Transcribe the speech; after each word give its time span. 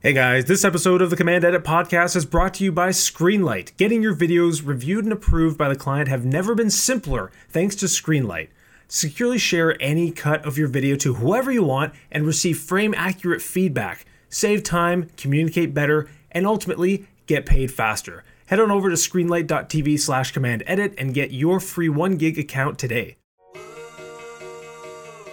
Hey 0.00 0.12
guys, 0.12 0.44
this 0.44 0.64
episode 0.64 1.02
of 1.02 1.10
the 1.10 1.16
Command 1.16 1.44
Edit 1.44 1.64
podcast 1.64 2.14
is 2.14 2.24
brought 2.24 2.54
to 2.54 2.62
you 2.62 2.70
by 2.70 2.90
Screenlight. 2.90 3.76
Getting 3.76 4.00
your 4.00 4.14
videos 4.14 4.64
reviewed 4.64 5.02
and 5.02 5.12
approved 5.12 5.58
by 5.58 5.68
the 5.68 5.74
client 5.74 6.08
have 6.08 6.24
never 6.24 6.54
been 6.54 6.70
simpler 6.70 7.32
thanks 7.48 7.74
to 7.74 7.86
Screenlight. 7.86 8.46
Securely 8.86 9.38
share 9.38 9.76
any 9.82 10.12
cut 10.12 10.46
of 10.46 10.56
your 10.56 10.68
video 10.68 10.94
to 10.94 11.14
whoever 11.14 11.50
you 11.50 11.64
want 11.64 11.94
and 12.12 12.24
receive 12.24 12.60
frame 12.60 12.94
accurate 12.96 13.42
feedback. 13.42 14.06
Save 14.28 14.62
time, 14.62 15.10
communicate 15.16 15.74
better, 15.74 16.08
and 16.30 16.46
ultimately 16.46 17.08
get 17.26 17.44
paid 17.44 17.72
faster. 17.72 18.22
Head 18.46 18.60
on 18.60 18.70
over 18.70 18.90
to 18.90 18.94
screenlight.tv 18.94 19.98
slash 19.98 20.30
command 20.30 20.62
edit 20.68 20.94
and 20.96 21.12
get 21.12 21.32
your 21.32 21.58
free 21.58 21.88
1 21.88 22.18
gig 22.18 22.38
account 22.38 22.78
today. 22.78 23.16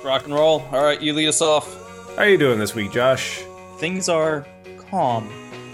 Rock 0.04 0.26
and 0.26 0.34
roll. 0.34 0.62
All 0.72 0.84
right, 0.84 1.00
you 1.00 1.14
lead 1.14 1.28
us 1.28 1.44
off. 1.44 1.72
How 2.16 2.24
are 2.24 2.30
you 2.30 2.40
doing 2.40 2.58
this 2.58 2.74
week, 2.74 2.92
Josh? 2.92 3.44
Things 3.78 4.10
are 4.10 4.48
calm. 4.96 5.30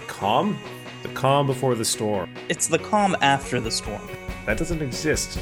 Calm? 0.08 0.58
The 1.04 1.08
calm 1.10 1.46
before 1.46 1.76
the 1.76 1.84
storm. 1.84 2.34
It's 2.48 2.66
the 2.66 2.80
calm 2.80 3.16
after 3.20 3.60
the 3.60 3.70
storm. 3.70 4.02
That 4.46 4.58
doesn't 4.58 4.82
exist. 4.82 5.38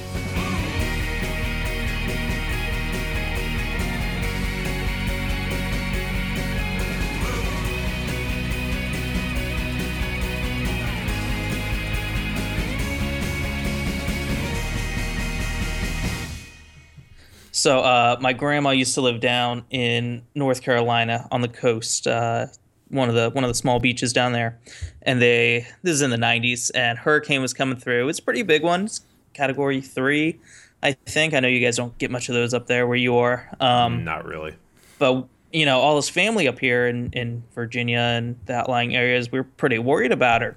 So, 17.51 17.79
uh, 17.81 18.19
my 18.21 18.35
grandma 18.35 18.71
used 18.73 18.93
to 18.97 19.01
live 19.01 19.21
down 19.21 19.65
in 19.71 20.27
North 20.35 20.61
Carolina 20.61 21.27
on 21.31 21.41
the 21.41 21.49
coast, 21.49 22.07
uh, 22.07 22.49
one 22.91 23.09
of 23.09 23.15
the 23.15 23.31
one 23.31 23.45
of 23.45 23.49
the 23.49 23.55
small 23.55 23.81
beaches 23.81 24.13
down 24.13 24.33
there. 24.33 24.59
And 25.03 25.21
they 25.23 25.67
this 25.83 25.95
is 25.95 26.03
in 26.03 26.11
the 26.11 26.17
'90s, 26.17 26.71
and 26.75 26.99
hurricane 26.99 27.41
was 27.41 27.55
coming 27.55 27.79
through. 27.79 28.09
It's 28.09 28.19
a 28.19 28.23
pretty 28.23 28.43
big 28.43 28.63
one, 28.63 28.85
it's 28.85 29.01
category 29.33 29.81
three, 29.81 30.39
I 30.83 30.93
think. 30.93 31.35
I 31.35 31.41
know 31.41 31.49
you 31.49 31.65
guys 31.65 31.77
don't 31.77 31.97
get 31.99 32.11
much 32.11 32.29
of 32.29 32.35
those 32.35 32.53
up 32.53 32.67
there 32.67 32.87
where 32.87 32.97
you 32.97 33.17
are. 33.17 33.49
Um, 33.61 34.05
Not 34.05 34.25
really. 34.27 34.55
but 34.99 35.27
you 35.53 35.67
know, 35.67 35.81
all 35.81 35.97
this 35.97 36.09
family 36.09 36.47
up 36.47 36.59
here 36.59 36.87
in 36.87 37.11
in 37.13 37.43
Virginia 37.55 37.99
and 37.99 38.37
the 38.47 38.55
outlying 38.55 38.95
areas, 38.95 39.33
we 39.33 39.39
are 39.39 39.45
pretty 39.45 39.79
worried 39.79 40.13
about 40.13 40.43
her. 40.43 40.57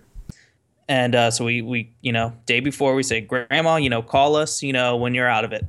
And 0.90 1.16
uh, 1.16 1.32
so 1.32 1.46
we 1.46 1.62
we 1.62 1.92
you 2.02 2.12
know 2.12 2.34
day 2.46 2.60
before 2.60 2.94
we 2.94 3.04
say, 3.04 3.22
Grandma, 3.22 3.78
you 3.78 3.90
know, 3.90 4.02
call 4.02 4.36
us, 4.36 4.62
you 4.62 4.74
know, 4.74 4.98
when 4.98 5.14
you're 5.14 5.30
out 5.30 5.46
of 5.46 5.54
it 5.54 5.66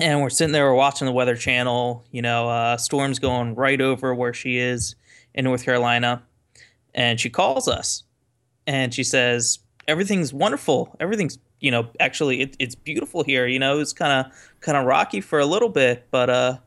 and 0.00 0.22
we're 0.22 0.30
sitting 0.30 0.52
there, 0.52 0.64
we're 0.70 0.74
watching 0.74 1.06
the 1.06 1.12
Weather 1.12 1.36
Channel. 1.36 2.04
You 2.12 2.22
know, 2.22 2.48
uh, 2.48 2.76
storm's 2.76 3.18
going 3.18 3.54
right 3.56 3.80
over 3.80 4.14
where 4.14 4.32
she 4.32 4.56
is 4.56 4.94
in 5.34 5.44
North 5.44 5.64
Carolina, 5.64 6.22
and 6.94 7.18
she 7.18 7.30
calls 7.30 7.68
us, 7.68 8.04
and 8.66 8.92
she 8.92 9.04
says 9.04 9.58
everything's 9.88 10.32
wonderful. 10.32 10.94
Everything's 11.00 11.38
you 11.60 11.70
know 11.70 11.88
actually 12.00 12.42
it, 12.42 12.56
it's 12.58 12.74
beautiful 12.74 13.22
here. 13.24 13.46
You 13.46 13.58
know, 13.58 13.78
it's 13.80 13.92
kind 13.92 14.26
of 14.26 14.32
kind 14.60 14.76
of 14.76 14.86
rocky 14.86 15.20
for 15.20 15.38
a 15.38 15.46
little 15.46 15.68
bit, 15.68 16.06
but 16.10 16.30
uh, 16.30 16.58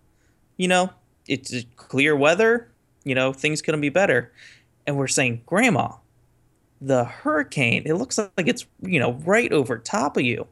you 0.58 0.68
know, 0.68 0.92
it's 1.28 1.54
clear 1.76 2.16
weather. 2.16 2.72
You 3.04 3.16
know, 3.16 3.34
things 3.34 3.62
couldn't 3.62 3.82
be 3.82 3.90
better. 3.90 4.32
And 4.88 4.98
we're 4.98 5.08
saying, 5.08 5.42
Grandma, 5.46 5.94
the 6.82 7.06
hurricane. 7.06 7.84
It 7.86 7.94
looks 7.96 8.18
like 8.18 8.48
it's 8.48 8.66
you 8.82 9.00
know 9.00 9.14
right 9.26 9.52
over 9.52 9.78
top 9.78 10.18
of 10.18 10.24
you. 10.24 10.48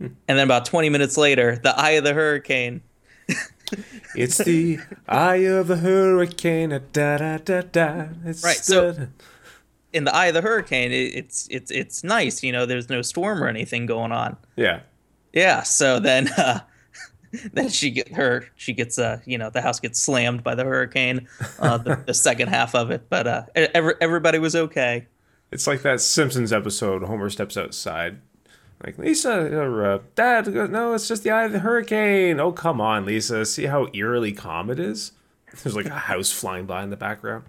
And 0.00 0.16
then 0.26 0.40
about 0.40 0.66
20 0.66 0.88
minutes 0.90 1.16
later, 1.16 1.56
the 1.56 1.78
eye 1.78 1.92
of 1.92 2.04
the 2.04 2.12
hurricane. 2.12 2.82
It's 4.16 4.38
the 4.38 4.78
eye 5.08 5.36
of 5.46 5.66
the 5.68 5.76
hurricane. 5.78 6.70
Da 6.92 7.16
da 7.18 7.38
da 7.38 7.62
da. 7.62 8.06
It's 8.24 8.44
Right, 8.44 8.56
so- 8.56 8.92
the- 8.92 9.08
In 9.92 10.04
the 10.04 10.14
eye 10.14 10.26
of 10.26 10.34
the 10.34 10.40
hurricane, 10.42 10.90
it, 10.92 11.14
it's 11.14 11.46
it's 11.50 11.70
it's 11.70 12.02
nice, 12.04 12.42
you 12.42 12.50
know. 12.52 12.66
There's 12.66 12.88
no 12.90 13.00
storm 13.02 13.42
or 13.42 13.48
anything 13.48 13.86
going 13.86 14.12
on. 14.12 14.36
yeah. 14.56 14.80
Yeah. 15.32 15.62
So 15.62 15.98
then, 16.00 16.28
uh, 16.28 16.60
then 17.52 17.68
she 17.68 17.90
get 17.90 18.12
her 18.12 18.46
she 18.56 18.72
gets 18.72 18.98
uh 18.98 19.18
you 19.24 19.36
know 19.38 19.50
the 19.50 19.60
house 19.60 19.80
gets 19.80 20.00
slammed 20.00 20.42
by 20.44 20.54
the 20.54 20.64
hurricane, 20.64 21.26
uh, 21.58 21.78
the, 21.78 21.96
the 22.06 22.14
second 22.14 22.48
half 22.48 22.74
of 22.74 22.90
it. 22.90 23.08
But 23.08 23.26
uh, 23.26 23.42
every, 23.54 23.94
everybody 24.00 24.38
was 24.38 24.54
okay. 24.56 25.06
It's 25.52 25.66
like 25.66 25.82
that 25.82 26.00
Simpsons 26.00 26.52
episode. 26.52 27.02
Homer 27.04 27.30
steps 27.30 27.56
outside. 27.56 28.18
Like 28.84 28.98
Lisa, 28.98 29.56
or, 29.56 29.86
uh, 29.86 29.98
Dad, 30.14 30.46
no, 30.48 30.92
it's 30.92 31.08
just 31.08 31.22
the 31.22 31.30
eye 31.30 31.44
of 31.44 31.52
the 31.52 31.60
hurricane. 31.60 32.38
Oh, 32.38 32.52
come 32.52 32.80
on, 32.80 33.06
Lisa. 33.06 33.46
See 33.46 33.64
how 33.64 33.88
eerily 33.94 34.32
calm 34.32 34.68
it 34.68 34.78
is. 34.78 35.12
There's 35.62 35.74
like 35.76 35.86
a 35.86 35.90
house 35.90 36.30
flying 36.30 36.66
by 36.66 36.82
in 36.82 36.90
the 36.90 36.96
background. 36.96 37.44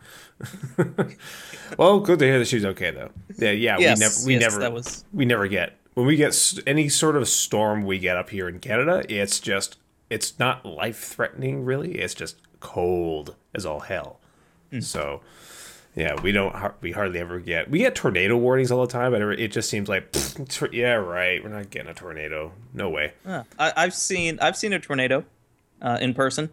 well, 1.77 1.99
good 1.99 2.19
to 2.19 2.25
hear 2.25 2.39
that 2.39 2.47
she's 2.47 2.63
okay 2.65 2.91
though. 2.91 3.09
Yeah, 3.37 3.51
yeah. 3.51 3.77
Yes, 3.79 3.99
we 3.99 3.99
never, 3.99 4.15
we 4.27 4.33
yes, 4.33 4.41
never, 4.41 4.59
that 4.61 4.73
was- 4.73 5.05
we 5.13 5.25
never 5.25 5.47
get 5.47 5.77
when 5.95 6.05
we 6.05 6.15
get 6.15 6.53
any 6.67 6.87
sort 6.89 7.15
of 7.15 7.27
storm 7.27 7.85
we 7.85 7.97
get 7.99 8.15
up 8.17 8.29
here 8.29 8.47
in 8.47 8.59
Canada. 8.59 9.03
It's 9.09 9.39
just, 9.39 9.77
it's 10.09 10.37
not 10.37 10.65
life 10.65 10.99
threatening 10.99 11.65
really. 11.65 11.95
It's 11.95 12.13
just 12.13 12.37
cold 12.59 13.35
as 13.53 13.65
all 13.65 13.79
hell. 13.81 14.19
Hmm. 14.71 14.81
So, 14.81 15.21
yeah, 15.95 16.19
we 16.21 16.31
don't. 16.31 16.53
We 16.81 16.91
hardly 16.91 17.19
ever 17.19 17.39
get. 17.39 17.69
We 17.69 17.79
get 17.79 17.95
tornado 17.95 18.35
warnings 18.37 18.71
all 18.71 18.81
the 18.85 18.91
time, 18.91 19.11
but 19.11 19.21
it 19.39 19.47
just 19.51 19.69
seems 19.69 19.87
like, 19.87 20.11
pfft, 20.11 20.49
tor- 20.49 20.69
yeah, 20.73 20.93
right. 20.93 21.41
We're 21.43 21.49
not 21.49 21.69
getting 21.69 21.89
a 21.89 21.93
tornado. 21.93 22.51
No 22.73 22.89
way. 22.89 23.13
Uh, 23.25 23.43
I, 23.57 23.73
I've 23.77 23.93
seen 23.93 24.37
I've 24.41 24.57
seen 24.57 24.73
a 24.73 24.79
tornado 24.79 25.23
uh, 25.81 25.97
in 26.01 26.13
person. 26.13 26.49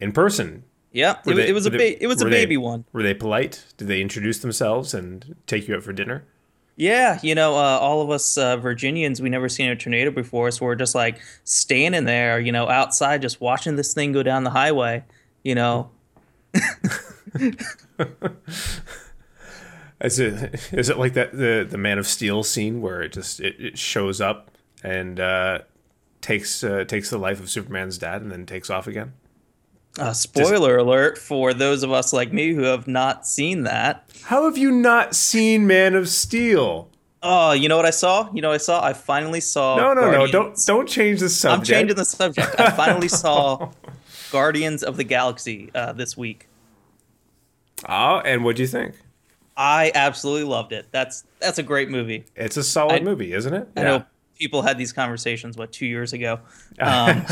In 0.00 0.12
person. 0.12 0.64
Yeah, 0.92 1.16
it, 1.24 1.26
was- 1.26 1.36
they- 1.36 1.48
it 1.48 1.52
was 1.52 1.64
a 1.66 1.70
ba- 1.70 2.02
it 2.02 2.06
was 2.06 2.20
a 2.20 2.24
were 2.24 2.30
they- 2.30 2.42
baby 2.42 2.56
one. 2.58 2.84
Were 2.92 3.02
they 3.02 3.14
polite? 3.14 3.64
Did 3.78 3.88
they 3.88 4.00
introduce 4.02 4.38
themselves 4.40 4.92
and 4.92 5.36
take 5.46 5.68
you 5.68 5.74
out 5.76 5.82
for 5.82 5.92
dinner? 5.92 6.24
Yeah, 6.76 7.18
you 7.22 7.34
know, 7.34 7.54
uh, 7.54 7.78
all 7.80 8.00
of 8.00 8.10
us 8.10 8.36
uh, 8.38 8.56
Virginians, 8.56 9.20
we 9.20 9.28
never 9.28 9.48
seen 9.48 9.68
a 9.70 9.76
tornado 9.76 10.10
before, 10.10 10.50
so 10.50 10.64
we're 10.64 10.74
just 10.74 10.94
like 10.94 11.20
standing 11.44 12.04
there, 12.06 12.40
you 12.40 12.50
know, 12.50 12.66
outside, 12.68 13.20
just 13.22 13.40
watching 13.42 13.76
this 13.76 13.92
thing 13.92 14.12
go 14.12 14.22
down 14.22 14.42
the 14.44 14.50
highway. 14.50 15.04
You 15.44 15.54
know, 15.54 15.90
Is 20.00 20.18
it 20.18 20.72
is 20.72 20.88
it 20.88 20.98
like 20.98 21.12
that 21.12 21.30
the 21.30 21.64
the 21.68 21.78
Man 21.78 21.96
of 21.96 22.08
Steel 22.08 22.42
scene 22.42 22.82
where 22.82 23.02
it 23.02 23.12
just 23.12 23.38
it, 23.38 23.54
it 23.60 23.78
shows 23.78 24.20
up 24.20 24.50
and 24.82 25.20
uh, 25.20 25.60
takes 26.20 26.64
uh, 26.64 26.82
takes 26.82 27.08
the 27.08 27.18
life 27.18 27.38
of 27.38 27.48
Superman's 27.48 27.98
dad 27.98 28.20
and 28.20 28.32
then 28.32 28.44
takes 28.44 28.68
off 28.68 28.88
again? 28.88 29.12
uh, 29.98 30.12
spoiler 30.12 30.78
alert 30.78 31.18
for 31.18 31.52
those 31.52 31.82
of 31.82 31.92
us 31.92 32.12
like 32.12 32.32
me 32.32 32.52
who 32.52 32.62
have 32.62 32.86
not 32.86 33.26
seen 33.26 33.64
that. 33.64 34.08
How 34.22 34.44
have 34.44 34.56
you 34.56 34.70
not 34.70 35.14
seen 35.14 35.66
Man 35.66 35.94
of 35.94 36.08
Steel? 36.08 36.88
Oh, 37.22 37.52
you 37.52 37.68
know 37.68 37.76
what 37.76 37.86
I 37.86 37.90
saw? 37.90 38.32
You 38.32 38.42
know 38.42 38.48
what 38.48 38.54
I 38.54 38.58
saw? 38.58 38.84
I 38.84 38.94
finally 38.94 39.40
saw. 39.40 39.76
No, 39.76 39.94
no, 39.94 40.10
no! 40.10 40.26
Don't 40.26 40.58
don't 40.66 40.88
change 40.88 41.20
the 41.20 41.28
subject. 41.28 41.60
I'm 41.60 41.64
changing 41.64 41.96
the 41.96 42.04
subject. 42.04 42.58
I 42.58 42.70
finally 42.70 43.08
saw 43.22 43.70
Guardians 44.32 44.82
of 44.82 44.96
the 44.96 45.04
Galaxy 45.04 45.70
uh, 45.74 45.92
this 45.92 46.16
week. 46.16 46.48
Oh, 47.88 48.18
and 48.20 48.44
what 48.44 48.56
do 48.56 48.62
you 48.62 48.68
think? 48.68 48.94
I 49.56 49.92
absolutely 49.94 50.44
loved 50.44 50.72
it. 50.72 50.86
That's 50.90 51.24
that's 51.40 51.58
a 51.58 51.62
great 51.62 51.90
movie. 51.90 52.24
It's 52.36 52.56
a 52.56 52.62
solid 52.62 53.02
I- 53.02 53.04
movie, 53.04 53.32
isn't 53.32 53.52
it? 53.52 53.68
I 53.76 53.82
know 53.82 54.04
people 54.42 54.62
had 54.62 54.76
these 54.76 54.92
conversations 54.92 55.56
what 55.56 55.72
two 55.72 55.86
years 55.86 56.12
ago. 56.12 56.40
Um, 56.80 57.26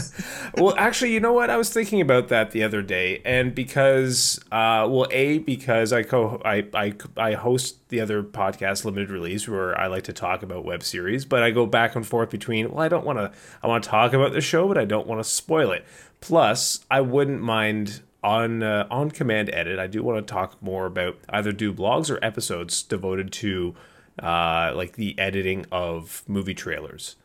well, 0.58 0.74
actually, 0.76 1.14
you 1.14 1.18
know 1.18 1.32
what? 1.32 1.48
I 1.48 1.56
was 1.56 1.70
thinking 1.70 2.02
about 2.02 2.28
that 2.28 2.50
the 2.50 2.62
other 2.62 2.82
day, 2.82 3.22
and 3.24 3.54
because, 3.54 4.38
uh, 4.52 4.86
well, 4.88 5.08
a 5.10 5.38
because 5.38 5.94
I 5.94 6.02
co 6.02 6.42
I, 6.44 6.66
I 6.74 6.94
I 7.16 7.32
host 7.32 7.88
the 7.88 8.00
other 8.00 8.22
podcast, 8.22 8.84
Limited 8.84 9.10
Release, 9.10 9.48
where 9.48 9.76
I 9.80 9.86
like 9.86 10.04
to 10.04 10.12
talk 10.12 10.42
about 10.42 10.66
web 10.66 10.82
series, 10.82 11.24
but 11.24 11.42
I 11.42 11.52
go 11.52 11.64
back 11.64 11.96
and 11.96 12.06
forth 12.06 12.28
between. 12.28 12.70
Well, 12.70 12.84
I 12.84 12.88
don't 12.88 13.06
want 13.06 13.18
to. 13.18 13.32
I 13.62 13.66
want 13.66 13.82
to 13.82 13.88
talk 13.90 14.12
about 14.12 14.32
the 14.34 14.42
show, 14.42 14.68
but 14.68 14.76
I 14.76 14.84
don't 14.84 15.06
want 15.06 15.24
to 15.24 15.28
spoil 15.28 15.72
it. 15.72 15.86
Plus, 16.20 16.84
I 16.90 17.00
wouldn't 17.00 17.40
mind 17.40 18.02
on 18.22 18.62
uh, 18.62 18.86
on 18.91 19.10
command 19.10 19.50
edit. 19.53 19.78
I 19.78 19.86
do 19.86 20.03
want 20.03 20.26
to 20.26 20.32
talk 20.32 20.62
more 20.62 20.86
about 20.86 21.16
either 21.28 21.53
do 21.53 21.72
blogs 21.72 22.10
or 22.10 22.22
episodes 22.24 22.83
devoted 22.83 23.33
to 23.34 23.74
uh, 24.22 24.72
like 24.74 24.94
the 24.94 25.18
editing 25.18 25.66
of 25.72 26.22
movie 26.27 26.54
trailers. 26.54 27.16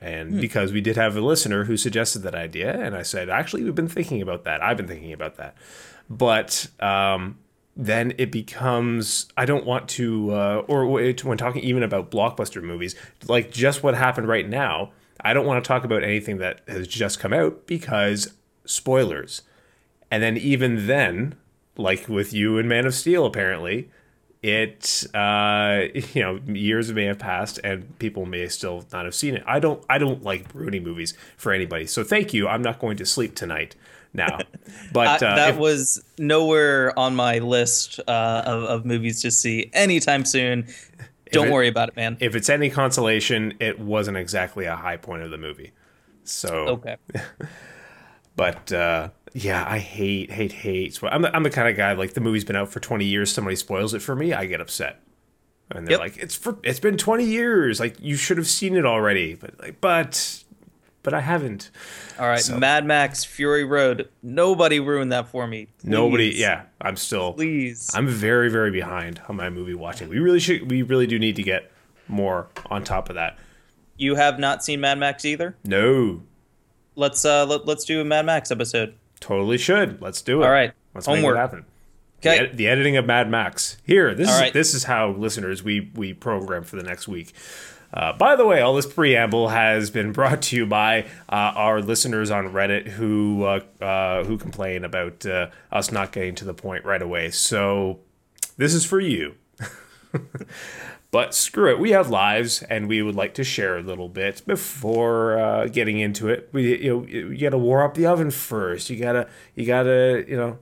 And 0.00 0.40
because 0.40 0.72
we 0.72 0.80
did 0.80 0.96
have 0.96 1.16
a 1.16 1.20
listener 1.20 1.64
who 1.64 1.76
suggested 1.76 2.20
that 2.20 2.34
idea, 2.34 2.78
and 2.78 2.94
I 2.94 3.02
said, 3.02 3.28
actually, 3.28 3.64
we've 3.64 3.74
been 3.74 3.88
thinking 3.88 4.22
about 4.22 4.44
that. 4.44 4.62
I've 4.62 4.76
been 4.76 4.86
thinking 4.86 5.12
about 5.12 5.36
that. 5.36 5.56
But 6.08 6.68
um, 6.78 7.38
then 7.74 8.12
it 8.18 8.30
becomes, 8.30 9.26
I 9.36 9.44
don't 9.44 9.64
want 9.64 9.88
to, 9.90 10.32
uh, 10.32 10.62
or 10.68 10.86
when 10.86 11.38
talking 11.38 11.62
even 11.62 11.82
about 11.82 12.10
blockbuster 12.10 12.62
movies, 12.62 12.94
like 13.26 13.50
just 13.50 13.82
what 13.82 13.94
happened 13.94 14.28
right 14.28 14.48
now, 14.48 14.92
I 15.20 15.32
don't 15.32 15.46
want 15.46 15.64
to 15.64 15.66
talk 15.66 15.84
about 15.84 16.04
anything 16.04 16.38
that 16.38 16.60
has 16.68 16.86
just 16.86 17.18
come 17.18 17.32
out 17.32 17.66
because 17.66 18.34
spoilers. 18.66 19.42
And 20.10 20.22
then 20.22 20.36
even 20.36 20.86
then, 20.86 21.34
like 21.76 22.08
with 22.08 22.32
you 22.32 22.58
and 22.58 22.68
Man 22.68 22.86
of 22.86 22.94
Steel, 22.94 23.26
apparently, 23.26 23.90
it 24.42 25.04
uh 25.14 25.82
you 26.14 26.22
know 26.22 26.40
years 26.46 26.92
may 26.92 27.04
have 27.04 27.18
passed 27.18 27.58
and 27.64 27.98
people 27.98 28.24
may 28.24 28.46
still 28.46 28.86
not 28.92 29.04
have 29.04 29.12
seen 29.12 29.34
it 29.34 29.42
i 29.48 29.58
don't 29.58 29.84
i 29.90 29.98
don't 29.98 30.22
like 30.22 30.46
ruining 30.54 30.84
movies 30.84 31.12
for 31.36 31.52
anybody 31.52 31.84
so 31.84 32.04
thank 32.04 32.32
you 32.32 32.46
i'm 32.46 32.62
not 32.62 32.78
going 32.78 32.96
to 32.96 33.04
sleep 33.04 33.34
tonight 33.34 33.74
now. 34.12 34.38
But 34.92 35.22
I- 35.22 35.26
uh, 35.26 35.36
that 35.36 35.50
if- 35.54 35.56
was 35.56 36.02
nowhere 36.18 36.98
on 36.98 37.14
my 37.14 37.38
list 37.38 38.00
uh, 38.06 38.42
of, 38.44 38.62
of 38.64 38.84
movies 38.86 39.22
to 39.22 39.30
see 39.30 39.70
anytime 39.72 40.24
soon. 40.24 40.66
Don't 41.32 41.48
it- 41.48 41.52
worry 41.52 41.68
about 41.68 41.90
it, 41.90 41.96
man. 41.96 42.16
if 42.20 42.34
it's 42.34 42.48
any 42.48 42.70
consolation, 42.70 43.54
it 43.60 43.78
wasn't 43.78 44.16
exactly 44.16 44.64
a 44.64 44.76
high 44.76 44.96
point 44.96 45.22
of 45.22 45.30
the 45.30 45.38
movie. 45.38 45.72
So 46.24 46.48
okay. 46.48 46.96
But 48.36 48.72
uh, 48.72 49.08
yeah, 49.34 49.64
I 49.68 49.78
hate, 49.78 50.30
hate, 50.30 50.52
hate. 50.52 50.98
I'm 51.02 51.22
the, 51.22 51.34
I'm 51.34 51.42
the 51.42 51.50
kind 51.50 51.68
of 51.68 51.76
guy 51.76 51.92
like 51.92 52.14
the 52.14 52.20
movie's 52.20 52.44
been 52.44 52.56
out 52.56 52.70
for 52.70 52.80
20 52.80 53.04
years. 53.04 53.32
Somebody 53.32 53.56
spoils 53.56 53.94
it 53.94 54.00
for 54.02 54.14
me, 54.14 54.32
I 54.32 54.46
get 54.46 54.60
upset. 54.60 55.00
And 55.70 55.86
they're 55.86 55.92
Yep. 55.92 56.00
like, 56.00 56.16
"It's 56.16 56.34
for 56.34 56.56
it's 56.62 56.80
been 56.80 56.96
20 56.96 57.24
years. 57.24 57.78
Like 57.78 57.96
you 58.00 58.16
should 58.16 58.38
have 58.38 58.46
seen 58.46 58.74
it 58.76 58.86
already." 58.86 59.34
But 59.34 59.60
like, 59.60 59.80
but 59.82 60.42
but 61.02 61.12
I 61.12 61.20
haven't. 61.20 61.70
All 62.18 62.26
right. 62.26 62.48
Mad 62.50 62.86
Max 62.86 63.22
Fury 63.24 63.64
Road. 63.64 64.08
Nobody 64.22 64.80
ruined 64.80 65.12
that 65.12 65.28
for 65.28 65.46
me. 65.46 65.68
Nobody. 65.84 66.32
Yeah, 66.34 66.62
I'm 66.80 66.96
still. 66.96 67.34
Please. 67.34 67.90
I'm 67.94 68.08
very 68.08 68.50
very 68.50 68.70
behind 68.70 69.20
on 69.28 69.36
my 69.36 69.50
movie 69.50 69.74
watching. 69.74 70.08
We 70.08 70.18
really 70.20 70.40
should. 70.40 70.70
We 70.70 70.80
really 70.82 71.06
do 71.06 71.18
need 71.18 71.36
to 71.36 71.42
get 71.42 71.70
more 72.08 72.48
on 72.70 72.82
top 72.82 73.10
of 73.10 73.16
that. 73.16 73.36
You 73.98 74.14
have 74.14 74.38
not 74.38 74.64
seen 74.64 74.80
Mad 74.80 74.96
Max 74.98 75.24
either? 75.26 75.54
No, 75.64 76.22
Let's 76.96 77.24
uh 77.26 77.44
let, 77.46 77.66
let's 77.66 77.84
do 77.84 78.00
a 78.00 78.04
Mad 78.04 78.24
Max 78.24 78.50
episode. 78.50 78.94
Totally 79.18 79.58
should. 79.58 80.00
Let's 80.00 80.22
do 80.22 80.42
it. 80.42 80.46
All 80.46 80.50
right. 80.50 80.72
Let's 80.94 81.06
Homework. 81.06 81.34
make 81.34 81.38
it 81.38 81.40
happen. 81.40 81.64
The, 82.20 82.28
Okay. 82.30 82.38
ed- 82.50 82.56
the 82.56 82.66
editing 82.68 82.96
of 82.96 83.06
Mad 83.06 83.30
Max. 83.30 83.76
Here, 83.84 84.14
this 84.14 84.28
All 84.28 84.34
is 84.34 84.40
right. 84.40 84.52
this 84.52 84.74
is 84.74 84.84
how 84.84 85.10
listeners 85.10 85.62
we 85.62 85.90
we 85.94 86.12
program 86.14 86.64
for 86.64 86.76
the 86.76 86.82
next 86.82 87.06
week. 87.06 87.32
Uh, 87.94 88.12
by 88.12 88.36
the 88.36 88.44
way, 88.44 88.60
all 88.60 88.74
this 88.74 88.86
preamble 88.86 89.48
has 89.48 89.88
been 89.90 90.12
brought 90.18 90.42
to 90.42 90.56
you 90.56 90.66
by 90.66 91.02
uh, 91.28 91.52
our 91.54 91.80
listeners 91.80 92.30
on 92.30 92.52
Reddit 92.52 92.86
who 92.88 93.44
uh, 93.44 93.60
uh, 93.80 94.24
who 94.24 94.36
complain 94.36 94.84
about 94.84 95.24
uh, 95.24 95.50
us 95.70 95.92
not 95.92 96.10
getting 96.12 96.34
to 96.36 96.44
the 96.44 96.54
point 96.54 96.84
right 96.84 97.00
away. 97.00 97.30
So 97.30 98.00
this 98.56 98.74
is 98.74 98.84
for 98.84 98.98
you. 99.00 99.34
but 101.10 101.34
screw 101.34 101.70
it, 101.70 101.78
we 101.78 101.90
have 101.92 102.10
lives, 102.10 102.62
and 102.64 102.88
we 102.88 103.00
would 103.02 103.14
like 103.14 103.34
to 103.34 103.44
share 103.44 103.78
a 103.78 103.82
little 103.82 104.08
bit 104.08 104.42
before 104.46 105.38
uh, 105.38 105.66
getting 105.66 105.98
into 105.98 106.28
it. 106.28 106.48
We 106.52 106.82
you 106.82 106.90
know 107.00 107.06
you 107.06 107.38
got 107.38 107.50
to 107.50 107.58
warm 107.58 107.84
up 107.86 107.94
the 107.94 108.06
oven 108.06 108.30
first. 108.30 108.90
You 108.90 108.96
gotta 108.98 109.28
you 109.54 109.64
gotta 109.66 110.24
you 110.28 110.36
know 110.36 110.58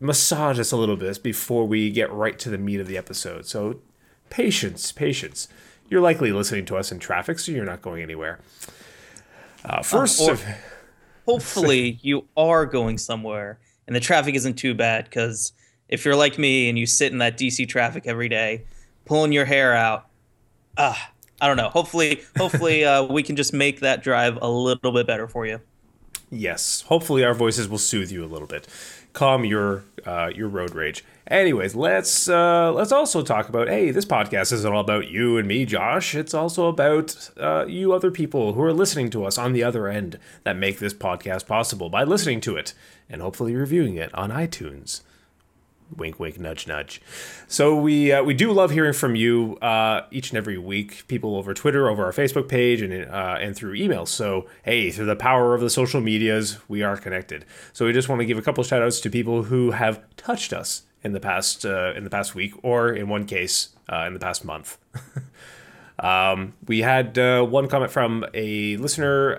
massage 0.00 0.58
us 0.58 0.72
a 0.72 0.76
little 0.76 0.96
bit 0.96 1.22
before 1.22 1.66
we 1.66 1.90
get 1.90 2.12
right 2.12 2.38
to 2.40 2.50
the 2.50 2.58
meat 2.58 2.80
of 2.80 2.86
the 2.86 2.98
episode. 2.98 3.46
So 3.46 3.80
patience, 4.30 4.92
patience. 4.92 5.48
You're 5.88 6.00
likely 6.00 6.32
listening 6.32 6.64
to 6.66 6.76
us 6.76 6.90
in 6.90 6.98
traffic, 6.98 7.38
so 7.38 7.52
you're 7.52 7.64
not 7.64 7.80
going 7.80 8.02
anywhere. 8.02 8.40
Uh, 9.64 9.82
first, 9.82 10.20
or- 10.20 10.32
of- 10.32 10.44
Hopefully 11.26 11.98
you 12.02 12.26
are 12.36 12.66
going 12.66 12.98
somewhere 12.98 13.58
and 13.86 13.94
the 13.96 14.00
traffic 14.00 14.34
isn't 14.34 14.54
too 14.54 14.74
bad 14.74 15.04
because 15.04 15.52
if 15.88 16.04
you're 16.04 16.16
like 16.16 16.38
me 16.38 16.68
and 16.68 16.78
you 16.78 16.86
sit 16.86 17.12
in 17.12 17.18
that 17.18 17.36
DC 17.38 17.68
traffic 17.68 18.04
every 18.06 18.28
day, 18.28 18.64
pulling 19.06 19.32
your 19.32 19.46
hair 19.46 19.74
out, 19.74 20.06
ah, 20.76 21.10
I 21.40 21.46
don't 21.46 21.56
know. 21.56 21.70
Hopefully, 21.70 22.22
hopefully 22.36 22.84
uh, 22.84 23.04
we 23.04 23.22
can 23.22 23.36
just 23.36 23.52
make 23.52 23.80
that 23.80 24.02
drive 24.02 24.38
a 24.42 24.50
little 24.50 24.92
bit 24.92 25.06
better 25.06 25.26
for 25.26 25.46
you. 25.46 25.60
Yes, 26.30 26.82
hopefully 26.82 27.24
our 27.24 27.34
voices 27.34 27.68
will 27.68 27.78
soothe 27.78 28.10
you 28.10 28.24
a 28.24 28.26
little 28.26 28.48
bit, 28.48 28.66
calm 29.12 29.44
your 29.44 29.84
uh, 30.04 30.30
your 30.34 30.48
road 30.48 30.74
rage. 30.74 31.04
Anyways, 31.28 31.76
let's 31.76 32.28
uh, 32.28 32.72
let's 32.72 32.90
also 32.90 33.22
talk 33.22 33.48
about. 33.48 33.68
Hey, 33.68 33.92
this 33.92 34.04
podcast 34.04 34.52
isn't 34.52 34.72
all 34.72 34.80
about 34.80 35.08
you 35.08 35.38
and 35.38 35.46
me, 35.46 35.64
Josh. 35.64 36.16
It's 36.16 36.34
also 36.34 36.66
about 36.66 37.30
uh, 37.36 37.66
you 37.68 37.92
other 37.92 38.10
people 38.10 38.54
who 38.54 38.62
are 38.62 38.72
listening 38.72 39.08
to 39.10 39.24
us 39.24 39.38
on 39.38 39.52
the 39.52 39.62
other 39.62 39.86
end 39.86 40.18
that 40.42 40.56
make 40.56 40.80
this 40.80 40.94
podcast 40.94 41.46
possible 41.46 41.88
by 41.88 42.02
listening 42.02 42.40
to 42.42 42.56
it 42.56 42.74
and 43.08 43.22
hopefully 43.22 43.54
reviewing 43.54 43.96
it 43.96 44.12
on 44.12 44.30
iTunes. 44.30 45.02
Wink, 45.94 46.18
wink, 46.18 46.38
nudge, 46.38 46.66
nudge. 46.66 47.00
So 47.46 47.76
we 47.76 48.12
uh, 48.12 48.22
we 48.22 48.34
do 48.34 48.50
love 48.50 48.72
hearing 48.72 48.92
from 48.92 49.14
you 49.14 49.56
uh, 49.58 50.06
each 50.10 50.30
and 50.30 50.36
every 50.36 50.58
week. 50.58 51.06
People 51.06 51.36
over 51.36 51.54
Twitter, 51.54 51.88
over 51.88 52.04
our 52.04 52.12
Facebook 52.12 52.48
page, 52.48 52.82
and 52.82 52.92
uh, 53.08 53.38
and 53.40 53.54
through 53.54 53.74
email. 53.74 54.04
So 54.04 54.46
hey, 54.64 54.90
through 54.90 55.06
the 55.06 55.16
power 55.16 55.54
of 55.54 55.60
the 55.60 55.70
social 55.70 56.00
medias, 56.00 56.58
we 56.68 56.82
are 56.82 56.96
connected. 56.96 57.44
So 57.72 57.86
we 57.86 57.92
just 57.92 58.08
want 58.08 58.20
to 58.20 58.26
give 58.26 58.36
a 58.36 58.42
couple 58.42 58.64
shout 58.64 58.82
outs 58.82 59.00
to 59.00 59.10
people 59.10 59.44
who 59.44 59.70
have 59.70 60.02
touched 60.16 60.52
us 60.52 60.82
in 61.04 61.12
the 61.12 61.20
past 61.20 61.64
uh, 61.64 61.92
in 61.94 62.02
the 62.02 62.10
past 62.10 62.34
week, 62.34 62.52
or 62.62 62.92
in 62.92 63.08
one 63.08 63.24
case, 63.24 63.68
uh, 63.88 64.04
in 64.08 64.12
the 64.12 64.20
past 64.20 64.44
month. 64.44 64.78
um, 66.00 66.54
we 66.66 66.80
had 66.80 67.16
uh, 67.16 67.44
one 67.44 67.68
comment 67.68 67.92
from 67.92 68.26
a 68.34 68.76
listener 68.78 69.36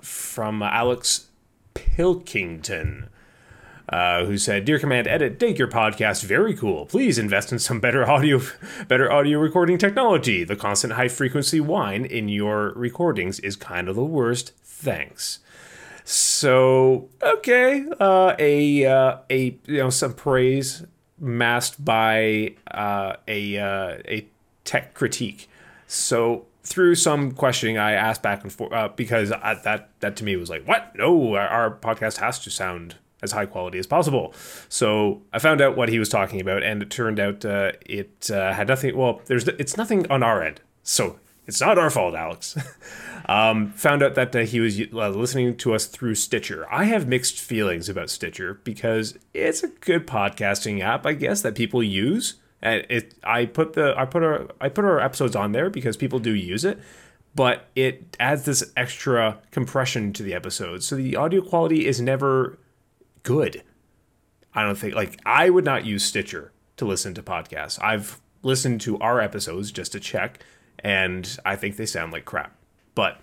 from 0.00 0.62
Alex 0.62 1.26
Pilkington 1.74 3.10
uh, 3.88 4.24
who 4.24 4.38
said, 4.38 4.64
"Dear 4.64 4.78
Command 4.78 5.06
Edit, 5.06 5.38
take 5.38 5.58
your 5.58 5.68
podcast, 5.68 6.22
very 6.24 6.54
cool. 6.54 6.86
Please 6.86 7.18
invest 7.18 7.52
in 7.52 7.58
some 7.58 7.80
better 7.80 8.08
audio, 8.08 8.40
better 8.88 9.10
audio 9.10 9.38
recording 9.38 9.78
technology. 9.78 10.44
The 10.44 10.56
constant 10.56 10.94
high 10.94 11.08
frequency 11.08 11.60
whine 11.60 12.04
in 12.04 12.28
your 12.28 12.72
recordings 12.74 13.38
is 13.40 13.56
kind 13.56 13.88
of 13.88 13.96
the 13.96 14.04
worst. 14.04 14.52
Thanks." 14.62 15.40
So 16.04 17.08
okay, 17.20 17.84
uh, 17.98 18.36
a 18.38 18.86
uh, 18.86 19.18
a 19.28 19.58
you 19.66 19.78
know 19.78 19.90
some 19.90 20.14
praise 20.14 20.84
masked 21.18 21.84
by 21.84 22.54
uh, 22.70 23.16
a 23.26 23.58
uh, 23.58 23.98
a 24.06 24.26
tech 24.64 24.94
critique. 24.94 25.48
So 25.88 26.46
through 26.62 26.96
some 26.96 27.32
questioning, 27.32 27.78
I 27.78 27.92
asked 27.92 28.22
back 28.22 28.42
and 28.42 28.52
forth 28.52 28.72
uh, 28.72 28.88
because 28.94 29.32
I, 29.32 29.54
that 29.64 29.90
that 30.00 30.16
to 30.16 30.24
me 30.24 30.36
was 30.36 30.50
like, 30.50 30.66
what? 30.66 30.94
No, 30.96 31.34
our, 31.34 31.48
our 31.48 31.70
podcast 31.70 32.18
has 32.18 32.38
to 32.40 32.50
sound 32.50 32.96
as 33.22 33.32
high 33.32 33.46
quality 33.46 33.78
as 33.78 33.86
possible. 33.86 34.34
So 34.68 35.22
I 35.32 35.38
found 35.38 35.60
out 35.60 35.76
what 35.76 35.88
he 35.88 35.98
was 35.98 36.08
talking 36.08 36.40
about, 36.40 36.62
and 36.62 36.82
it 36.82 36.90
turned 36.90 37.18
out 37.18 37.44
uh, 37.44 37.72
it 37.84 38.30
uh, 38.30 38.52
had 38.52 38.68
nothing. 38.68 38.96
Well, 38.96 39.20
there's 39.26 39.48
it's 39.48 39.76
nothing 39.76 40.10
on 40.10 40.22
our 40.22 40.42
end, 40.42 40.60
so 40.82 41.18
it's 41.46 41.60
not 41.60 41.78
our 41.78 41.90
fault, 41.90 42.14
Alex. 42.14 42.56
um, 43.26 43.70
found 43.72 44.02
out 44.02 44.14
that 44.16 44.34
uh, 44.34 44.40
he 44.40 44.60
was 44.60 44.80
uh, 44.80 45.08
listening 45.10 45.56
to 45.58 45.74
us 45.74 45.86
through 45.86 46.16
Stitcher. 46.16 46.66
I 46.70 46.84
have 46.84 47.06
mixed 47.06 47.38
feelings 47.38 47.88
about 47.88 48.10
Stitcher 48.10 48.60
because 48.64 49.16
it's 49.32 49.62
a 49.62 49.68
good 49.68 50.06
podcasting 50.06 50.80
app, 50.80 51.06
I 51.06 51.12
guess, 51.12 51.42
that 51.42 51.54
people 51.54 51.82
use. 51.82 52.34
And 52.62 52.86
it, 52.88 53.14
I 53.22 53.44
put 53.46 53.74
the, 53.74 53.94
I 53.96 54.06
put 54.06 54.22
our, 54.22 54.48
I 54.60 54.68
put 54.68 54.84
our 54.84 54.98
episodes 54.98 55.36
on 55.36 55.52
there 55.52 55.70
because 55.70 55.96
people 55.96 56.18
do 56.18 56.34
use 56.34 56.64
it, 56.64 56.80
but 57.34 57.68
it 57.76 58.16
adds 58.18 58.44
this 58.44 58.72
extra 58.76 59.38
compression 59.50 60.12
to 60.14 60.22
the 60.22 60.34
episodes, 60.34 60.86
so 60.86 60.96
the 60.96 61.16
audio 61.16 61.42
quality 61.42 61.86
is 61.86 62.00
never 62.00 62.58
good. 63.26 63.62
I 64.54 64.62
don't 64.62 64.78
think 64.78 64.94
like 64.94 65.20
I 65.26 65.50
would 65.50 65.64
not 65.64 65.84
use 65.84 66.04
Stitcher 66.04 66.52
to 66.76 66.86
listen 66.86 67.12
to 67.14 67.22
podcasts. 67.22 67.82
I've 67.82 68.20
listened 68.42 68.80
to 68.82 68.98
our 69.00 69.20
episodes 69.20 69.72
just 69.72 69.92
to 69.92 70.00
check, 70.00 70.38
and 70.78 71.36
I 71.44 71.56
think 71.56 71.76
they 71.76 71.86
sound 71.86 72.12
like 72.12 72.24
crap. 72.24 72.56
But 72.94 73.20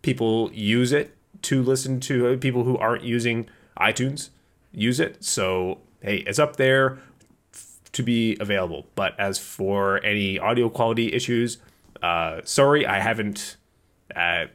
people 0.00 0.50
use 0.52 0.90
it 0.90 1.14
to 1.42 1.62
listen 1.62 2.00
to 2.00 2.36
people 2.38 2.64
who 2.64 2.78
aren't 2.78 3.04
using 3.04 3.46
iTunes 3.78 4.30
use 4.72 4.98
it. 4.98 5.22
So 5.22 5.78
hey, 6.00 6.18
it's 6.26 6.38
up 6.38 6.56
there 6.56 6.98
f- 7.52 7.80
to 7.92 8.02
be 8.02 8.38
available. 8.40 8.86
But 8.94 9.18
as 9.20 9.38
for 9.38 10.02
any 10.02 10.38
audio 10.38 10.70
quality 10.70 11.12
issues, 11.12 11.58
uh, 12.02 12.40
sorry, 12.44 12.86
I 12.86 13.00
haven't. 13.00 13.56
Uh, 14.16 14.46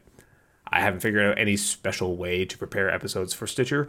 I 0.70 0.82
haven't 0.82 1.00
figured 1.00 1.26
out 1.26 1.40
any 1.40 1.56
special 1.56 2.18
way 2.18 2.44
to 2.44 2.58
prepare 2.58 2.90
episodes 2.90 3.34
for 3.34 3.48
Stitcher, 3.48 3.88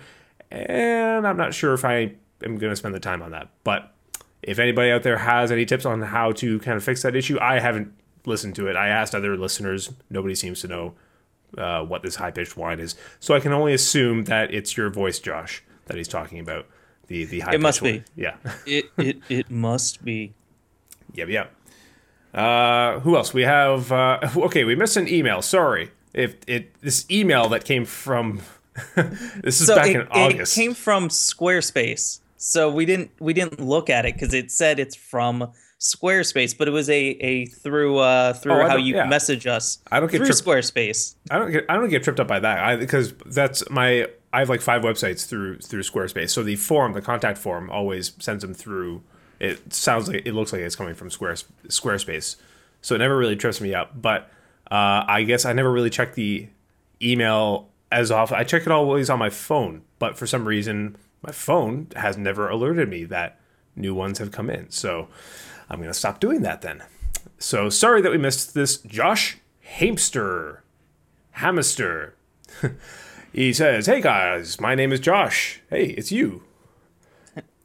and 0.51 1.27
I'm 1.27 1.37
not 1.37 1.55
sure 1.55 1.75
if 1.75 1.85
I 1.85 2.13
am 2.43 2.59
going 2.59 2.71
to 2.73 2.77
spend 2.77 2.95
the 2.95 3.01
time 3.01 3.23
on 3.23 3.33
that. 3.33 3.49
But 3.65 3.93
if 4.43 4.59
anybody 4.59 4.91
out 4.91 5.03
there 5.03 5.19
has 5.19 5.51
any 5.51 5.67
tips 5.67 5.85
on 5.85 6.01
how 6.03 6.33
to 6.33 6.59
kind 6.61 6.77
of 6.77 6.85
fix 6.85 7.03
that 7.03 7.17
issue, 7.17 7.39
I 7.41 7.59
haven't 7.59 7.93
listened 8.25 8.55
to 8.57 8.69
it. 8.69 8.77
I 8.77 8.89
asked 8.89 9.15
other 9.15 9.37
listeners, 9.37 9.93
nobody 10.11 10.35
seems 10.35 10.61
to 10.61 10.69
know 10.69 10.95
uh, 11.57 11.83
what 11.83 12.03
this 12.03 12.17
high 12.17 12.31
pitched 12.31 12.57
whine 12.57 12.81
is, 12.81 12.95
so 13.21 13.35
I 13.35 13.41
can 13.41 13.53
only 13.53 13.73
assume 13.73 14.25
that 14.25 14.53
it's 14.53 14.77
your 14.77 14.91
voice, 14.91 15.19
Josh, 15.19 15.63
that 15.87 15.97
he's 15.97 16.09
talking 16.09 16.39
about. 16.39 16.67
The 17.07 17.25
the 17.25 17.41
high. 17.41 17.55
It 17.55 17.61
must 17.61 17.83
be. 17.83 18.05
Yeah. 18.15 18.37
It 18.67 18.91
it 18.99 19.19
it 19.31 19.51
must 19.51 20.05
be. 20.05 20.35
Yep, 21.15 21.29
yep. 21.29 21.55
Uh, 22.35 23.01
who 23.01 23.17
else? 23.17 23.33
We 23.33 23.43
have. 23.43 23.91
Uh, 23.91 24.19
okay, 24.37 24.65
we 24.65 24.77
missed 24.77 24.97
an 24.99 25.09
email. 25.09 25.41
Sorry. 25.41 25.91
If 26.13 26.37
it 26.47 26.79
this 26.83 27.11
email 27.11 27.49
that 27.49 27.65
came 27.65 27.87
from 27.87 28.43
this 29.43 29.61
is 29.61 29.67
So 29.67 29.77
back 29.77 29.89
it, 29.89 29.97
in 29.97 30.09
August. 30.09 30.57
it 30.57 30.61
came 30.61 30.75
from 30.75 31.09
Squarespace. 31.09 32.21
So 32.37 32.71
we 32.71 32.87
didn't 32.87 33.11
we 33.21 33.33
didn't 33.33 33.61
look 33.61 33.91
at 33.91 34.05
it 34.07 34.15
because 34.15 34.33
it 34.35 34.51
said 34.51 34.79
it's 34.79 34.95
from 34.97 35.51
Squarespace, 35.81 36.57
but 36.57 36.69
it 36.69 36.73
was 36.73 36.89
a 36.91 36.95
a 37.21 37.47
through 37.47 37.99
uh 37.99 38.33
through 38.33 38.53
Oh, 38.53 38.69
how 38.69 38.77
you 38.77 38.95
yeah. 38.97 39.07
message 39.07 39.47
us. 39.47 39.79
I 39.91 40.01
don't 40.01 40.11
get 40.11 40.19
through 40.19 40.27
tripped- 40.27 40.45
Squarespace. 40.45 41.15
I 41.31 41.39
don't 41.39 41.51
get 41.51 41.65
I 41.69 41.75
don't 41.75 41.89
get 41.89 42.03
tripped 42.05 42.21
up 42.21 42.29
by 42.29 42.39
that. 42.41 42.59
I 42.59 42.77
because 42.77 43.13
that's 43.27 43.69
my 43.71 44.09
I 44.33 44.41
have 44.41 44.49
like 44.49 44.61
five 44.61 44.83
websites 44.83 45.27
through 45.27 45.59
through 45.59 45.83
Squarespace. 45.83 46.31
So 46.31 46.43
the 46.43 46.57
form, 46.57 46.93
the 46.93 47.01
contact 47.03 47.39
form, 47.39 47.71
always 47.71 48.13
sends 48.19 48.43
them 48.43 48.55
through. 48.55 49.03
It 49.41 49.73
sounds 49.73 50.09
like 50.09 50.23
it 50.27 50.33
looks 50.35 50.53
like 50.53 50.63
it's 50.63 50.77
coming 50.77 50.95
from 50.95 51.11
Squares 51.11 51.45
Squarespace. 51.69 52.37
So 52.83 52.95
it 52.95 52.99
never 52.99 53.17
really 53.17 53.37
trips 53.37 53.61
me 53.61 53.75
up. 53.75 54.01
But 54.01 54.31
uh, 54.71 55.03
I 55.09 55.23
guess 55.25 55.45
I 55.45 55.53
never 55.55 55.71
really 55.73 55.91
checked 55.91 56.15
the 56.15 56.49
email 57.03 57.69
as 57.91 58.11
often. 58.11 58.37
I 58.37 58.45
check 58.45 58.63
it 58.63 58.73
always 58.73 59.11
on 59.11 59.19
my 59.19 59.31
phone, 59.31 59.83
but 59.99 60.17
for 60.17 60.27
some 60.27 60.47
reason, 60.47 60.97
my 61.23 61.33
phone 61.33 61.89
has 61.97 62.17
never 62.17 62.49
alerted 62.49 62.89
me 62.89 63.05
that 63.05 63.41
new 63.75 63.95
ones 63.95 64.19
have 64.19 64.33
come 64.33 64.51
in. 64.51 64.71
So 64.71 65.09
I'm 65.69 65.79
going 65.79 65.91
to 65.91 65.99
stop 65.99 66.21
doing 66.21 66.43
that 66.43 66.63
then. 66.63 66.83
So 67.39 67.69
sorry 67.69 68.03
that 68.03 68.13
we 68.13 68.19
missed 68.19 68.55
this. 68.55 68.79
Josh 68.79 69.39
Hamster. 69.61 70.65
Hamster. 71.33 72.15
he 73.33 73.53
says, 73.53 73.87
Hey 73.87 74.01
guys, 74.01 74.61
my 74.61 74.75
name 74.75 74.93
is 74.93 75.01
Josh. 75.01 75.61
Hey, 75.71 75.87
it's 75.91 76.13
you. 76.13 76.43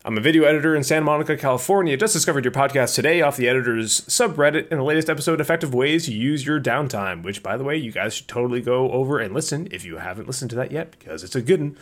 I'm 0.05 0.17
a 0.17 0.21
video 0.21 0.43
editor 0.43 0.75
in 0.75 0.83
Santa 0.83 1.05
Monica, 1.05 1.37
California. 1.37 1.95
Just 1.95 2.11
discovered 2.11 2.43
your 2.43 2.51
podcast 2.51 2.93
today 2.93 3.21
off 3.21 3.37
the 3.37 3.47
editor's 3.47 4.01
subreddit 4.01 4.67
in 4.67 4.77
the 4.77 4.83
latest 4.83 5.09
episode, 5.09 5.39
Effective 5.39 5.73
Ways 5.73 6.07
to 6.07 6.13
Use 6.13 6.45
Your 6.45 6.59
Downtime, 6.59 7.23
which, 7.23 7.41
by 7.41 7.55
the 7.55 7.63
way, 7.63 7.77
you 7.77 7.89
guys 7.89 8.15
should 8.15 8.27
totally 8.27 8.59
go 8.59 8.91
over 8.91 9.19
and 9.19 9.33
listen 9.33 9.65
if 9.71 9.85
you 9.85 9.99
haven't 9.99 10.27
listened 10.27 10.49
to 10.49 10.57
that 10.57 10.73
yet, 10.73 10.91
because 10.91 11.23
it's 11.23 11.37
a 11.37 11.41
good 11.41 11.61
one. 11.61 11.77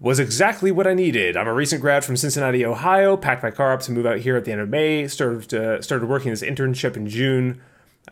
Was 0.00 0.18
exactly 0.18 0.72
what 0.72 0.88
I 0.88 0.94
needed. 0.94 1.36
I'm 1.36 1.46
a 1.46 1.54
recent 1.54 1.80
grad 1.80 2.04
from 2.04 2.16
Cincinnati, 2.16 2.64
Ohio. 2.64 3.16
Packed 3.16 3.44
my 3.44 3.52
car 3.52 3.72
up 3.72 3.82
to 3.82 3.92
move 3.92 4.06
out 4.06 4.18
here 4.18 4.36
at 4.36 4.44
the 4.44 4.50
end 4.50 4.60
of 4.60 4.68
May. 4.68 5.06
Started 5.06 5.54
uh, 5.54 5.80
started 5.80 6.08
working 6.08 6.32
this 6.32 6.42
internship 6.42 6.96
in 6.96 7.08
June, 7.08 7.60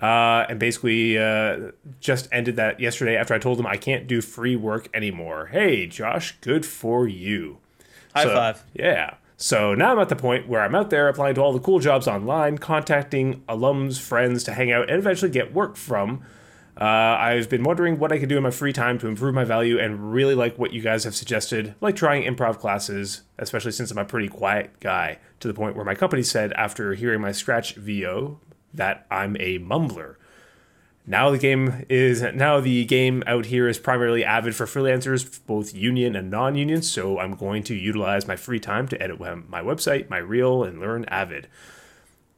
uh, 0.01 0.47
and 0.49 0.61
basically 0.61 1.19
uh, 1.19 1.73
just 1.99 2.29
ended 2.31 2.55
that 2.57 2.79
yesterday 2.79 3.17
after 3.17 3.35
I 3.35 3.39
told 3.39 3.59
him 3.59 3.67
I 3.67 3.77
can't 3.77 4.07
do 4.07 4.21
free 4.21 4.55
work 4.55 4.89
anymore. 4.95 5.47
Hey, 5.47 5.89
Josh, 5.89 6.37
good 6.41 6.65
for 6.65 7.09
you. 7.09 7.59
High 8.17 8.25
So, 8.25 8.35
five. 8.35 8.65
Yeah. 8.75 9.15
So 9.37 9.75
now 9.75 9.93
I'm 9.93 9.99
at 9.99 10.09
the 10.09 10.17
point 10.17 10.49
where 10.49 10.63
I'm 10.63 10.75
out 10.75 10.91
there 10.91 11.09
applying 11.09 11.35
to 11.35 11.43
all 11.43 11.53
the 11.53 11.61
cool 11.61 11.79
jobs 11.79 12.09
online, 12.09 12.57
contacting 12.59 13.43
alums, 13.49 14.01
friends 14.01 14.43
to 14.45 14.55
hang 14.55 14.73
out 14.73 14.89
and 14.89 14.99
eventually 14.99 15.31
get 15.31 15.53
work 15.53 15.77
from. 15.77 16.23
Uh, 16.79 16.85
I've 16.85 17.49
been 17.49 17.63
wondering 17.63 17.99
what 17.99 18.13
I 18.13 18.19
could 18.19 18.29
do 18.29 18.37
in 18.37 18.43
my 18.43 18.51
free 18.51 18.73
time 18.73 18.99
to 18.99 19.07
improve 19.07 19.35
my 19.35 19.45
value 19.45 19.79
and 19.79 20.13
really 20.13 20.35
like 20.35 20.59
what 20.59 20.73
you 20.73 20.83
guys 20.83 21.05
have 21.05 21.15
suggested, 21.15 21.75
like 21.81 21.97
trying 21.97 22.23
improv 22.25 22.59
classes, 22.59 23.23
especially 23.39 23.73
since 23.73 23.91
I'm 23.91 23.99
a 23.99 24.05
pretty 24.05 24.29
quiet 24.29 24.79
guy, 24.81 25.19
to 25.41 25.49
the 25.49 25.55
point 25.55 25.75
where 25.75 25.87
my 25.87 25.95
company 25.95 26.23
said 26.23 26.53
after 26.53 26.95
hearing 26.95 27.21
my 27.21 27.33
Scratch 27.33 27.77
VO 27.77 28.41
that 28.75 29.07
I'm 29.11 29.37
a 29.37 29.59
mumbler. 29.59 30.17
Now 31.09 31.31
the 31.31 31.39
game 31.39 31.87
is 31.89 32.21
now 32.21 32.59
the 32.59 32.85
game 32.85 33.23
out 33.29 33.47
here 33.47 33.69
is 33.69 33.79
primarily 33.79 34.25
avid 34.25 34.57
for 34.57 34.67
freelancers, 34.67 35.39
both 35.47 35.73
union 35.73 36.17
and 36.17 36.31
non-union. 36.31 36.83
So 36.83 37.21
I'm 37.21 37.37
going 37.37 37.63
to 37.65 37.75
utilize 37.77 38.27
my 38.27 38.35
free 38.35 38.59
time 38.59 38.89
to 38.89 39.01
edit 39.01 39.21
my 39.21 39.63
website, 39.63 40.11
my 40.11 40.19
reel, 40.19 40.65
and 40.65 40.81
learn 40.81 41.05
Avid. 41.05 41.47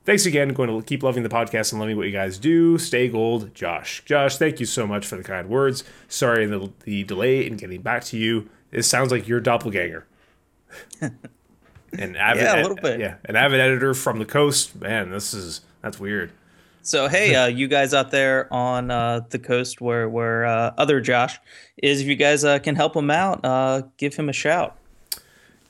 Thanks 0.05 0.27
again. 0.27 0.51
Going 0.51 0.69
to 0.69 0.83
keep 0.87 1.03
loving 1.03 1.23
the 1.23 1.29
podcast 1.31 1.73
and 1.73 1.81
loving 1.81 1.97
what 1.97 2.07
you 2.07 2.13
guys 2.13 2.39
do. 2.39 2.77
Stay 2.77 3.09
gold, 3.09 3.55
Josh. 3.55 4.03
Josh, 4.05 4.37
thank 4.37 4.61
you 4.61 4.67
so 4.67 4.87
much 4.87 5.07
for 5.07 5.17
the 5.17 5.25
kind 5.25 5.49
words. 5.49 5.83
Sorry 6.09 6.45
the, 6.45 6.71
the 6.85 7.05
delay 7.05 7.47
in 7.47 7.57
getting 7.57 7.81
back 7.81 8.05
to 8.05 8.19
you. 8.19 8.51
It 8.71 8.83
sounds 8.83 9.11
like 9.11 9.27
your 9.27 9.41
doppelganger. 9.41 10.07
an 11.01 12.17
avid, 12.17 12.43
Yeah, 12.43 12.57
a 12.57 12.63
little 12.63 12.77
bit. 12.77 13.01
Yeah, 13.01 13.17
an 13.25 13.37
avid 13.37 13.61
editor 13.61 13.95
from 13.95 14.19
the 14.19 14.27
coast. 14.27 14.77
Man, 14.77 15.11
this 15.11 15.33
is 15.33 15.63
that's 15.81 15.99
weird. 15.99 16.33
So 16.83 17.09
hey, 17.09 17.35
uh, 17.35 17.47
you 17.47 17.69
guys 17.69 17.93
out 17.93 18.11
there 18.11 18.53
on 18.53 18.91
uh, 18.91 19.21
the 19.31 19.39
coast 19.39 19.81
where 19.81 20.09
where 20.09 20.47
uh, 20.47 20.73
other 20.79 21.01
Josh 21.01 21.39
is, 21.83 22.01
if 22.01 22.07
you 22.07 22.17
guys 22.17 22.45
uh, 22.45 22.59
can 22.59 22.77
help 22.77 22.97
him 22.97 23.11
out, 23.11 23.45
uh, 23.45 23.83
give 23.97 24.15
him 24.15 24.29
a 24.29 24.33
shout. 24.33 24.79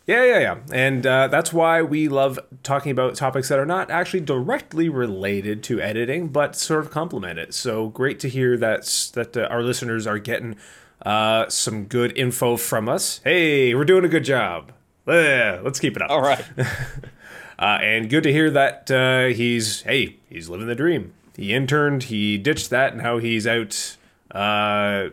Yeah, 0.08 0.24
yeah, 0.24 0.38
yeah. 0.38 0.58
And 0.72 1.06
uh, 1.06 1.28
that's 1.28 1.52
why 1.52 1.82
we 1.82 2.08
love 2.08 2.38
talking 2.62 2.90
about 2.90 3.14
topics 3.14 3.50
that 3.50 3.58
are 3.58 3.66
not 3.66 3.90
actually 3.90 4.20
directly 4.20 4.88
related 4.88 5.62
to 5.64 5.82
editing, 5.82 6.28
but 6.28 6.56
sort 6.56 6.80
of 6.80 6.90
complement 6.90 7.38
it. 7.38 7.52
So 7.52 7.88
great 7.88 8.18
to 8.20 8.28
hear 8.30 8.56
that, 8.56 9.10
that 9.12 9.36
uh, 9.36 9.42
our 9.50 9.62
listeners 9.62 10.06
are 10.06 10.18
getting 10.18 10.56
uh, 11.04 11.50
some 11.50 11.84
good 11.84 12.16
info 12.16 12.56
from 12.56 12.88
us. 12.88 13.20
Hey, 13.22 13.74
we're 13.74 13.84
doing 13.84 14.06
a 14.06 14.08
good 14.08 14.24
job. 14.24 14.72
Yeah, 15.06 15.60
let's 15.62 15.78
keep 15.78 15.94
it 15.94 16.00
up. 16.00 16.10
All 16.10 16.22
right. 16.22 16.42
Uh, 17.58 17.78
and 17.82 18.08
good 18.08 18.22
to 18.22 18.32
hear 18.32 18.50
that 18.50 18.90
uh, 18.90 19.34
he's, 19.34 19.82
hey, 19.82 20.16
he's 20.28 20.48
living 20.48 20.68
the 20.68 20.74
dream. 20.74 21.12
He 21.36 21.52
interned, 21.52 22.04
he 22.04 22.38
ditched 22.38 22.70
that, 22.70 22.92
and 22.92 23.02
now 23.02 23.18
he's 23.18 23.46
out, 23.46 23.96
uh, 24.30 25.08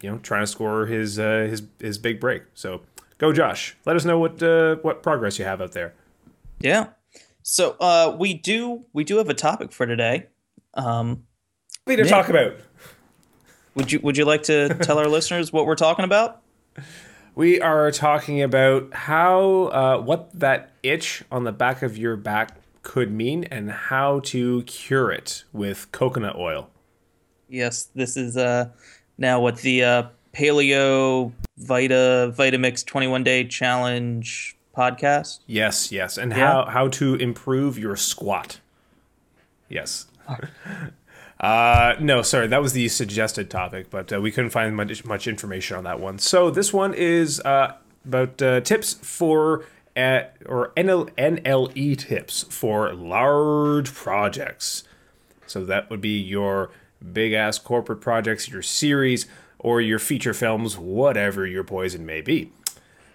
you 0.00 0.10
know, 0.10 0.18
trying 0.18 0.42
to 0.42 0.46
score 0.46 0.86
his 0.86 1.18
uh, 1.18 1.46
his 1.48 1.62
his 1.78 1.98
big 1.98 2.18
break. 2.18 2.42
So 2.54 2.82
go, 3.18 3.32
Josh. 3.32 3.76
Let 3.86 3.94
us 3.94 4.04
know 4.04 4.18
what 4.18 4.42
uh, 4.42 4.76
what 4.82 5.04
progress 5.04 5.38
you 5.38 5.44
have 5.44 5.60
out 5.60 5.72
there. 5.72 5.94
Yeah. 6.60 6.88
So 7.42 7.76
uh, 7.80 8.16
we 8.18 8.34
do 8.34 8.86
we 8.92 9.04
do 9.04 9.18
have 9.18 9.28
a 9.28 9.34
topic 9.34 9.70
for 9.70 9.86
today. 9.86 10.26
Um, 10.74 11.24
to 11.86 12.04
talk 12.04 12.28
about? 12.28 12.56
would 13.74 13.92
you 13.92 14.00
would 14.00 14.16
you 14.16 14.24
like 14.24 14.42
to 14.44 14.74
tell 14.82 14.98
our 14.98 15.08
listeners 15.08 15.52
what 15.52 15.64
we're 15.64 15.76
talking 15.76 16.04
about? 16.04 16.42
We 17.38 17.60
are 17.60 17.92
talking 17.92 18.42
about 18.42 18.92
how 18.92 19.66
uh, 19.66 19.98
what 19.98 20.36
that 20.40 20.72
itch 20.82 21.22
on 21.30 21.44
the 21.44 21.52
back 21.52 21.82
of 21.82 21.96
your 21.96 22.16
back 22.16 22.56
could 22.82 23.12
mean 23.12 23.44
and 23.44 23.70
how 23.70 24.18
to 24.24 24.64
cure 24.64 25.12
it 25.12 25.44
with 25.52 25.86
coconut 25.92 26.34
oil. 26.34 26.68
Yes, 27.48 27.90
this 27.94 28.16
is 28.16 28.36
uh 28.36 28.70
now 29.18 29.40
what 29.40 29.58
the 29.58 29.84
uh, 29.84 30.02
Paleo 30.34 31.30
Vita 31.58 32.34
Vitamix 32.36 32.84
21 32.84 33.22
Day 33.22 33.44
Challenge 33.44 34.56
podcast. 34.76 35.38
Yes, 35.46 35.92
yes, 35.92 36.18
and 36.18 36.32
Yeah. 36.32 36.38
how 36.38 36.64
how 36.64 36.88
to 36.88 37.14
improve 37.14 37.78
your 37.78 37.94
squat. 37.94 38.58
Yes. 39.68 40.06
Uh, 41.40 41.94
no, 42.00 42.22
sorry, 42.22 42.48
that 42.48 42.60
was 42.60 42.72
the 42.72 42.88
suggested 42.88 43.48
topic, 43.48 43.90
but 43.90 44.12
uh, 44.12 44.20
we 44.20 44.32
couldn't 44.32 44.50
find 44.50 44.74
much, 44.74 45.04
much 45.04 45.28
information 45.28 45.76
on 45.76 45.84
that 45.84 46.00
one. 46.00 46.18
So 46.18 46.50
this 46.50 46.72
one 46.72 46.94
is 46.94 47.40
uh, 47.40 47.76
about 48.04 48.42
uh, 48.42 48.60
tips 48.60 48.94
for 48.94 49.64
uh, 49.96 50.22
or 50.46 50.72
NL, 50.76 51.10
NLE 51.16 51.98
tips 51.98 52.44
for 52.44 52.92
large 52.92 53.92
projects. 53.94 54.84
So 55.46 55.64
that 55.64 55.90
would 55.90 56.00
be 56.00 56.18
your 56.18 56.70
big 57.12 57.32
ass 57.32 57.58
corporate 57.58 58.00
projects, 58.00 58.48
your 58.48 58.62
series, 58.62 59.26
or 59.58 59.80
your 59.80 59.98
feature 59.98 60.34
films, 60.34 60.76
whatever 60.76 61.46
your 61.46 61.64
poison 61.64 62.04
may 62.04 62.20
be. 62.20 62.52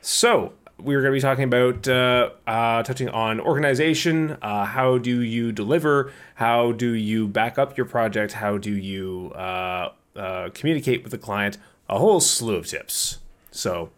So 0.02 0.54
we're 0.80 1.02
going 1.02 1.14
to 1.14 1.18
be 1.18 1.22
talking 1.22 1.44
about 1.44 1.88
uh, 1.88 2.32
uh, 2.48 2.84
touching 2.84 3.10
on 3.10 3.40
organization. 3.40 4.38
Uh, 4.42 4.66
how 4.66 4.98
do 4.98 5.22
you 5.22 5.52
deliver? 5.52 6.12
How 6.36 6.72
do 6.72 6.92
you 6.94 7.28
back 7.28 7.58
up 7.58 7.78
your 7.78 7.86
project? 7.86 8.34
How 8.34 8.58
do 8.58 8.72
you 8.72 9.32
uh, 9.36 9.92
uh, 10.16 10.50
communicate 10.54 11.04
with 11.04 11.12
the 11.12 11.18
client? 11.18 11.58
A 11.90 12.00
whole 12.00 12.20
slew 12.20 12.56
of 12.56 12.68
tips. 12.68 13.20
So 13.52 13.92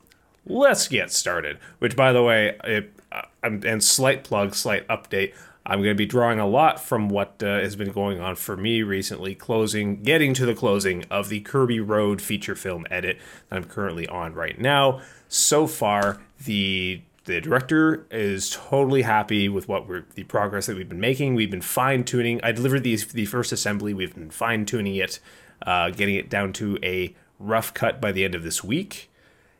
let's 0.46 0.88
get 0.88 1.12
started. 1.12 1.60
Which, 1.79 1.96
by 1.96 2.12
the 2.12 2.24
way, 2.24 2.58
it, 2.63 2.91
uh, 3.12 3.24
and 3.41 3.84
slight 3.84 4.24
plug, 4.24 4.53
slight 4.53 4.88
update. 4.88 5.34
I'm 5.67 5.79
going 5.79 5.96
to 5.96 5.96
be 5.96 6.05
drawing 6.05 6.39
a 6.39 6.46
lot 6.46 6.79
from 6.79 7.10
what 7.10 7.38
has 7.39 7.75
been 7.75 7.91
going 7.91 8.20
on 8.20 8.36
for 8.36 8.55
me 8.55 8.84
recently, 8.84 9.34
closing, 9.34 10.03
getting 10.03 10.36
to 10.36 10.46
the 10.46 10.53
closing 10.53 11.05
of 11.10 11.29
the 11.29 11.39
Kirby 11.39 11.79
Road 11.79 12.22
feature 12.22 12.53
film 12.53 12.86
edit 12.91 13.17
that 13.50 13.55
I'm 13.55 13.63
currently 13.63 14.08
on 14.08 14.34
right 14.36 14.60
now. 14.60 15.01
So 15.27 15.65
far, 15.65 16.22
the 16.44 17.01
the 17.25 17.42
director 17.42 18.06
is 18.12 18.51
totally 18.51 19.01
happy 19.01 19.50
with 19.50 19.68
what 19.68 19.88
we're 19.88 20.06
the 20.13 20.24
progress 20.24 20.68
that 20.68 20.77
we've 20.77 20.89
been 20.89 21.00
making. 21.00 21.36
We've 21.36 21.50
been 21.50 21.62
fine 21.62 22.04
tuning. 22.04 22.39
I 22.44 22.51
delivered 22.51 22.84
these 22.84 23.06
the 23.08 23.25
first 23.25 23.51
assembly. 23.51 23.94
We've 23.94 24.13
been 24.13 24.30
fine 24.30 24.65
tuning 24.65 24.96
it, 24.96 25.20
uh, 25.65 25.89
getting 25.89 26.15
it 26.15 26.30
down 26.30 26.54
to 26.54 26.77
a 26.84 27.15
rough 27.39 27.74
cut 27.74 28.00
by 28.00 28.12
the 28.12 28.24
end 28.24 28.36
of 28.36 28.44
this 28.44 28.63
week. 28.63 29.12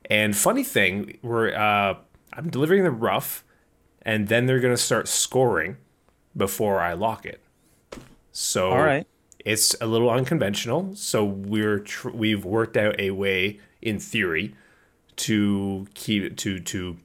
And 0.10 0.38
funny 0.38 0.64
thing, 0.64 1.18
we're 1.24 1.56
uh, 1.56 1.96
I'm 2.34 2.50
delivering 2.50 2.84
the 2.84 2.92
rough, 2.92 3.44
and 4.04 4.28
then 4.28 4.46
they're 4.46 4.60
gonna 4.60 4.78
start 4.78 5.08
scoring 5.08 5.78
before 6.38 6.80
I 6.80 6.94
lock 6.94 7.26
it. 7.26 7.42
So 8.32 8.70
All 8.70 8.84
right. 8.84 9.08
it's 9.40 9.76
a 9.82 9.88
little 9.88 10.10
unconventional. 10.10 10.96
So 10.96 11.24
we're 11.24 11.80
tr- 11.80 12.10
we've 12.10 12.46
worked 12.46 12.78
out 12.78 13.00
a 13.00 13.12
way 13.12 13.60
in 13.82 13.98
theory 13.98 14.54
to 15.18 15.88
keep 15.94 16.36
to 16.38 16.60
to 16.60 16.98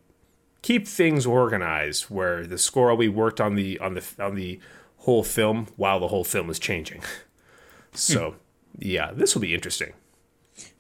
keep 0.63 0.87
things 0.87 1.27
organized 1.27 2.05
where 2.05 2.47
the 2.47 2.59
score 2.59 2.95
be 2.97 3.09
worked 3.09 3.41
on 3.41 3.55
the 3.55 3.79
on 3.79 3.95
the 3.95 4.05
on 4.19 4.35
the 4.35 4.61
whole 4.99 5.23
film 5.25 5.67
while 5.77 5.99
the 6.01 6.09
whole 6.09 6.25
film 6.25 6.51
is 6.51 6.59
changing. 6.59 7.03
So 7.93 8.37
yeah, 8.79 9.11
this 9.13 9.35
will 9.35 9.43
be 9.43 9.53
interesting. 9.53 9.95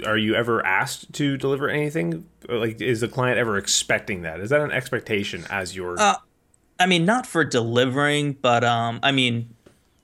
Are 0.07 0.17
you 0.17 0.37
ever 0.37 0.65
asked 0.65 1.13
to 1.15 1.37
deliver 1.37 1.69
anything? 1.69 2.27
Like, 2.49 2.81
is 2.81 3.01
the 3.01 3.09
client 3.09 3.39
ever 3.39 3.59
expecting 3.59 4.23
that? 4.23 4.39
Is 4.39 4.51
that 4.51 4.61
an 4.61 4.71
expectation 4.71 5.45
as 5.51 5.75
your? 5.75 5.99
Uh, 5.99 6.15
I 6.79 6.87
mean, 6.87 7.05
not 7.05 7.27
for 7.27 7.45
delivering, 7.45 8.35
but 8.41 8.63
um, 8.63 9.01
I 9.03 9.11
mean, 9.11 9.53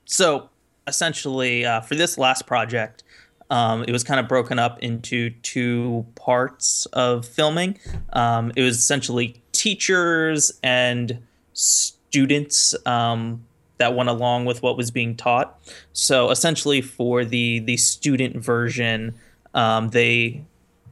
so 0.07 0.51
essentially 0.89 1.65
uh, 1.65 1.83
for 1.83 1.95
this 1.95 2.19
last 2.19 2.49
project, 2.49 3.05
um, 3.51 3.83
it 3.83 3.93
was 3.93 4.05
kind 4.05 4.21
of 4.21 4.29
broken 4.29 4.59
up 4.59 4.79
into 4.79 5.31
two 5.43 6.07
parts 6.15 6.87
of 6.87 7.27
filming. 7.27 7.79
Um, 8.13 8.53
it 8.57 8.63
was 8.63 8.79
essentially 8.79 9.43
teachers 9.53 10.53
and 10.63 11.19
students 11.53 12.75
um, 12.87 13.45
that 13.79 13.97
went 13.97 14.09
along 14.09 14.45
with 14.45 14.63
what 14.63 14.77
was 14.77 14.91
being 14.91 15.17
taught. 15.17 15.59
So 15.93 16.31
essentially, 16.31 16.81
for 16.81 17.25
the 17.25 17.59
the 17.59 17.77
student 17.77 18.37
version, 18.37 19.15
um, 19.53 19.89
they 19.89 20.45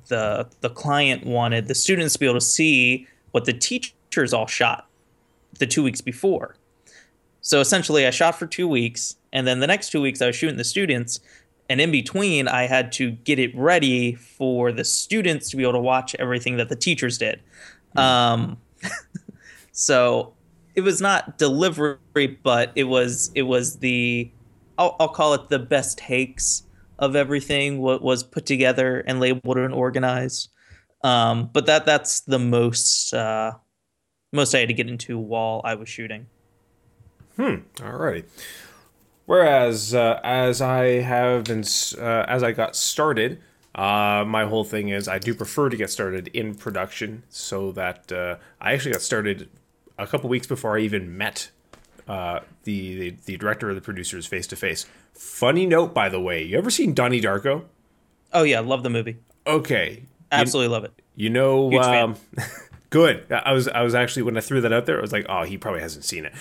the 0.08 0.48
the 0.60 0.70
client 0.70 1.24
wanted 1.24 1.68
the 1.68 1.74
students 1.74 2.14
to 2.14 2.18
be 2.18 2.26
able 2.26 2.40
to 2.40 2.44
see 2.44 3.06
what 3.30 3.44
the 3.44 3.52
teachers 3.52 4.32
all 4.32 4.46
shot 4.46 4.88
the 5.58 5.66
two 5.66 5.82
weeks 5.82 6.00
before. 6.00 6.56
So 7.40 7.60
essentially, 7.60 8.06
I 8.06 8.10
shot 8.10 8.38
for 8.38 8.46
two 8.46 8.66
weeks, 8.68 9.16
and 9.32 9.46
then 9.46 9.60
the 9.60 9.66
next 9.66 9.90
two 9.90 10.00
weeks 10.00 10.20
I 10.20 10.26
was 10.26 10.36
shooting 10.36 10.56
the 10.56 10.64
students, 10.64 11.20
and 11.68 11.80
in 11.80 11.90
between 11.90 12.48
I 12.48 12.66
had 12.66 12.92
to 12.92 13.10
get 13.10 13.38
it 13.38 13.56
ready 13.56 14.14
for 14.14 14.72
the 14.72 14.84
students 14.84 15.50
to 15.50 15.56
be 15.56 15.62
able 15.62 15.74
to 15.74 15.80
watch 15.80 16.14
everything 16.18 16.56
that 16.56 16.68
the 16.68 16.76
teachers 16.76 17.18
did. 17.18 17.40
Mm-hmm. 17.96 17.98
Um, 17.98 18.56
so 19.72 20.34
it 20.74 20.82
was 20.82 21.00
not 21.00 21.38
delivery, 21.38 22.38
but 22.42 22.72
it 22.74 22.84
was 22.84 23.30
it 23.34 23.42
was 23.42 23.78
the 23.78 24.30
I'll, 24.78 24.96
I'll 25.00 25.08
call 25.08 25.34
it 25.34 25.48
the 25.48 25.58
best 25.58 25.98
takes 25.98 26.62
of 26.98 27.16
everything. 27.16 27.80
What 27.80 28.02
was 28.02 28.22
put 28.22 28.46
together 28.46 29.00
and 29.00 29.20
labeled 29.20 29.58
and 29.58 29.74
organized. 29.74 30.50
Um, 31.04 31.50
but 31.52 31.66
that 31.66 31.84
that's 31.84 32.20
the 32.20 32.38
most 32.38 33.12
uh, 33.12 33.52
most 34.32 34.54
I 34.54 34.60
had 34.60 34.68
to 34.68 34.74
get 34.74 34.88
into 34.88 35.18
while 35.18 35.60
I 35.64 35.74
was 35.74 35.88
shooting. 35.88 36.26
Hmm. 37.36 37.56
Alrighty. 37.76 38.24
Whereas, 39.28 39.92
uh, 39.92 40.20
as 40.24 40.62
I 40.62 41.02
have 41.02 41.44
been, 41.44 41.62
uh, 41.98 42.24
as 42.26 42.42
I 42.42 42.52
got 42.52 42.74
started, 42.74 43.42
uh, 43.74 44.24
my 44.26 44.46
whole 44.46 44.64
thing 44.64 44.88
is 44.88 45.06
I 45.06 45.18
do 45.18 45.34
prefer 45.34 45.68
to 45.68 45.76
get 45.76 45.90
started 45.90 46.28
in 46.28 46.54
production, 46.54 47.24
so 47.28 47.70
that 47.72 48.10
uh, 48.10 48.36
I 48.58 48.72
actually 48.72 48.92
got 48.92 49.02
started 49.02 49.50
a 49.98 50.06
couple 50.06 50.30
weeks 50.30 50.46
before 50.46 50.78
I 50.78 50.80
even 50.80 51.18
met 51.18 51.50
uh, 52.08 52.40
the, 52.64 52.98
the, 52.98 53.16
the 53.26 53.36
director 53.36 53.68
or 53.68 53.74
the 53.74 53.82
producers 53.82 54.24
face 54.24 54.46
to 54.46 54.56
face. 54.56 54.86
Funny 55.12 55.66
note, 55.66 55.92
by 55.92 56.08
the 56.08 56.18
way, 56.18 56.42
you 56.42 56.56
ever 56.56 56.70
seen 56.70 56.94
Donnie 56.94 57.20
Darko? 57.20 57.64
Oh 58.32 58.44
yeah, 58.44 58.60
love 58.60 58.82
the 58.82 58.88
movie. 58.88 59.18
Okay, 59.46 60.04
absolutely 60.32 60.68
you, 60.68 60.72
love 60.72 60.84
it. 60.84 61.02
You 61.16 61.28
know, 61.28 61.70
um, 61.82 62.16
Good. 62.90 63.30
I 63.30 63.52
was 63.52 63.68
I 63.68 63.82
was 63.82 63.94
actually 63.94 64.22
when 64.22 64.36
I 64.36 64.40
threw 64.40 64.60
that 64.62 64.72
out 64.72 64.86
there, 64.86 64.98
I 64.98 65.02
was 65.02 65.12
like, 65.12 65.26
oh, 65.28 65.42
he 65.42 65.58
probably 65.58 65.82
hasn't 65.82 66.04
seen 66.04 66.24
it. 66.24 66.32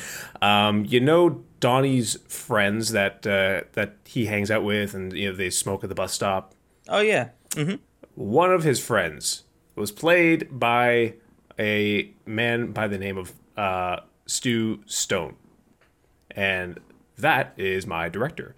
Um, 0.42 0.86
you 0.86 1.00
know, 1.02 1.44
Donnie's 1.60 2.18
friends 2.30 2.92
that 2.92 3.28
uh, 3.28 3.68
that 3.74 3.98
he 4.06 4.28
hangs 4.28 4.50
out 4.50 4.64
with, 4.64 4.94
and 4.94 5.12
you 5.12 5.30
know 5.30 5.36
they 5.36 5.50
smoke 5.50 5.84
at 5.84 5.90
the 5.90 5.96
bus 5.96 6.14
stop. 6.14 6.54
Oh 6.88 7.02
yeah. 7.02 7.30
Mm-hmm. 7.52 7.76
One 8.16 8.52
of 8.52 8.64
his 8.64 8.80
friends 8.80 9.44
was 9.76 9.92
played 9.92 10.48
by 10.52 11.16
a 11.60 12.12
man 12.26 12.72
by 12.72 12.88
the 12.88 12.98
name 12.98 13.18
of 13.18 13.34
uh, 13.58 14.02
Stu 14.26 14.80
Stone, 14.86 15.36
and 16.32 16.80
that 17.18 17.54
is 17.58 17.86
my 17.86 18.08
director. 18.08 18.56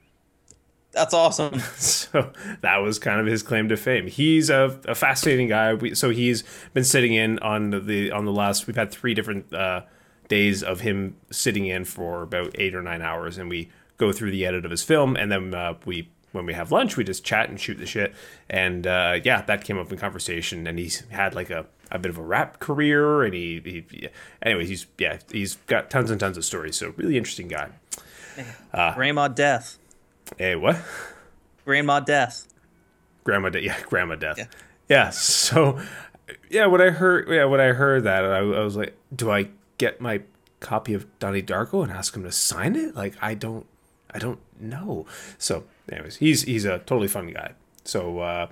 That's 0.92 1.14
awesome. 1.14 1.60
so 1.78 2.32
that 2.62 2.78
was 2.78 3.00
kind 3.00 3.20
of 3.20 3.28
his 3.28 3.44
claim 3.44 3.70
to 3.70 3.78
fame. 3.78 4.08
He's 4.08 4.50
a, 4.50 4.80
a 4.86 4.96
fascinating 4.96 5.48
guy. 5.48 5.74
We, 5.76 5.94
so 5.96 6.10
he's 6.10 6.44
been 6.74 6.84
sitting 6.84 7.14
in 7.14 7.40
on 7.40 7.86
the 7.86 8.12
on 8.12 8.26
the 8.26 8.32
last. 8.32 8.68
We've 8.68 8.76
had 8.76 8.92
three 8.92 9.14
different 9.14 9.54
uh, 9.54 9.84
days 10.28 10.64
of 10.64 10.82
him 10.82 11.16
sitting 11.32 11.66
in 11.66 11.86
for 11.86 12.24
about 12.24 12.56
eight 12.60 12.74
or 12.74 12.82
nine 12.82 13.02
hours, 13.02 13.38
and 13.38 13.50
we 13.50 13.70
go 13.98 14.12
through 14.12 14.32
the 14.32 14.46
edit 14.46 14.66
of 14.66 14.72
his 14.72 14.84
film, 14.84 15.16
and 15.16 15.32
then 15.32 15.54
uh, 15.54 15.76
we 15.86 16.10
when 16.32 16.46
we 16.46 16.54
have 16.54 16.72
lunch, 16.72 16.96
we 16.96 17.04
just 17.04 17.24
chat 17.24 17.50
and 17.50 17.60
shoot 17.60 17.78
the 17.78 17.86
shit. 17.86 18.14
And 18.50 18.86
uh, 18.86 19.20
yeah, 19.24 19.42
that 19.44 19.64
came 19.64 19.78
up 19.78 19.92
in 19.92 19.98
conversation, 19.98 20.68
and 20.68 20.80
he's 20.80 21.02
had 21.10 21.36
like 21.36 21.50
a, 21.50 21.66
a 21.92 22.00
bit 22.00 22.10
of 22.10 22.18
a 22.18 22.24
rap 22.24 22.60
career, 22.60 23.24
and 23.24 23.34
he, 23.34 23.62
he 23.64 24.10
anyways, 24.42 24.70
he's 24.70 24.86
yeah, 24.98 25.20
he's 25.32 25.56
got 25.68 25.90
tons 25.90 26.12
and 26.12 26.20
tons 26.20 26.38
of 26.38 26.46
stories. 26.46 26.78
So 26.78 26.94
really 26.98 27.18
interesting 27.18 27.48
guy. 27.48 27.70
Uh, 28.74 28.94
Grandma 28.94 29.28
Death. 29.28 29.79
Hey, 30.38 30.56
what? 30.56 30.78
Grandma 31.66 32.00
death. 32.00 32.48
Grandma 33.24 33.50
death. 33.50 33.64
Yeah, 33.64 33.78
grandma 33.84 34.16
death. 34.16 34.38
Yeah. 34.38 34.46
yeah. 34.88 35.10
So, 35.10 35.80
yeah, 36.50 36.66
when 36.68 36.82
I 36.82 36.90
heard, 36.90 37.28
yeah, 37.30 37.46
when 37.46 37.60
I 37.60 37.68
heard 37.74 38.04
that, 38.04 38.26
I, 38.26 38.38
I 38.38 38.64
was 38.64 38.76
like, 38.76 38.96
do 39.16 39.32
I 39.32 39.50
get 39.78 40.00
my 40.02 40.22
copy 40.60 40.94
of 40.94 41.08
Donnie 41.20 41.44
Darko 41.44 41.84
and 41.84 41.92
ask 41.92 42.16
him 42.16 42.24
to 42.24 42.32
sign 42.32 42.76
it? 42.76 42.96
Like, 42.96 43.16
I 43.22 43.34
don't, 43.34 43.66
I 44.14 44.20
don't 44.20 44.40
know. 44.60 45.06
So, 45.38 45.66
anyways, 45.92 46.18
he's 46.18 46.44
he's 46.44 46.66
a 46.66 46.80
totally 46.80 47.08
fun 47.08 47.32
guy. 47.32 47.54
So, 47.84 48.20
uh, 48.20 48.48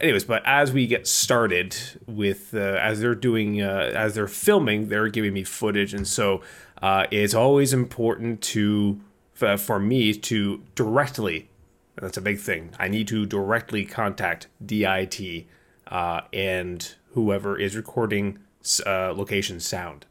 anyways, 0.00 0.24
but 0.24 0.42
as 0.44 0.72
we 0.72 0.86
get 0.86 1.06
started 1.06 1.76
with, 2.06 2.54
uh, 2.54 2.58
as 2.58 3.00
they're 3.00 3.14
doing, 3.14 3.62
uh, 3.62 3.92
as 3.94 4.14
they're 4.14 4.28
filming, 4.28 4.88
they're 4.88 5.08
giving 5.08 5.32
me 5.32 5.44
footage, 5.44 5.94
and 5.94 6.06
so 6.06 6.42
uh, 6.82 7.06
it's 7.10 7.34
always 7.34 7.72
important 7.72 8.42
to 8.42 9.00
uh, 9.42 9.56
for 9.56 9.78
me 9.78 10.14
to 10.14 10.62
directly, 10.74 11.48
that's 11.96 12.16
a 12.16 12.22
big 12.22 12.38
thing. 12.38 12.70
I 12.78 12.88
need 12.88 13.08
to 13.08 13.26
directly 13.26 13.84
contact 13.84 14.48
DIT 14.64 15.46
uh, 15.88 16.22
and 16.32 16.94
whoever 17.12 17.58
is 17.58 17.76
recording 17.76 18.38
uh, 18.86 19.12
location 19.14 19.60
sound. 19.60 20.06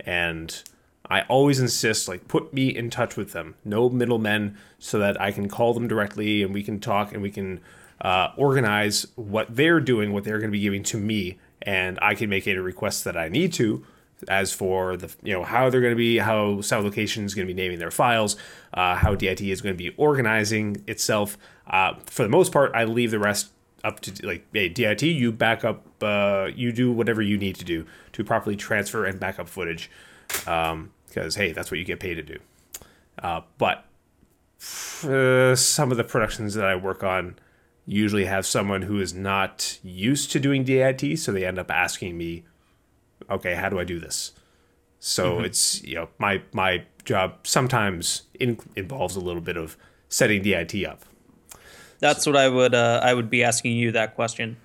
And 0.00 0.62
I 1.08 1.22
always 1.22 1.60
insist, 1.60 2.08
like, 2.08 2.28
put 2.28 2.52
me 2.52 2.68
in 2.68 2.90
touch 2.90 3.16
with 3.16 3.32
them. 3.32 3.54
No 3.64 3.88
middlemen, 3.88 4.56
so 4.78 4.98
that 4.98 5.20
I 5.20 5.32
can 5.32 5.48
call 5.48 5.74
them 5.74 5.88
directly 5.88 6.42
and 6.42 6.52
we 6.52 6.62
can 6.62 6.80
talk 6.80 7.12
and 7.12 7.22
we 7.22 7.30
can 7.30 7.60
uh, 8.00 8.28
organize 8.36 9.06
what 9.14 9.54
they're 9.54 9.80
doing, 9.80 10.12
what 10.12 10.24
they're 10.24 10.38
going 10.38 10.50
to 10.50 10.56
be 10.56 10.60
giving 10.60 10.82
to 10.84 10.98
me, 10.98 11.38
and 11.62 11.98
I 12.02 12.14
can 12.14 12.28
make 12.28 12.46
any 12.46 12.58
requests 12.58 13.02
that 13.04 13.16
I 13.16 13.28
need 13.28 13.52
to 13.54 13.84
as 14.28 14.52
for 14.52 14.96
the 14.96 15.14
you 15.22 15.32
know 15.32 15.44
how 15.44 15.70
they're 15.70 15.80
going 15.80 15.92
to 15.92 15.96
be 15.96 16.18
how 16.18 16.60
Sound 16.60 16.84
Location 16.84 17.24
is 17.24 17.34
going 17.34 17.46
to 17.46 17.52
be 17.52 17.60
naming 17.60 17.78
their 17.78 17.90
files, 17.90 18.36
uh, 18.74 18.94
how 18.94 19.14
DIT 19.14 19.40
is 19.42 19.60
going 19.60 19.74
to 19.74 19.78
be 19.78 19.94
organizing 19.96 20.82
itself. 20.86 21.36
Uh, 21.66 21.94
for 22.06 22.22
the 22.22 22.28
most 22.28 22.52
part, 22.52 22.72
I 22.74 22.84
leave 22.84 23.10
the 23.10 23.18
rest 23.18 23.50
up 23.84 24.00
to 24.00 24.26
like 24.26 24.46
hey 24.52 24.68
DIT, 24.68 25.02
you 25.02 25.32
back 25.32 25.64
up, 25.64 25.84
uh, 26.02 26.48
you 26.54 26.72
do 26.72 26.90
whatever 26.92 27.22
you 27.22 27.36
need 27.36 27.56
to 27.56 27.64
do 27.64 27.86
to 28.12 28.24
properly 28.24 28.56
transfer 28.56 29.04
and 29.04 29.20
back 29.20 29.38
up 29.38 29.48
footage, 29.48 29.90
because 30.28 30.72
um, 30.72 30.90
hey, 31.34 31.52
that's 31.52 31.70
what 31.70 31.78
you 31.78 31.84
get 31.84 32.00
paid 32.00 32.14
to 32.14 32.22
do. 32.22 32.38
Uh, 33.22 33.42
but 33.58 33.84
some 34.58 35.90
of 35.90 35.96
the 35.96 36.04
productions 36.04 36.54
that 36.54 36.64
I 36.64 36.76
work 36.76 37.04
on, 37.04 37.36
usually 37.86 38.24
have 38.24 38.44
someone 38.44 38.82
who 38.82 39.00
is 39.00 39.14
not 39.14 39.78
used 39.82 40.32
to 40.32 40.40
doing 40.40 40.64
DIT, 40.64 41.18
so 41.18 41.30
they 41.32 41.44
end 41.44 41.58
up 41.58 41.70
asking 41.70 42.18
me, 42.18 42.44
"Okay, 43.30 43.54
how 43.54 43.68
do 43.68 43.78
I 43.78 43.84
do 43.84 43.98
this?" 43.98 44.32
So 44.98 45.40
it's 45.40 45.82
you 45.84 45.94
know 45.94 46.08
my 46.18 46.42
my 46.52 46.84
job 47.04 47.38
sometimes 47.44 48.22
in, 48.38 48.58
involves 48.74 49.16
a 49.16 49.20
little 49.20 49.40
bit 49.40 49.56
of 49.56 49.76
setting 50.08 50.42
DIT 50.42 50.84
up. 50.84 51.02
That's 51.98 52.26
what 52.26 52.36
I 52.36 52.48
would 52.48 52.74
uh, 52.74 53.00
I 53.02 53.14
would 53.14 53.30
be 53.30 53.42
asking 53.42 53.76
you 53.76 53.92
that 53.92 54.14
question. 54.14 54.56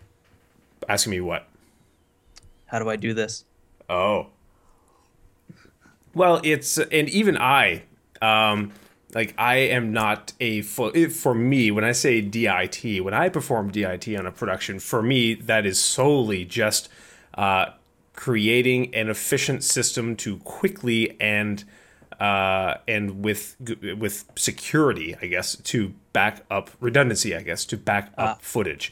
Asking 0.89 1.11
me 1.11 1.21
what? 1.21 1.47
How 2.65 2.79
do 2.79 2.89
I 2.89 2.95
do 2.95 3.13
this? 3.13 3.45
Oh. 3.89 4.27
Well, 6.13 6.41
it's 6.43 6.77
and 6.77 7.07
even 7.09 7.37
I, 7.37 7.83
um, 8.21 8.71
like 9.13 9.33
I 9.37 9.55
am 9.57 9.93
not 9.93 10.33
a 10.39 10.61
full. 10.61 10.91
For 11.09 11.33
me, 11.33 11.71
when 11.71 11.83
I 11.83 11.91
say 11.91 12.21
DIT, 12.21 13.03
when 13.03 13.13
I 13.13 13.29
perform 13.29 13.71
DIT 13.71 14.07
on 14.17 14.25
a 14.25 14.31
production, 14.31 14.79
for 14.79 15.01
me 15.01 15.35
that 15.35 15.65
is 15.65 15.79
solely 15.79 16.43
just 16.43 16.89
uh, 17.35 17.67
creating 18.13 18.93
an 18.93 19.09
efficient 19.09 19.63
system 19.63 20.15
to 20.17 20.37
quickly 20.37 21.19
and 21.19 21.63
uh, 22.19 22.75
and 22.87 23.23
with 23.23 23.55
with 23.97 24.25
security, 24.35 25.15
I 25.21 25.25
guess, 25.25 25.55
to 25.55 25.93
back 26.13 26.45
up 26.51 26.69
redundancy, 26.79 27.35
I 27.35 27.41
guess, 27.41 27.65
to 27.65 27.77
back 27.77 28.11
up 28.17 28.41
footage 28.43 28.91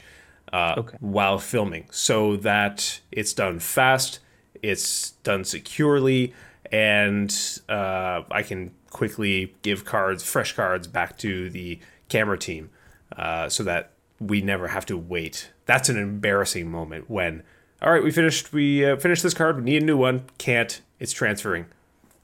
uh, 0.51 0.75
Okay. 0.79 0.97
while 0.99 1.37
filming, 1.37 1.85
so 1.91 2.37
that 2.37 3.01
it's 3.11 3.33
done 3.33 3.59
fast, 3.59 4.19
it's 4.63 5.11
done 5.23 5.43
securely, 5.43 6.33
and 6.71 7.61
uh, 7.69 8.23
I 8.31 8.41
can 8.41 8.71
quickly 8.89 9.55
give 9.61 9.85
cards, 9.85 10.23
fresh 10.23 10.55
cards, 10.55 10.87
back 10.87 11.17
to 11.19 11.51
the 11.51 11.79
camera 12.07 12.37
team, 12.39 12.71
uh, 13.15 13.47
so 13.47 13.61
that 13.63 13.91
we 14.19 14.41
never 14.41 14.69
have 14.69 14.87
to 14.87 14.97
wait. 14.97 15.51
That's 15.67 15.87
an 15.89 15.97
embarrassing 15.97 16.71
moment 16.71 17.11
when, 17.11 17.43
all 17.81 17.91
right, 17.91 18.03
we 18.03 18.11
finished, 18.11 18.53
we 18.53 18.85
uh, 18.85 18.97
finished 18.97 19.23
this 19.23 19.33
card, 19.33 19.57
we 19.57 19.63
need 19.63 19.83
a 19.83 19.85
new 19.85 19.97
one, 19.97 20.23
can't, 20.37 20.81
it's 20.99 21.11
transferring 21.11 21.65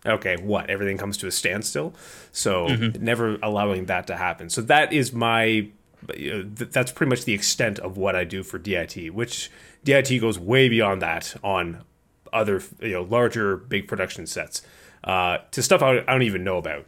okay, 0.06 0.38
what? 0.38 0.70
Everything 0.70 0.98
comes 0.98 1.18
to 1.18 1.28
a 1.28 1.32
standstill. 1.32 1.94
So 2.32 2.68
never 2.68 3.38
allowing 3.42 3.86
that 3.86 4.08
to 4.08 4.16
happen. 4.16 4.50
So 4.50 4.62
that 4.62 4.94
is 4.94 5.14
my. 5.14 5.70
Know, 6.08 6.44
th- 6.44 6.70
that's 6.70 6.92
pretty 6.92 7.10
much 7.10 7.26
the 7.26 7.34
extent 7.34 7.80
of 7.80 7.98
what 7.98 8.16
I 8.16 8.26
do 8.26 8.44
for 8.44 8.60
DIT, 8.60 9.12
which 9.12 9.50
DIT 9.84 10.22
goes 10.22 10.38
way 10.38 10.70
beyond 10.70 11.02
that 11.02 11.36
on 11.44 11.84
other 12.32 12.62
you 12.80 12.92
know 12.92 13.04
larger 13.04 13.58
big 13.58 13.88
production 13.88 14.28
sets 14.28 14.62
uh, 15.04 15.40
to 15.50 15.64
stuff 15.64 15.82
I, 15.82 16.00
I 16.00 16.04
don't 16.04 16.22
even 16.22 16.44
know 16.44 16.58
about, 16.58 16.86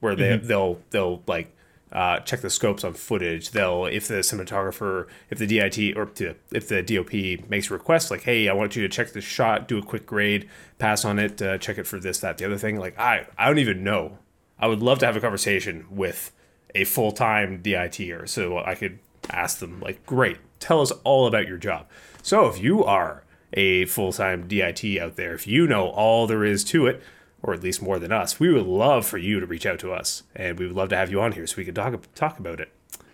where 0.00 0.14
they 0.14 0.38
they'll 0.38 0.80
they'll 0.90 1.22
like 1.26 1.53
uh, 1.94 2.18
check 2.20 2.40
the 2.40 2.50
scopes 2.50 2.82
on 2.82 2.92
footage. 2.92 3.50
They'll 3.50 3.86
if 3.86 4.08
the 4.08 4.14
cinematographer, 4.16 5.06
if 5.30 5.38
the 5.38 5.46
DIT 5.46 5.96
or 5.96 6.10
if 6.50 6.68
the 6.68 6.82
DOP 6.82 7.48
makes 7.48 7.70
a 7.70 7.74
request 7.74 8.10
like, 8.10 8.22
hey, 8.22 8.48
I 8.48 8.52
want 8.52 8.74
you 8.74 8.82
to 8.82 8.88
check 8.88 9.12
this 9.12 9.24
shot, 9.24 9.68
do 9.68 9.78
a 9.78 9.82
quick 9.82 10.04
grade, 10.04 10.48
pass 10.78 11.04
on 11.04 11.20
it, 11.20 11.40
uh, 11.40 11.56
check 11.58 11.78
it 11.78 11.86
for 11.86 12.00
this, 12.00 12.18
that, 12.18 12.38
the 12.38 12.44
other 12.44 12.58
thing. 12.58 12.78
Like 12.78 12.98
I 12.98 13.28
I 13.38 13.46
don't 13.46 13.60
even 13.60 13.84
know. 13.84 14.18
I 14.58 14.66
would 14.66 14.82
love 14.82 14.98
to 15.00 15.06
have 15.06 15.16
a 15.16 15.20
conversation 15.20 15.86
with 15.88 16.32
a 16.74 16.84
full 16.84 17.12
time 17.12 17.62
DITer 17.62 18.26
so 18.26 18.58
I 18.58 18.74
could 18.74 18.98
ask 19.30 19.60
them 19.60 19.80
like, 19.80 20.04
great, 20.04 20.38
tell 20.58 20.80
us 20.80 20.90
all 21.04 21.26
about 21.26 21.46
your 21.46 21.58
job. 21.58 21.86
So 22.22 22.46
if 22.48 22.60
you 22.60 22.84
are 22.84 23.22
a 23.52 23.84
full 23.84 24.12
time 24.12 24.48
DIT 24.48 24.98
out 24.98 25.14
there, 25.14 25.34
if 25.34 25.46
you 25.46 25.68
know 25.68 25.90
all 25.90 26.26
there 26.26 26.44
is 26.44 26.64
to 26.64 26.86
it, 26.88 27.00
or 27.44 27.52
at 27.52 27.62
least 27.62 27.82
more 27.82 27.98
than 27.98 28.10
us, 28.10 28.40
we 28.40 28.50
would 28.50 28.66
love 28.66 29.06
for 29.06 29.18
you 29.18 29.38
to 29.38 29.44
reach 29.44 29.66
out 29.66 29.78
to 29.78 29.92
us, 29.92 30.22
and 30.34 30.58
we 30.58 30.66
would 30.66 30.74
love 30.74 30.88
to 30.88 30.96
have 30.96 31.10
you 31.10 31.20
on 31.20 31.32
here 31.32 31.46
so 31.46 31.56
we 31.58 31.64
could 31.64 31.74
talk 31.74 31.94
talk 32.14 32.38
about 32.38 32.58
it. 32.58 32.72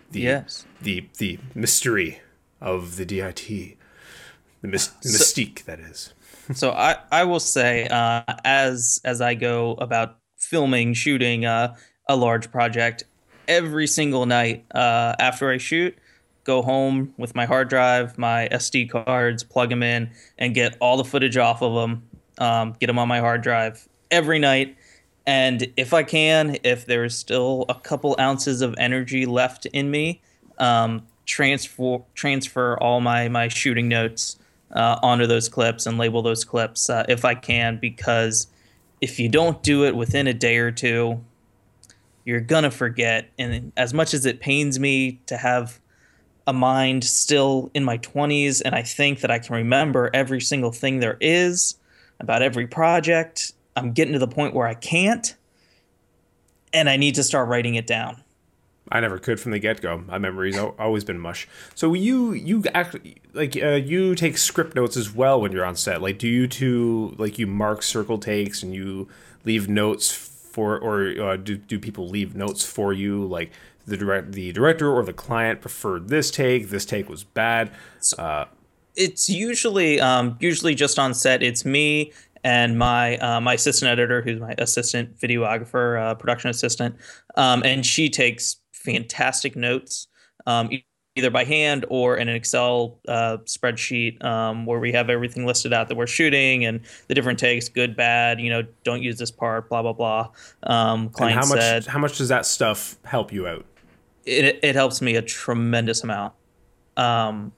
The, 0.09 0.21
Yes. 0.21 0.65
The 0.81 1.09
the 1.17 1.37
mystery 1.53 2.21
of 2.61 2.95
the 2.95 3.05
DIT, 3.05 3.45
the, 3.45 3.77
the 4.61 4.67
mystique 4.69 5.65
that 5.65 5.81
is. 5.81 6.13
so 6.53 6.71
I, 6.71 6.95
I 7.11 7.25
will 7.25 7.41
say 7.41 7.87
uh, 7.87 8.23
as 8.45 9.01
as 9.03 9.19
I 9.19 9.33
go 9.35 9.73
about 9.73 10.17
filming 10.37 10.93
shooting 10.93 11.45
uh, 11.45 11.75
a 12.07 12.15
large 12.15 12.51
project 12.51 13.03
every 13.49 13.85
single 13.85 14.25
night 14.25 14.65
uh, 14.73 15.13
after 15.19 15.51
I 15.51 15.57
shoot 15.57 15.97
go 16.43 16.61
home 16.61 17.13
with 17.17 17.35
my 17.35 17.45
hard 17.45 17.69
drive 17.69 18.17
my 18.17 18.47
SD 18.51 18.89
cards 18.89 19.43
plug 19.43 19.69
them 19.69 19.83
in 19.83 20.09
and 20.39 20.55
get 20.55 20.75
all 20.79 20.97
the 20.97 21.03
footage 21.03 21.37
off 21.37 21.61
of 21.61 21.75
them 21.75 22.03
um, 22.39 22.75
get 22.79 22.87
them 22.87 22.97
on 22.97 23.07
my 23.07 23.19
hard 23.19 23.41
drive 23.41 23.87
every 24.11 24.39
night. 24.39 24.77
And 25.25 25.71
if 25.77 25.93
I 25.93 26.03
can 26.03 26.57
if 26.63 26.85
there's 26.85 27.17
still 27.17 27.65
a 27.69 27.75
couple 27.75 28.15
ounces 28.19 28.61
of 28.61 28.75
energy 28.77 29.25
left 29.25 29.65
in 29.67 29.89
me 29.89 30.21
um, 30.57 31.05
transfer 31.25 31.99
transfer 32.15 32.77
all 32.79 33.01
my 33.01 33.27
my 33.27 33.47
shooting 33.47 33.87
notes 33.87 34.37
uh, 34.71 34.97
onto 35.03 35.27
those 35.27 35.49
clips 35.49 35.85
and 35.85 35.97
label 35.97 36.21
those 36.21 36.45
clips 36.45 36.89
uh, 36.89 37.05
if 37.09 37.25
I 37.25 37.35
can 37.35 37.77
because 37.77 38.47
if 39.01 39.19
you 39.19 39.29
don't 39.29 39.61
do 39.63 39.85
it 39.85 39.95
within 39.95 40.27
a 40.27 40.33
day 40.33 40.57
or 40.57 40.71
two 40.71 41.23
you're 42.23 42.39
gonna 42.39 42.71
forget. 42.71 43.31
And 43.39 43.71
as 43.75 43.93
much 43.93 44.13
as 44.13 44.25
it 44.25 44.39
pains 44.39 44.79
me 44.79 45.19
to 45.25 45.37
have 45.37 45.79
a 46.45 46.53
mind 46.53 47.03
still 47.03 47.71
in 47.73 47.83
my 47.83 47.97
20s 47.99 48.61
and 48.63 48.75
I 48.75 48.83
think 48.83 49.21
that 49.21 49.31
I 49.31 49.39
can 49.39 49.55
remember 49.55 50.09
every 50.13 50.41
single 50.41 50.71
thing 50.71 50.99
there 50.99 51.17
is 51.19 51.75
about 52.19 52.41
every 52.41 52.67
project 52.67 53.53
I'm 53.75 53.93
getting 53.93 54.13
to 54.13 54.19
the 54.19 54.27
point 54.27 54.53
where 54.53 54.67
I 54.67 54.73
can't 54.73 55.35
and 56.73 56.89
I 56.89 56.97
need 56.97 57.15
to 57.15 57.23
start 57.23 57.47
writing 57.47 57.75
it 57.75 57.87
down 57.87 58.23
I 58.91 58.99
never 58.99 59.17
could 59.17 59.39
from 59.39 59.51
the 59.51 59.59
get 59.59 59.81
go. 59.81 59.99
My 59.99 60.17
memory's 60.17 60.57
always 60.57 61.05
been 61.05 61.19
mush. 61.19 61.47
So 61.75 61.93
you 61.93 62.33
you 62.33 62.63
actually 62.73 63.17
like 63.33 63.55
uh, 63.55 63.75
you 63.75 64.15
take 64.15 64.37
script 64.37 64.75
notes 64.75 64.97
as 64.97 65.13
well 65.13 65.39
when 65.39 65.53
you're 65.53 65.65
on 65.65 65.77
set. 65.77 66.01
Like, 66.01 66.17
do 66.17 66.27
you 66.27 66.47
two 66.47 67.15
like 67.17 67.39
you 67.39 67.47
mark 67.47 67.83
circle 67.83 68.17
takes 68.17 68.61
and 68.61 68.75
you 68.75 69.07
leave 69.45 69.69
notes 69.69 70.11
for, 70.11 70.77
or 70.77 71.21
uh, 71.21 71.37
do 71.37 71.55
do 71.55 71.79
people 71.79 72.09
leave 72.09 72.35
notes 72.35 72.65
for 72.65 72.91
you? 72.91 73.25
Like 73.25 73.51
the 73.87 73.95
direct 73.95 74.33
the 74.33 74.51
director 74.51 74.91
or 74.91 75.03
the 75.03 75.13
client 75.13 75.61
preferred 75.61 76.09
this 76.09 76.29
take. 76.29 76.69
This 76.69 76.85
take 76.85 77.07
was 77.07 77.23
bad. 77.23 77.71
Uh, 78.17 78.45
it's 78.97 79.29
usually 79.29 80.01
um, 80.01 80.35
usually 80.41 80.75
just 80.75 80.99
on 80.99 81.13
set. 81.13 81.41
It's 81.41 81.63
me 81.63 82.11
and 82.43 82.77
my 82.77 83.17
uh, 83.17 83.41
my 83.41 83.53
assistant 83.53 83.91
editor, 83.91 84.21
who's 84.21 84.39
my 84.39 84.53
assistant 84.57 85.17
videographer, 85.17 86.01
uh, 86.01 86.15
production 86.15 86.49
assistant, 86.49 86.95
um, 87.35 87.63
and 87.63 87.85
she 87.85 88.09
takes 88.09 88.57
fantastic 88.73 89.55
notes, 89.55 90.07
um, 90.45 90.69
either 91.15 91.29
by 91.29 91.43
hand 91.43 91.85
or 91.89 92.17
in 92.17 92.27
an 92.27 92.35
Excel 92.35 92.99
uh, 93.07 93.37
spreadsheet 93.45 94.23
um, 94.23 94.65
where 94.65 94.79
we 94.79 94.91
have 94.91 95.09
everything 95.09 95.45
listed 95.45 95.73
out 95.73 95.87
that 95.87 95.95
we're 95.95 96.07
shooting 96.07 96.65
and 96.65 96.81
the 97.07 97.13
different 97.13 97.37
takes, 97.37 97.69
good, 97.69 97.95
bad. 97.95 98.39
You 98.39 98.49
know, 98.49 98.63
don't 98.83 99.01
use 99.01 99.17
this 99.17 99.31
part, 99.31 99.69
blah 99.69 99.81
blah 99.81 99.93
blah. 99.93 100.29
Um, 100.63 101.11
and 101.19 101.33
how 101.33 101.45
much 101.47 101.59
said 101.59 101.85
how 101.85 101.99
much 101.99 102.17
does 102.17 102.29
that 102.29 102.45
stuff 102.45 102.97
help 103.03 103.31
you 103.31 103.47
out? 103.47 103.65
it, 104.25 104.59
it 104.61 104.75
helps 104.75 105.01
me 105.01 105.15
a 105.15 105.21
tremendous 105.21 106.03
amount. 106.03 106.33
Um, 106.97 107.51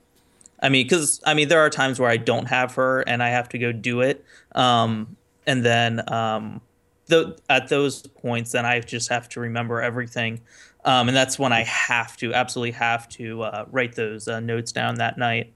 I 0.63 0.69
mean, 0.69 0.85
because 0.85 1.21
I 1.25 1.33
mean, 1.33 1.49
there 1.49 1.59
are 1.59 1.69
times 1.69 1.99
where 1.99 2.09
I 2.09 2.15
don't 2.15 2.45
have 2.45 2.75
her 2.75 3.01
and 3.01 3.21
I 3.21 3.29
have 3.29 3.49
to 3.49 3.59
go 3.59 3.73
do 3.73 3.99
it. 3.99 4.23
Um, 4.55 5.17
and 5.45 5.63
then 5.63 6.01
um, 6.11 6.61
th- 7.09 7.37
at 7.49 7.67
those 7.67 8.07
points, 8.07 8.53
then 8.53 8.65
I 8.65 8.79
just 8.79 9.09
have 9.09 9.27
to 9.29 9.41
remember 9.41 9.81
everything. 9.81 10.39
Um, 10.85 11.09
and 11.09 11.15
that's 11.15 11.37
when 11.37 11.51
I 11.51 11.63
have 11.63 12.15
to, 12.17 12.33
absolutely 12.33 12.71
have 12.71 13.09
to 13.09 13.43
uh, 13.43 13.65
write 13.71 13.95
those 13.95 14.29
uh, 14.29 14.39
notes 14.39 14.71
down 14.71 14.95
that 14.95 15.17
night. 15.17 15.53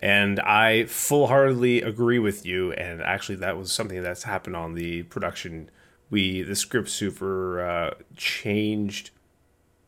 And 0.00 0.40
I 0.40 0.86
full 0.86 1.26
heartedly 1.26 1.82
agree 1.82 2.18
with 2.18 2.46
you. 2.46 2.72
And 2.72 3.02
actually, 3.02 3.36
that 3.36 3.58
was 3.58 3.70
something 3.70 4.02
that's 4.02 4.22
happened 4.22 4.56
on 4.56 4.74
the 4.74 5.02
production. 5.04 5.70
We, 6.08 6.40
the 6.42 6.56
script 6.56 6.88
super, 6.88 7.60
uh, 7.60 7.94
changed 8.16 9.10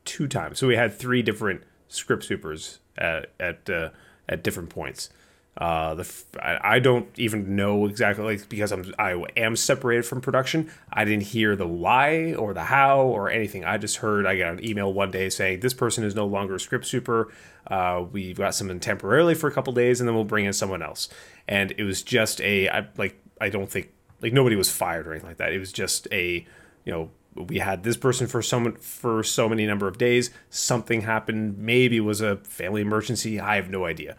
two 0.04 0.28
times. 0.28 0.58
So 0.58 0.66
we 0.66 0.76
had 0.76 0.92
three 0.92 1.22
different 1.22 1.62
script 1.88 2.24
supers 2.24 2.80
at, 3.00 3.30
at, 3.40 3.70
uh, 3.70 3.90
at 4.28 4.42
different 4.42 4.70
points. 4.70 5.10
Uh, 5.56 5.94
the 5.94 6.10
I, 6.40 6.78
don't 6.78 7.08
even 7.18 7.56
know 7.56 7.86
exactly 7.86 8.24
like 8.24 8.48
because 8.48 8.70
I'm 8.72 8.94
I 8.98 9.22
am 9.36 9.56
separated 9.56 10.06
from 10.06 10.20
production. 10.20 10.70
I 10.92 11.04
didn't 11.04 11.24
hear 11.24 11.56
the 11.56 11.66
why 11.66 12.34
or 12.34 12.54
the 12.54 12.62
how 12.62 13.00
or 13.02 13.28
anything. 13.28 13.64
I 13.64 13.76
just 13.76 13.96
heard 13.96 14.26
I 14.26 14.38
got 14.38 14.54
an 14.54 14.64
email 14.64 14.90
one 14.92 15.10
day 15.10 15.28
saying 15.28 15.60
this 15.60 15.74
person 15.74 16.04
is 16.04 16.14
no 16.14 16.24
longer 16.24 16.54
a 16.54 16.60
script 16.60 16.86
super. 16.86 17.32
Uh, 17.66 18.04
we've 18.10 18.38
got 18.38 18.54
someone 18.54 18.80
temporarily 18.80 19.34
for 19.34 19.48
a 19.48 19.52
couple 19.52 19.72
days 19.72 20.00
and 20.00 20.08
then 20.08 20.14
we'll 20.14 20.24
bring 20.24 20.46
in 20.46 20.52
someone 20.52 20.82
else. 20.82 21.08
And 21.48 21.74
it 21.76 21.84
was 21.84 22.02
just 22.02 22.40
a 22.40 22.68
I, 22.68 22.86
like 22.96 23.20
I 23.40 23.50
don't 23.50 23.70
think 23.70 23.90
like 24.22 24.32
nobody 24.32 24.56
was 24.56 24.70
fired 24.70 25.06
or 25.06 25.10
anything 25.10 25.28
like 25.28 25.38
that. 25.38 25.52
It 25.52 25.58
was 25.58 25.72
just 25.72 26.06
a 26.12 26.46
you 26.84 26.92
know 26.92 27.10
we 27.34 27.58
had 27.58 27.82
this 27.82 27.96
person 27.96 28.26
for 28.26 28.42
so 28.42 28.72
for 28.80 29.22
so 29.22 29.48
many 29.48 29.66
number 29.66 29.86
of 29.86 29.98
days. 29.98 30.30
Something 30.50 31.02
happened. 31.02 31.58
Maybe 31.58 31.98
it 31.98 32.00
was 32.00 32.20
a 32.20 32.36
family 32.38 32.82
emergency. 32.82 33.38
I 33.38 33.56
have 33.56 33.70
no 33.70 33.86
idea. 33.86 34.16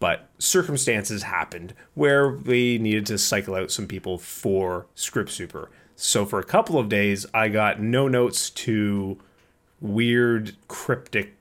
But 0.00 0.28
circumstances 0.38 1.22
happened 1.22 1.74
where 1.94 2.30
we 2.30 2.78
needed 2.78 3.06
to 3.06 3.18
cycle 3.18 3.54
out 3.54 3.70
some 3.70 3.86
people 3.86 4.18
for 4.18 4.86
Script 4.94 5.30
Super. 5.30 5.70
So 5.96 6.26
for 6.26 6.38
a 6.38 6.44
couple 6.44 6.78
of 6.78 6.88
days, 6.88 7.26
I 7.32 7.48
got 7.48 7.80
no 7.80 8.08
notes 8.08 8.50
to 8.50 9.18
weird, 9.80 10.56
cryptic 10.66 11.36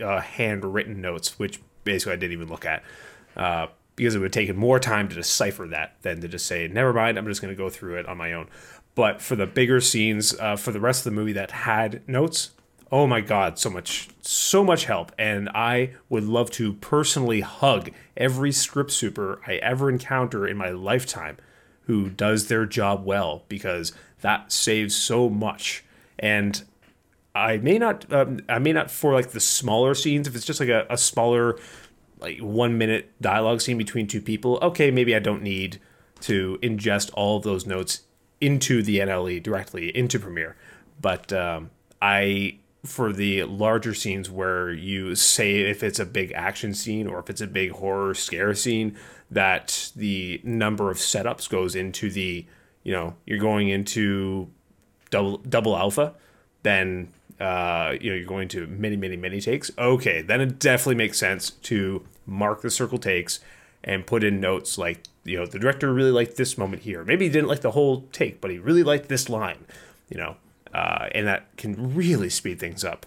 uh, 0.00 0.20
handwritten 0.20 1.00
notes, 1.00 1.38
which 1.38 1.60
basically 1.84 2.12
I 2.12 2.16
didn't 2.16 2.32
even 2.32 2.48
look 2.48 2.64
at. 2.64 2.82
Uh, 3.36 3.66
because 3.96 4.14
it 4.14 4.18
would 4.18 4.26
have 4.26 4.32
taken 4.32 4.56
more 4.56 4.78
time 4.78 5.08
to 5.08 5.14
decipher 5.14 5.66
that 5.66 5.96
than 6.02 6.20
to 6.20 6.28
just 6.28 6.46
say, 6.46 6.66
never 6.66 6.92
mind, 6.92 7.18
I'm 7.18 7.26
just 7.26 7.42
going 7.42 7.52
to 7.52 7.58
go 7.58 7.68
through 7.68 7.96
it 7.96 8.06
on 8.06 8.16
my 8.16 8.32
own. 8.32 8.48
But 8.94 9.22
for 9.22 9.36
the 9.36 9.46
bigger 9.46 9.80
scenes, 9.80 10.38
uh, 10.38 10.56
for 10.56 10.70
the 10.70 10.80
rest 10.80 11.00
of 11.00 11.12
the 11.12 11.16
movie 11.16 11.32
that 11.32 11.50
had 11.50 12.06
notes, 12.06 12.50
oh 12.90 13.06
my 13.06 13.22
god, 13.22 13.58
so 13.58 13.70
much, 13.70 14.10
so 14.20 14.62
much 14.62 14.84
help. 14.84 15.12
And 15.18 15.48
I 15.50 15.94
would 16.10 16.24
love 16.24 16.50
to 16.52 16.74
personally 16.74 17.40
hug 17.40 17.90
every 18.16 18.52
script 18.52 18.90
super 18.90 19.40
I 19.46 19.54
ever 19.56 19.88
encounter 19.88 20.46
in 20.46 20.58
my 20.58 20.70
lifetime 20.70 21.38
who 21.86 22.10
does 22.10 22.46
their 22.48 22.66
job 22.66 23.04
well 23.04 23.44
because 23.48 23.92
that 24.20 24.52
saves 24.52 24.94
so 24.94 25.28
much. 25.28 25.82
And 26.18 26.62
I 27.34 27.56
may 27.56 27.78
not, 27.78 28.12
um, 28.12 28.40
I 28.48 28.58
may 28.58 28.72
not 28.72 28.90
for 28.90 29.14
like 29.14 29.30
the 29.30 29.40
smaller 29.40 29.94
scenes. 29.94 30.28
If 30.28 30.36
it's 30.36 30.44
just 30.44 30.60
like 30.60 30.68
a, 30.68 30.86
a 30.90 30.98
smaller, 30.98 31.58
like 32.20 32.38
one 32.38 32.76
minute 32.78 33.10
dialogue 33.20 33.62
scene 33.62 33.78
between 33.78 34.06
two 34.06 34.20
people, 34.20 34.58
okay, 34.60 34.90
maybe 34.90 35.16
I 35.16 35.18
don't 35.18 35.42
need 35.42 35.80
to 36.20 36.58
ingest 36.62 37.10
all 37.14 37.38
of 37.38 37.42
those 37.42 37.66
notes 37.66 38.02
into 38.42 38.82
the 38.82 38.98
NLE 38.98 39.40
directly 39.40 39.96
into 39.96 40.18
Premiere. 40.18 40.56
But 41.00 41.32
um, 41.32 41.70
I 42.02 42.58
for 42.84 43.12
the 43.12 43.44
larger 43.44 43.94
scenes 43.94 44.28
where 44.28 44.72
you 44.72 45.14
say 45.14 45.60
if 45.60 45.84
it's 45.84 46.00
a 46.00 46.04
big 46.04 46.32
action 46.32 46.74
scene 46.74 47.06
or 47.06 47.20
if 47.20 47.30
it's 47.30 47.40
a 47.40 47.46
big 47.46 47.70
horror 47.70 48.12
scare 48.12 48.54
scene 48.54 48.96
that 49.30 49.92
the 49.94 50.40
number 50.42 50.90
of 50.90 50.96
setups 50.96 51.48
goes 51.48 51.76
into 51.76 52.10
the 52.10 52.44
you 52.82 52.92
know 52.92 53.14
you're 53.24 53.38
going 53.38 53.68
into 53.68 54.48
double 55.10 55.38
double 55.38 55.76
alpha 55.76 56.12
then 56.64 57.08
uh, 57.38 57.94
you 58.00 58.10
know 58.10 58.16
you're 58.16 58.26
going 58.26 58.48
to 58.48 58.66
many 58.66 58.96
many 58.96 59.16
many 59.16 59.40
takes 59.40 59.70
okay 59.78 60.20
then 60.20 60.40
it 60.40 60.58
definitely 60.58 60.96
makes 60.96 61.18
sense 61.18 61.50
to 61.50 62.04
mark 62.26 62.62
the 62.62 62.70
circle 62.70 62.98
takes 62.98 63.38
and 63.84 64.08
put 64.08 64.24
in 64.24 64.40
notes 64.40 64.76
like 64.76 65.04
you 65.24 65.38
know 65.38 65.46
the 65.46 65.58
director 65.58 65.92
really 65.92 66.10
liked 66.10 66.36
this 66.36 66.58
moment 66.58 66.82
here 66.82 67.04
maybe 67.04 67.26
he 67.26 67.30
didn't 67.30 67.48
like 67.48 67.60
the 67.60 67.72
whole 67.72 68.02
take 68.12 68.40
but 68.40 68.50
he 68.50 68.58
really 68.58 68.82
liked 68.82 69.08
this 69.08 69.28
line 69.28 69.64
you 70.08 70.18
know 70.18 70.36
uh, 70.72 71.08
and 71.14 71.26
that 71.26 71.54
can 71.56 71.94
really 71.94 72.30
speed 72.30 72.58
things 72.58 72.84
up. 72.84 73.06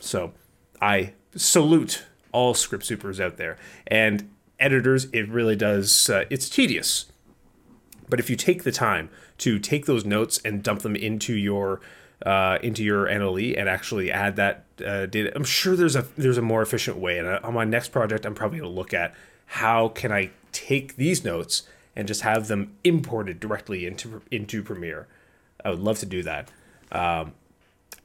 So 0.00 0.32
I 0.80 1.14
salute 1.34 2.04
all 2.32 2.54
script 2.54 2.84
supers 2.84 3.20
out 3.20 3.36
there 3.36 3.56
and 3.86 4.30
editors. 4.60 5.06
It 5.12 5.28
really 5.28 5.56
does. 5.56 6.08
Uh, 6.08 6.24
it's 6.30 6.48
tedious, 6.48 7.06
but 8.08 8.20
if 8.20 8.30
you 8.30 8.36
take 8.36 8.62
the 8.62 8.72
time 8.72 9.10
to 9.38 9.58
take 9.58 9.86
those 9.86 10.04
notes 10.04 10.40
and 10.44 10.62
dump 10.62 10.82
them 10.82 10.94
into 10.94 11.34
your 11.34 11.80
uh, 12.24 12.58
into 12.62 12.84
your 12.84 13.06
NLE 13.06 13.58
and 13.58 13.68
actually 13.68 14.10
add 14.10 14.36
that 14.36 14.64
uh, 14.84 15.06
data, 15.06 15.32
I'm 15.34 15.44
sure 15.44 15.74
there's 15.74 15.96
a 15.96 16.02
there's 16.16 16.38
a 16.38 16.42
more 16.42 16.62
efficient 16.62 16.98
way. 16.98 17.18
And 17.18 17.26
uh, 17.26 17.40
on 17.42 17.54
my 17.54 17.64
next 17.64 17.88
project, 17.88 18.24
I'm 18.24 18.34
probably 18.34 18.58
going 18.60 18.70
to 18.70 18.76
look 18.76 18.94
at 18.94 19.14
how 19.48 19.88
can 19.88 20.12
I 20.12 20.30
take 20.52 20.96
these 20.96 21.24
notes 21.24 21.62
and 21.98 22.06
just 22.06 22.22
have 22.22 22.48
them 22.48 22.76
imported 22.84 23.40
directly 23.40 23.86
into 23.86 24.22
into 24.30 24.62
Premiere. 24.62 25.08
I 25.64 25.70
would 25.70 25.80
love 25.80 25.98
to 25.98 26.06
do 26.06 26.22
that. 26.22 26.48
Um, 26.92 27.32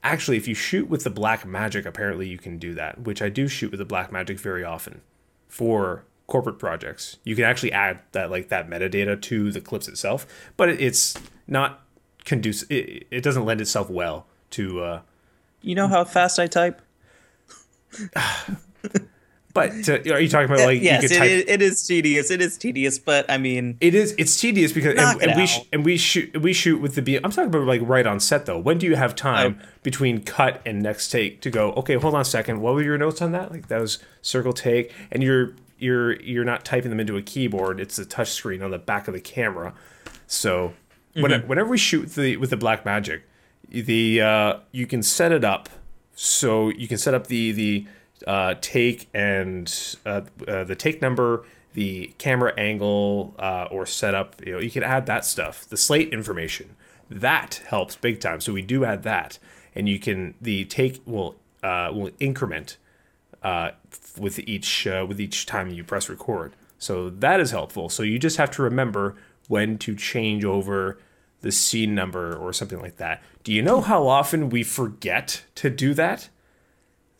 actually, 0.02 0.36
if 0.36 0.48
you 0.48 0.54
shoot 0.54 0.88
with 0.88 1.04
the 1.04 1.10
Blackmagic, 1.10 1.86
apparently 1.86 2.28
you 2.28 2.36
can 2.36 2.58
do 2.58 2.74
that, 2.74 3.02
which 3.02 3.22
I 3.22 3.28
do 3.28 3.46
shoot 3.46 3.70
with 3.70 3.78
the 3.78 3.86
Blackmagic 3.86 4.40
very 4.40 4.64
often 4.64 5.00
for 5.48 6.04
corporate 6.26 6.58
projects. 6.58 7.18
You 7.22 7.36
can 7.36 7.44
actually 7.44 7.72
add 7.72 8.00
that 8.12 8.30
like 8.30 8.48
that 8.48 8.68
metadata 8.68 9.20
to 9.22 9.52
the 9.52 9.60
clips 9.60 9.86
itself, 9.86 10.26
but 10.56 10.68
it's 10.68 11.14
not 11.46 11.84
conducive. 12.24 12.70
It, 12.72 13.06
it 13.12 13.22
doesn't 13.22 13.44
lend 13.44 13.60
itself 13.60 13.88
well 13.88 14.26
to. 14.50 14.82
Uh, 14.82 15.00
you 15.62 15.76
know 15.76 15.86
how 15.86 16.04
fast 16.04 16.40
I 16.40 16.48
type. 16.48 16.82
But 19.54 19.84
to, 19.84 20.12
are 20.12 20.18
you 20.20 20.28
talking 20.28 20.52
about 20.52 20.66
like 20.66 20.82
yes, 20.82 21.02
you 21.04 21.08
could 21.08 21.16
type, 21.16 21.30
it, 21.30 21.48
it 21.48 21.62
is 21.62 21.86
tedious. 21.86 22.30
It 22.32 22.42
is 22.42 22.58
tedious, 22.58 22.98
but 22.98 23.30
I 23.30 23.38
mean, 23.38 23.76
it 23.80 23.94
is 23.94 24.12
it's 24.18 24.38
tedious 24.38 24.72
because 24.72 24.96
and, 24.98 25.22
and 25.22 25.36
we 25.40 25.46
sh- 25.46 25.60
and 25.72 25.84
we 25.84 25.96
shoot 25.96 26.42
we 26.42 26.52
shoot 26.52 26.80
with 26.80 26.96
the 26.96 27.02
B. 27.02 27.16
I'm 27.16 27.30
talking 27.30 27.44
about 27.46 27.62
like 27.66 27.80
right 27.84 28.04
on 28.06 28.18
set 28.18 28.46
though. 28.46 28.58
When 28.58 28.78
do 28.78 28.86
you 28.86 28.96
have 28.96 29.14
time 29.14 29.60
Oh. 29.62 29.66
between 29.84 30.22
cut 30.24 30.60
and 30.66 30.82
next 30.82 31.08
take 31.10 31.40
to 31.42 31.50
go? 31.50 31.72
Okay, 31.74 31.94
hold 31.94 32.14
on 32.16 32.20
a 32.20 32.24
second. 32.24 32.60
What 32.62 32.74
were 32.74 32.82
your 32.82 32.98
notes 32.98 33.22
on 33.22 33.30
that? 33.32 33.52
Like 33.52 33.68
that 33.68 33.80
was 33.80 33.98
circle 34.22 34.52
take, 34.52 34.92
and 35.12 35.22
you're 35.22 35.54
you're 35.78 36.20
you're 36.20 36.44
not 36.44 36.64
typing 36.64 36.90
them 36.90 36.98
into 36.98 37.16
a 37.16 37.22
keyboard. 37.22 37.78
It's 37.78 37.96
a 37.98 38.04
touch 38.04 38.32
screen 38.32 38.60
on 38.60 38.72
the 38.72 38.78
back 38.78 39.06
of 39.06 39.14
the 39.14 39.20
camera. 39.20 39.72
So 40.26 40.74
Mm-hmm. 41.16 41.46
whenever 41.46 41.68
we 41.70 41.78
shoot 41.78 42.06
the 42.16 42.36
with 42.38 42.50
the 42.50 42.56
Blackmagic, 42.56 43.20
the 43.70 44.20
uh, 44.20 44.54
you 44.72 44.84
can 44.84 45.00
set 45.00 45.30
it 45.30 45.44
up 45.44 45.68
so 46.16 46.70
you 46.70 46.88
can 46.88 46.98
set 46.98 47.14
up 47.14 47.28
the 47.28 47.52
the 47.52 47.86
uh, 48.26 48.54
take 48.60 49.08
and 49.14 49.96
uh, 50.06 50.22
uh, 50.46 50.64
the 50.64 50.74
take 50.74 51.02
number, 51.02 51.44
the 51.74 52.14
camera 52.18 52.52
angle 52.58 53.34
uh, 53.38 53.66
or 53.70 53.86
setup. 53.86 54.44
You 54.44 54.52
know, 54.54 54.58
you 54.60 54.70
can 54.70 54.82
add 54.82 55.06
that 55.06 55.24
stuff. 55.24 55.64
The 55.68 55.76
slate 55.76 56.12
information 56.12 56.76
that 57.10 57.62
helps 57.66 57.96
big 57.96 58.20
time. 58.20 58.40
So 58.40 58.52
we 58.52 58.62
do 58.62 58.84
add 58.84 59.02
that, 59.02 59.38
and 59.74 59.88
you 59.88 59.98
can 59.98 60.34
the 60.40 60.64
take 60.64 61.00
will 61.06 61.36
uh, 61.62 61.90
will 61.92 62.10
increment 62.18 62.76
with 64.18 64.38
each 64.40 64.86
with 64.86 65.20
each 65.20 65.46
time 65.46 65.70
you 65.70 65.84
press 65.84 66.08
record. 66.08 66.54
So 66.78 67.10
that 67.10 67.40
is 67.40 67.50
helpful. 67.50 67.88
So 67.88 68.02
you 68.02 68.18
just 68.18 68.36
have 68.36 68.50
to 68.52 68.62
remember 68.62 69.16
when 69.48 69.78
to 69.78 69.94
change 69.94 70.44
over 70.44 70.98
the 71.40 71.52
scene 71.52 71.94
number 71.94 72.34
or 72.34 72.52
something 72.52 72.80
like 72.80 72.96
that. 72.96 73.22
Do 73.42 73.52
you 73.52 73.62
know 73.62 73.82
how 73.82 74.06
often 74.06 74.48
we 74.48 74.62
forget 74.62 75.44
to 75.56 75.68
do 75.68 75.92
that? 75.94 76.30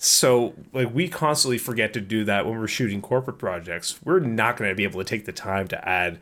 So 0.05 0.53
like 0.75 0.95
we 0.95 1.09
constantly 1.09 1.57
forget 1.57 1.95
to 1.95 2.01
do 2.01 2.25
that 2.25 2.45
when 2.45 2.59
we're 2.59 2.69
shooting 2.69 3.01
corporate 3.01 3.39
projects. 3.39 4.01
We're 4.05 4.21
not 4.21 4.57
going 4.59 4.71
to 4.71 4.75
be 4.75 4.85
able 4.85 5.01
to 5.03 5.05
take 5.05 5.25
the 5.25 5.33
time 5.33 5.67
to 5.69 5.89
add 5.89 6.19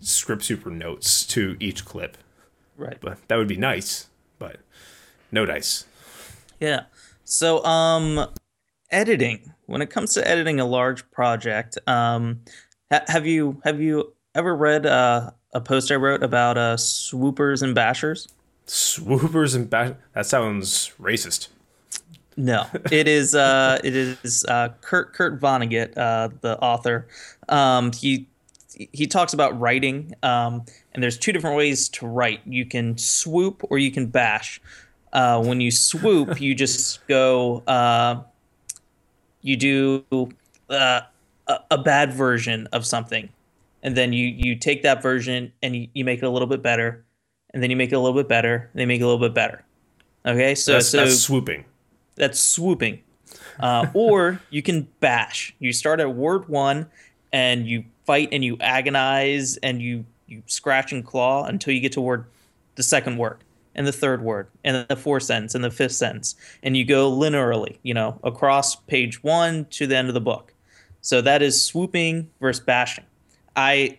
script 0.00 0.44
super 0.44 0.70
notes 0.70 1.24
to 1.28 1.56
each 1.58 1.84
clip. 1.86 2.18
right. 2.76 2.98
But 3.00 3.26
that 3.28 3.36
would 3.36 3.48
be 3.48 3.56
nice, 3.56 4.08
but 4.38 4.58
no 5.32 5.46
dice. 5.46 5.86
Yeah. 6.60 6.82
So, 7.24 7.64
um, 7.64 8.28
editing. 8.90 9.54
When 9.66 9.82
it 9.82 9.90
comes 9.90 10.14
to 10.14 10.26
editing 10.26 10.60
a 10.60 10.64
large 10.64 11.10
project, 11.10 11.78
um, 11.86 12.40
ha- 12.90 13.04
have 13.08 13.26
you 13.26 13.60
have 13.64 13.80
you 13.80 14.14
ever 14.34 14.54
read 14.54 14.86
uh, 14.86 15.30
a 15.52 15.60
post 15.60 15.90
I 15.90 15.96
wrote 15.96 16.22
about 16.22 16.56
uh, 16.56 16.76
swoopers 16.76 17.62
and 17.62 17.76
bashers? 17.76 18.28
Swoopers 18.66 19.54
and 19.54 19.68
bash. 19.68 19.94
That 20.14 20.26
sounds 20.26 20.92
racist. 21.00 21.48
No, 22.38 22.66
it 22.92 23.08
is 23.08 23.34
uh, 23.34 23.80
it 23.82 23.96
is 23.96 24.44
uh, 24.46 24.68
Kurt 24.80 25.12
Kurt 25.12 25.40
Vonnegut, 25.40 25.98
uh, 25.98 26.28
the 26.40 26.56
author. 26.60 27.08
Um, 27.48 27.90
he 27.92 28.28
he 28.92 29.08
talks 29.08 29.32
about 29.32 29.58
writing, 29.58 30.14
um, 30.22 30.64
and 30.94 31.02
there's 31.02 31.18
two 31.18 31.32
different 31.32 31.56
ways 31.56 31.88
to 31.88 32.06
write. 32.06 32.40
You 32.46 32.64
can 32.64 32.96
swoop 32.96 33.64
or 33.70 33.78
you 33.78 33.90
can 33.90 34.06
bash. 34.06 34.60
Uh, 35.12 35.42
when 35.42 35.60
you 35.60 35.72
swoop, 35.72 36.40
you 36.40 36.54
just 36.54 37.04
go. 37.08 37.64
Uh, 37.66 38.22
you 39.42 39.56
do 39.56 40.04
uh, 40.70 41.00
a, 41.48 41.58
a 41.72 41.78
bad 41.78 42.12
version 42.12 42.68
of 42.72 42.86
something, 42.86 43.28
and 43.82 43.96
then 43.96 44.12
you 44.12 44.26
you 44.28 44.54
take 44.54 44.84
that 44.84 45.02
version 45.02 45.52
and 45.64 45.74
you, 45.74 45.88
you 45.92 46.04
make 46.04 46.22
it 46.22 46.24
a 46.24 46.30
little 46.30 46.46
bit 46.46 46.62
better, 46.62 47.04
and 47.52 47.60
then 47.60 47.68
you 47.68 47.76
make 47.76 47.90
it 47.90 47.96
a 47.96 48.00
little 48.00 48.16
bit 48.16 48.28
better, 48.28 48.70
and 48.72 48.80
then 48.80 48.86
make 48.86 49.00
it 49.00 49.04
a 49.04 49.08
little 49.08 49.18
bit 49.18 49.34
better. 49.34 49.64
Okay, 50.24 50.54
so 50.54 50.74
That's, 50.74 50.88
so 50.88 50.98
that's 50.98 51.18
swooping. 51.18 51.64
That's 52.18 52.40
swooping. 52.40 53.00
Uh, 53.60 53.86
or 53.94 54.40
you 54.50 54.62
can 54.62 54.88
bash. 55.00 55.54
You 55.58 55.72
start 55.72 56.00
at 56.00 56.14
word 56.14 56.48
one 56.48 56.86
and 57.32 57.66
you 57.66 57.84
fight 58.04 58.28
and 58.32 58.44
you 58.44 58.56
agonize 58.60 59.56
and 59.58 59.82
you, 59.82 60.04
you 60.26 60.42
scratch 60.46 60.92
and 60.92 61.04
claw 61.04 61.44
until 61.44 61.74
you 61.74 61.80
get 61.80 61.92
to 61.92 62.00
word 62.00 62.26
the 62.76 62.82
second 62.82 63.18
word 63.18 63.38
and 63.74 63.86
the 63.86 63.92
third 63.92 64.22
word 64.22 64.48
and 64.64 64.86
the 64.88 64.96
fourth 64.96 65.22
sentence 65.22 65.54
and 65.54 65.62
the 65.62 65.70
fifth 65.70 65.92
sentence. 65.92 66.34
And 66.62 66.76
you 66.76 66.84
go 66.84 67.10
linearly, 67.10 67.78
you 67.82 67.94
know, 67.94 68.18
across 68.24 68.76
page 68.76 69.22
one 69.22 69.66
to 69.66 69.86
the 69.86 69.96
end 69.96 70.08
of 70.08 70.14
the 70.14 70.20
book. 70.20 70.52
So 71.00 71.20
that 71.20 71.42
is 71.42 71.64
swooping 71.64 72.28
versus 72.40 72.64
bashing. 72.64 73.04
I 73.54 73.98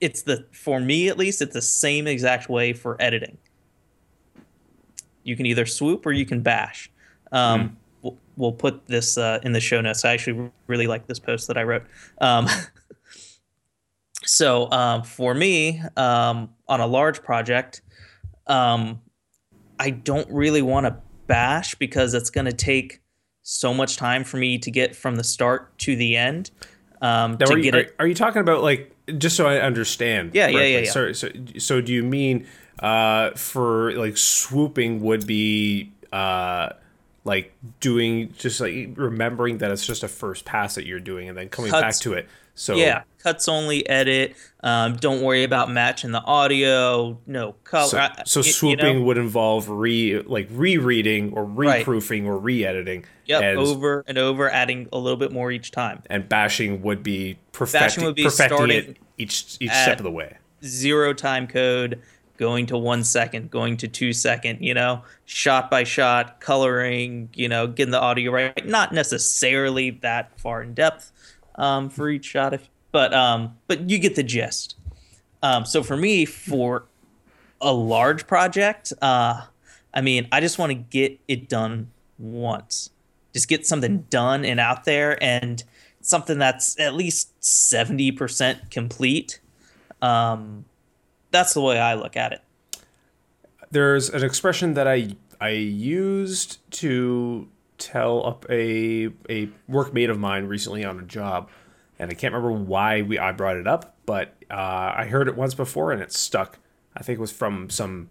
it's 0.00 0.22
the 0.22 0.46
for 0.52 0.80
me 0.80 1.08
at 1.08 1.18
least, 1.18 1.42
it's 1.42 1.54
the 1.54 1.62
same 1.62 2.06
exact 2.06 2.48
way 2.48 2.72
for 2.72 2.96
editing. 3.00 3.38
You 5.22 5.36
can 5.36 5.46
either 5.46 5.66
swoop 5.66 6.06
or 6.06 6.12
you 6.12 6.26
can 6.26 6.40
bash. 6.40 6.89
Um, 7.32 7.76
we'll, 8.02 8.18
we'll 8.36 8.52
put 8.52 8.86
this 8.86 9.18
uh, 9.18 9.40
in 9.42 9.52
the 9.52 9.60
show 9.60 9.80
notes. 9.80 10.04
I 10.04 10.12
actually 10.12 10.50
really 10.66 10.86
like 10.86 11.06
this 11.06 11.18
post 11.18 11.48
that 11.48 11.56
I 11.56 11.62
wrote. 11.62 11.84
Um, 12.20 12.48
so 14.24 14.70
um, 14.70 15.02
for 15.02 15.34
me, 15.34 15.82
um, 15.96 16.50
on 16.68 16.80
a 16.80 16.86
large 16.86 17.22
project, 17.22 17.82
um, 18.46 19.00
I 19.78 19.90
don't 19.90 20.30
really 20.30 20.62
want 20.62 20.86
to 20.86 20.96
bash 21.26 21.74
because 21.76 22.14
it's 22.14 22.30
going 22.30 22.46
to 22.46 22.52
take 22.52 23.00
so 23.42 23.72
much 23.72 23.96
time 23.96 24.24
for 24.24 24.36
me 24.36 24.58
to 24.58 24.70
get 24.70 24.94
from 24.94 25.16
the 25.16 25.24
start 25.24 25.78
to 25.78 25.96
the 25.96 26.16
end. 26.16 26.50
Um, 27.00 27.36
Now, 27.40 27.46
to 27.46 27.54
are, 27.54 27.56
you, 27.56 27.62
get 27.64 27.74
are, 27.74 27.78
it, 27.80 27.96
are 27.98 28.06
you 28.06 28.14
talking 28.14 28.40
about 28.42 28.62
like 28.62 28.94
just 29.18 29.36
so 29.36 29.46
I 29.46 29.58
understand? 29.58 30.32
Yeah, 30.34 30.48
yeah, 30.48 30.52
correctly, 30.52 30.72
yeah, 30.72 30.78
yeah. 30.80 30.90
So, 30.90 31.12
so, 31.12 31.28
so 31.58 31.80
do 31.80 31.92
you 31.92 32.02
mean 32.02 32.46
uh, 32.80 33.30
for 33.32 33.92
like 33.92 34.16
swooping 34.16 35.00
would 35.00 35.26
be 35.26 35.92
uh, 36.12 36.70
like 37.24 37.52
doing 37.80 38.32
just 38.38 38.60
like 38.60 38.90
remembering 38.94 39.58
that 39.58 39.70
it's 39.70 39.86
just 39.86 40.02
a 40.02 40.08
first 40.08 40.44
pass 40.44 40.74
that 40.76 40.86
you're 40.86 41.00
doing 41.00 41.28
and 41.28 41.36
then 41.36 41.48
coming 41.48 41.70
Cuts. 41.70 41.82
back 41.82 41.94
to 42.02 42.14
it. 42.14 42.28
So 42.54 42.74
yeah, 42.76 43.02
cuts 43.22 43.48
only 43.48 43.88
edit. 43.88 44.34
Um, 44.62 44.96
don't 44.96 45.22
worry 45.22 45.44
about 45.44 45.70
matching 45.70 46.10
the 46.12 46.20
audio. 46.22 47.18
No 47.26 47.52
color. 47.64 47.88
So, 47.88 47.98
I- 47.98 48.22
so 48.26 48.40
you 48.40 48.52
swooping 48.52 48.98
know? 48.98 49.04
would 49.04 49.16
involve 49.18 49.68
re 49.70 50.20
like 50.20 50.48
rereading 50.50 51.32
or 51.32 51.44
Right. 51.44 51.78
reproofing 51.86 52.26
or 52.26 52.36
re-editing. 52.38 53.04
Yep, 53.26 53.42
and, 53.42 53.58
over 53.58 54.04
and 54.08 54.18
over, 54.18 54.50
adding 54.50 54.88
a 54.92 54.98
little 54.98 55.16
bit 55.16 55.32
more 55.32 55.50
each 55.52 55.70
time. 55.70 56.02
and 56.10 56.28
bashing 56.28 56.82
would 56.82 57.02
be 57.02 57.38
perfecting, 57.52 58.04
would 58.04 58.14
be 58.16 58.24
perfecting 58.24 58.56
starting 58.58 58.76
it 58.90 58.96
each 59.16 59.56
each 59.60 59.70
step 59.70 59.98
of 59.98 60.04
the 60.04 60.10
way. 60.10 60.36
Zero 60.64 61.12
time 61.14 61.46
code, 61.46 62.00
going 62.40 62.64
to 62.66 62.78
one 62.78 63.04
second, 63.04 63.50
going 63.50 63.76
to 63.76 63.86
two 63.86 64.12
second. 64.12 64.60
You 64.60 64.74
know, 64.74 65.02
shot 65.26 65.70
by 65.70 65.84
shot, 65.84 66.40
coloring. 66.40 67.28
You 67.34 67.48
know, 67.48 67.68
getting 67.68 67.92
the 67.92 68.00
audio 68.00 68.32
right. 68.32 68.66
Not 68.66 68.92
necessarily 68.92 69.90
that 69.90 70.40
far 70.40 70.62
in 70.62 70.74
depth 70.74 71.12
um, 71.54 71.90
for 71.90 72.08
each 72.08 72.24
shot, 72.24 72.54
if, 72.54 72.68
but 72.90 73.14
um, 73.14 73.56
but 73.68 73.88
you 73.88 73.98
get 73.98 74.16
the 74.16 74.24
gist. 74.24 74.74
Um, 75.42 75.64
so 75.64 75.82
for 75.82 75.96
me, 75.96 76.24
for 76.24 76.86
a 77.60 77.72
large 77.72 78.26
project, 78.26 78.92
uh, 79.00 79.42
I 79.94 80.00
mean, 80.00 80.26
I 80.32 80.40
just 80.40 80.58
want 80.58 80.70
to 80.70 80.74
get 80.74 81.20
it 81.28 81.48
done 81.48 81.90
once. 82.18 82.90
Just 83.32 83.48
get 83.48 83.66
something 83.66 84.06
done 84.10 84.44
and 84.44 84.58
out 84.58 84.84
there, 84.84 85.22
and 85.22 85.62
something 86.00 86.38
that's 86.38 86.80
at 86.80 86.94
least 86.94 87.32
seventy 87.44 88.10
percent 88.10 88.70
complete. 88.70 89.40
Um, 90.00 90.64
that's 91.30 91.54
the 91.54 91.60
way 91.60 91.78
I 91.78 91.94
look 91.94 92.16
at 92.16 92.32
it. 92.32 92.42
There's 93.70 94.10
an 94.10 94.24
expression 94.24 94.74
that 94.74 94.88
I 94.88 95.16
I 95.40 95.50
used 95.50 96.58
to 96.72 97.48
tell 97.78 98.26
up 98.26 98.44
a 98.50 99.06
a 99.28 99.48
workmate 99.68 100.10
of 100.10 100.18
mine 100.18 100.46
recently 100.46 100.84
on 100.84 100.98
a 100.98 101.04
job, 101.04 101.48
and 101.98 102.10
I 102.10 102.14
can't 102.14 102.34
remember 102.34 102.64
why 102.64 103.02
we 103.02 103.18
I 103.18 103.32
brought 103.32 103.56
it 103.56 103.66
up, 103.66 103.96
but 104.06 104.34
uh, 104.50 104.92
I 104.96 105.06
heard 105.06 105.28
it 105.28 105.36
once 105.36 105.54
before 105.54 105.92
and 105.92 106.02
it 106.02 106.12
stuck. 106.12 106.58
I 106.96 107.02
think 107.02 107.18
it 107.18 107.20
was 107.20 107.32
from 107.32 107.70
some 107.70 108.10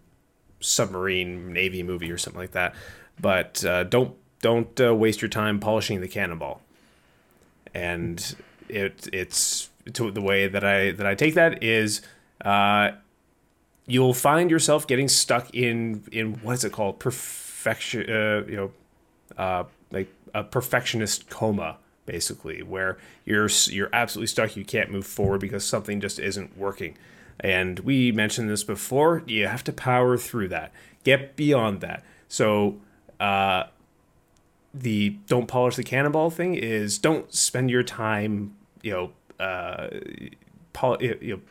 submarine 0.61 1.53
navy 1.53 1.83
movie 1.83 2.11
or 2.11 2.17
something 2.17 2.39
like 2.39 2.51
that. 2.51 2.75
But 3.19 3.63
uh, 3.65 3.83
don't 3.83 4.15
don't 4.41 4.79
uh, 4.79 4.95
waste 4.95 5.21
your 5.21 5.29
time 5.29 5.59
polishing 5.59 6.01
the 6.01 6.07
cannonball. 6.07 6.61
And 7.73 8.35
it 8.67 9.07
it's 9.11 9.69
to 9.93 10.11
the 10.11 10.21
way 10.21 10.47
that 10.47 10.63
I 10.63 10.91
that 10.91 11.05
I 11.05 11.15
take 11.15 11.35
that 11.35 11.63
is 11.63 12.01
uh, 12.43 12.91
you'll 13.89 14.13
find 14.13 14.49
yourself 14.51 14.87
getting 14.87 15.07
stuck 15.07 15.53
in 15.53 16.03
in 16.11 16.35
what 16.35 16.53
is 16.53 16.63
it 16.63 16.71
called? 16.71 16.99
Perfection 16.99 18.09
uh, 18.09 18.43
you 18.47 18.55
know 18.55 18.71
uh, 19.37 19.63
like 19.91 20.09
a 20.33 20.43
perfectionist 20.43 21.29
coma 21.29 21.77
basically 22.05 22.63
where 22.63 22.97
you're 23.25 23.49
you're 23.67 23.89
absolutely 23.93 24.27
stuck. 24.27 24.55
You 24.55 24.65
can't 24.65 24.91
move 24.91 25.05
forward 25.05 25.41
because 25.41 25.65
something 25.65 26.01
just 26.01 26.19
isn't 26.19 26.57
working. 26.57 26.97
And 27.39 27.79
we 27.79 28.11
mentioned 28.11 28.49
this 28.49 28.63
before. 28.63 29.23
You 29.25 29.47
have 29.47 29.63
to 29.65 29.73
power 29.73 30.17
through 30.17 30.49
that. 30.49 30.73
Get 31.03 31.35
beyond 31.37 31.79
that. 31.81 32.03
So 32.27 32.81
uh, 33.19 33.65
the 34.73 35.11
don't 35.27 35.47
polish 35.47 35.75
the 35.75 35.83
cannonball 35.83 36.29
thing 36.29 36.55
is 36.55 36.97
don't 36.97 37.33
spend 37.33 37.69
your 37.69 37.83
time 37.83 38.55
you 38.81 38.91
know 38.91 39.43
uh, 39.43 39.89
pol- 40.73 41.01
you 41.01 41.35
know 41.35 41.41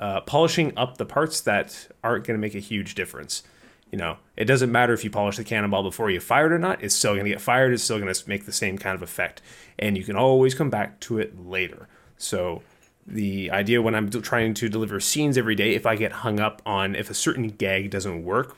uh, 0.00 0.20
polishing 0.22 0.76
up 0.76 0.98
the 0.98 1.06
parts 1.06 1.40
that 1.42 1.88
aren't 2.02 2.26
going 2.26 2.36
to 2.36 2.40
make 2.40 2.54
a 2.54 2.60
huge 2.60 2.94
difference. 2.94 3.42
You 3.90 3.98
know, 3.98 4.16
it 4.36 4.46
doesn't 4.46 4.72
matter 4.72 4.92
if 4.92 5.04
you 5.04 5.10
polish 5.10 5.36
the 5.36 5.44
cannonball 5.44 5.84
before 5.84 6.10
you 6.10 6.18
fire 6.18 6.46
it 6.46 6.52
or 6.52 6.58
not. 6.58 6.82
It's 6.82 6.94
still 6.94 7.12
going 7.12 7.24
to 7.24 7.30
get 7.30 7.40
fired. 7.40 7.72
It's 7.72 7.82
still 7.82 8.00
going 8.00 8.12
to 8.12 8.28
make 8.28 8.44
the 8.44 8.52
same 8.52 8.76
kind 8.76 8.96
of 8.96 9.02
effect, 9.02 9.40
and 9.78 9.96
you 9.96 10.04
can 10.04 10.16
always 10.16 10.54
come 10.54 10.70
back 10.70 10.98
to 11.00 11.18
it 11.18 11.46
later. 11.46 11.88
So 12.16 12.62
the 13.06 13.50
idea 13.50 13.82
when 13.82 13.94
I'm 13.94 14.10
trying 14.10 14.54
to 14.54 14.68
deliver 14.68 14.98
scenes 15.00 15.36
every 15.36 15.54
day, 15.54 15.74
if 15.74 15.86
I 15.86 15.96
get 15.96 16.12
hung 16.12 16.40
up 16.40 16.62
on 16.64 16.94
if 16.94 17.10
a 17.10 17.14
certain 17.14 17.48
gag 17.48 17.90
doesn't 17.90 18.24
work, 18.24 18.56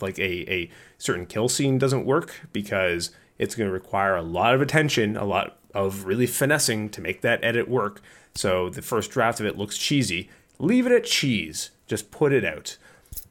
like 0.00 0.18
a, 0.18 0.50
a 0.50 0.70
certain 0.96 1.26
kill 1.26 1.48
scene 1.48 1.78
doesn't 1.78 2.06
work 2.06 2.34
because 2.52 3.10
it's 3.38 3.54
going 3.54 3.68
to 3.68 3.72
require 3.72 4.16
a 4.16 4.22
lot 4.22 4.54
of 4.54 4.60
attention, 4.60 5.16
a 5.16 5.24
lot 5.24 5.58
of 5.74 6.04
really 6.04 6.26
finessing 6.26 6.88
to 6.90 7.00
make 7.00 7.20
that 7.22 7.42
edit 7.42 7.68
work. 7.68 8.00
So 8.34 8.68
the 8.68 8.82
first 8.82 9.10
draft 9.10 9.40
of 9.40 9.46
it 9.46 9.58
looks 9.58 9.76
cheesy. 9.76 10.30
Leave 10.58 10.86
it 10.86 10.92
at 10.92 11.04
cheese. 11.04 11.70
Just 11.86 12.10
put 12.10 12.32
it 12.32 12.44
out. 12.44 12.76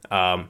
Um, 0.09 0.49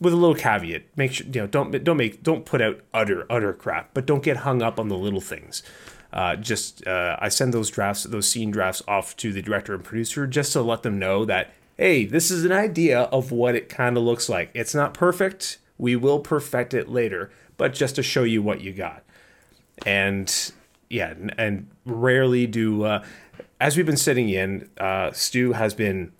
with 0.00 0.12
a 0.12 0.16
little 0.16 0.34
caveat, 0.34 0.84
make 0.96 1.12
sure 1.12 1.26
you 1.26 1.40
know 1.40 1.46
don't 1.46 1.82
don't 1.82 1.96
make 1.96 2.22
don't 2.22 2.44
put 2.44 2.60
out 2.60 2.80
utter 2.94 3.26
utter 3.28 3.52
crap, 3.52 3.90
but 3.94 4.06
don't 4.06 4.22
get 4.22 4.38
hung 4.38 4.62
up 4.62 4.78
on 4.78 4.88
the 4.88 4.96
little 4.96 5.20
things. 5.20 5.62
Uh, 6.12 6.36
just 6.36 6.86
uh, 6.86 7.16
I 7.20 7.28
send 7.28 7.52
those 7.52 7.70
drafts, 7.70 8.04
those 8.04 8.28
scene 8.28 8.50
drafts, 8.50 8.82
off 8.86 9.16
to 9.18 9.32
the 9.32 9.42
director 9.42 9.74
and 9.74 9.84
producer 9.84 10.26
just 10.26 10.52
to 10.52 10.62
let 10.62 10.82
them 10.82 10.98
know 10.98 11.24
that 11.24 11.50
hey, 11.76 12.04
this 12.04 12.30
is 12.30 12.44
an 12.44 12.52
idea 12.52 13.02
of 13.02 13.30
what 13.30 13.54
it 13.54 13.68
kind 13.68 13.96
of 13.96 14.02
looks 14.02 14.28
like. 14.28 14.50
It's 14.52 14.74
not 14.74 14.94
perfect. 14.94 15.58
We 15.78 15.94
will 15.94 16.18
perfect 16.18 16.74
it 16.74 16.88
later, 16.88 17.30
but 17.56 17.72
just 17.72 17.94
to 17.96 18.02
show 18.02 18.24
you 18.24 18.42
what 18.42 18.60
you 18.60 18.72
got. 18.72 19.04
And 19.86 20.52
yeah, 20.90 21.14
and 21.36 21.68
rarely 21.84 22.46
do 22.46 22.82
uh, 22.82 23.04
as 23.60 23.76
we've 23.76 23.86
been 23.86 23.96
sitting 23.96 24.28
in. 24.28 24.68
Uh, 24.78 25.12
Stu 25.12 25.52
has 25.52 25.74
been 25.74 26.12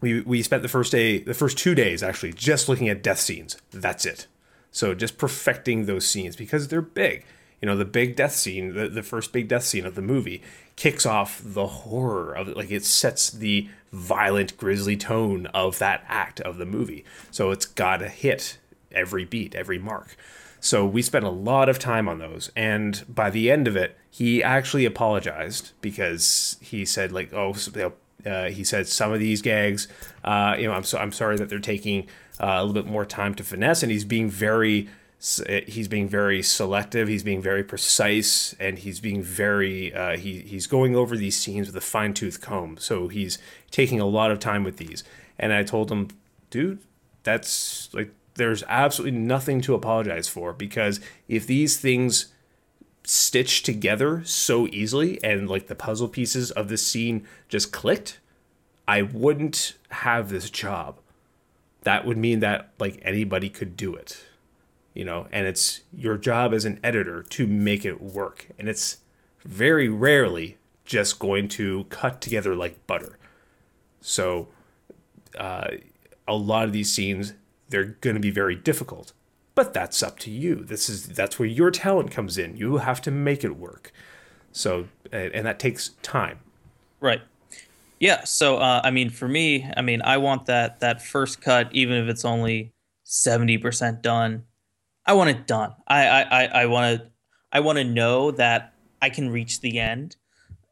we 0.00 0.20
we 0.20 0.42
spent 0.42 0.62
the 0.62 0.68
first 0.68 0.92
day, 0.92 1.18
the 1.18 1.34
first 1.34 1.58
two 1.58 1.74
days 1.74 2.02
actually, 2.02 2.32
just 2.32 2.68
looking 2.68 2.88
at 2.88 3.02
death 3.02 3.20
scenes. 3.20 3.56
That's 3.70 4.04
it. 4.06 4.26
So 4.70 4.94
just 4.94 5.18
perfecting 5.18 5.86
those 5.86 6.06
scenes 6.06 6.36
because 6.36 6.68
they're 6.68 6.82
big. 6.82 7.24
You 7.62 7.66
know, 7.66 7.76
the 7.76 7.84
big 7.84 8.14
death 8.16 8.32
scene, 8.32 8.74
the, 8.74 8.88
the 8.88 9.02
first 9.02 9.32
big 9.32 9.48
death 9.48 9.62
scene 9.62 9.86
of 9.86 9.94
the 9.94 10.02
movie, 10.02 10.42
kicks 10.76 11.06
off 11.06 11.40
the 11.42 11.66
horror 11.66 12.34
of 12.34 12.48
it. 12.48 12.56
Like 12.56 12.70
it 12.70 12.84
sets 12.84 13.30
the 13.30 13.68
violent, 13.92 14.58
grisly 14.58 14.96
tone 14.96 15.46
of 15.46 15.78
that 15.78 16.04
act 16.06 16.40
of 16.40 16.58
the 16.58 16.66
movie. 16.66 17.04
So 17.30 17.50
it's 17.52 17.64
got 17.64 17.98
to 17.98 18.08
hit 18.08 18.58
every 18.92 19.24
beat, 19.24 19.54
every 19.54 19.78
mark. 19.78 20.16
So 20.64 20.86
we 20.86 21.02
spent 21.02 21.26
a 21.26 21.30
lot 21.30 21.68
of 21.68 21.78
time 21.78 22.08
on 22.08 22.20
those, 22.20 22.50
and 22.56 23.04
by 23.06 23.28
the 23.28 23.50
end 23.50 23.68
of 23.68 23.76
it, 23.76 23.98
he 24.10 24.42
actually 24.42 24.86
apologized 24.86 25.72
because 25.82 26.56
he 26.62 26.86
said 26.86 27.12
like, 27.12 27.34
"Oh, 27.34 27.54
uh, 28.24 28.48
he 28.48 28.64
said 28.64 28.88
some 28.88 29.12
of 29.12 29.20
these 29.20 29.42
gags, 29.42 29.88
uh, 30.24 30.56
you 30.58 30.66
know, 30.66 30.72
I'm 30.72 30.84
so 30.84 30.96
I'm 30.96 31.12
sorry 31.12 31.36
that 31.36 31.50
they're 31.50 31.58
taking 31.58 32.06
uh, 32.40 32.56
a 32.56 32.64
little 32.64 32.82
bit 32.82 32.90
more 32.90 33.04
time 33.04 33.34
to 33.34 33.44
finesse, 33.44 33.82
and 33.82 33.92
he's 33.92 34.06
being 34.06 34.30
very 34.30 34.88
uh, 35.46 35.60
he's 35.66 35.86
being 35.86 36.08
very 36.08 36.42
selective, 36.42 37.08
he's 37.08 37.22
being 37.22 37.42
very 37.42 37.62
precise, 37.62 38.54
and 38.58 38.78
he's 38.78 39.00
being 39.00 39.22
very 39.22 39.92
uh, 39.92 40.16
he 40.16 40.40
he's 40.40 40.66
going 40.66 40.96
over 40.96 41.14
these 41.14 41.36
scenes 41.36 41.66
with 41.66 41.76
a 41.76 41.82
fine 41.82 42.14
tooth 42.14 42.40
comb. 42.40 42.78
So 42.78 43.08
he's 43.08 43.36
taking 43.70 44.00
a 44.00 44.06
lot 44.06 44.30
of 44.30 44.38
time 44.38 44.64
with 44.64 44.78
these, 44.78 45.04
and 45.38 45.52
I 45.52 45.62
told 45.62 45.92
him, 45.92 46.08
dude, 46.48 46.78
that's 47.22 47.92
like 47.92 48.14
there's 48.34 48.64
absolutely 48.68 49.18
nothing 49.18 49.60
to 49.62 49.74
apologize 49.74 50.28
for 50.28 50.52
because 50.52 51.00
if 51.28 51.46
these 51.46 51.76
things 51.76 52.32
stitch 53.04 53.62
together 53.62 54.22
so 54.24 54.66
easily 54.68 55.22
and 55.22 55.48
like 55.48 55.66
the 55.66 55.74
puzzle 55.74 56.08
pieces 56.08 56.50
of 56.50 56.68
the 56.68 56.76
scene 56.76 57.26
just 57.48 57.70
clicked, 57.72 58.18
I 58.88 59.02
wouldn't 59.02 59.74
have 59.90 60.30
this 60.30 60.50
job. 60.50 60.98
That 61.82 62.06
would 62.06 62.16
mean 62.16 62.40
that 62.40 62.70
like 62.78 62.98
anybody 63.02 63.50
could 63.50 63.76
do 63.76 63.94
it. 63.94 64.24
You 64.94 65.04
know, 65.04 65.26
and 65.32 65.46
it's 65.46 65.80
your 65.92 66.16
job 66.16 66.54
as 66.54 66.64
an 66.64 66.78
editor 66.82 67.22
to 67.22 67.46
make 67.46 67.84
it 67.84 68.00
work. 68.00 68.48
And 68.58 68.68
it's 68.68 68.98
very 69.44 69.88
rarely 69.88 70.56
just 70.84 71.18
going 71.18 71.48
to 71.48 71.84
cut 71.84 72.20
together 72.20 72.54
like 72.54 72.86
butter. 72.86 73.18
So 74.00 74.48
uh, 75.36 75.68
a 76.28 76.34
lot 76.34 76.64
of 76.64 76.72
these 76.72 76.92
scenes 76.92 77.34
they're 77.68 77.96
going 78.00 78.14
to 78.14 78.20
be 78.20 78.30
very 78.30 78.54
difficult 78.54 79.12
but 79.54 79.72
that's 79.72 80.02
up 80.02 80.18
to 80.18 80.30
you 80.30 80.56
this 80.56 80.88
is 80.88 81.06
that's 81.08 81.38
where 81.38 81.48
your 81.48 81.70
talent 81.70 82.10
comes 82.10 82.36
in 82.38 82.56
you 82.56 82.78
have 82.78 83.00
to 83.00 83.10
make 83.10 83.44
it 83.44 83.56
work 83.56 83.92
so 84.52 84.86
and, 85.12 85.46
that 85.46 85.58
takes 85.58 85.90
time 86.02 86.38
Right. 87.00 87.20
Yeah. 88.00 88.24
So 88.24 88.56
uh, 88.56 88.80
I 88.82 88.90
mean, 88.90 89.10
for 89.10 89.28
me, 89.28 89.70
I 89.76 89.82
mean, 89.82 90.00
I 90.02 90.16
want 90.16 90.46
that 90.46 90.80
that 90.80 91.02
first 91.02 91.42
cut, 91.42 91.68
even 91.72 92.02
if 92.02 92.08
it's 92.08 92.24
only 92.24 92.72
seventy 93.02 93.58
percent 93.58 94.00
done. 94.02 94.44
I 95.04 95.12
want 95.12 95.28
it 95.28 95.46
done. 95.46 95.74
I 95.86 96.06
I 96.06 96.22
I- 96.22 96.62
I 96.62 96.66
want 96.66 96.98
to 96.98 97.06
I 97.52 97.60
want 97.60 97.76
to 97.76 97.84
know 97.84 98.30
that 98.30 98.72
I 99.02 99.10
can 99.10 99.28
reach 99.28 99.60
the 99.60 99.78
end, 99.78 100.16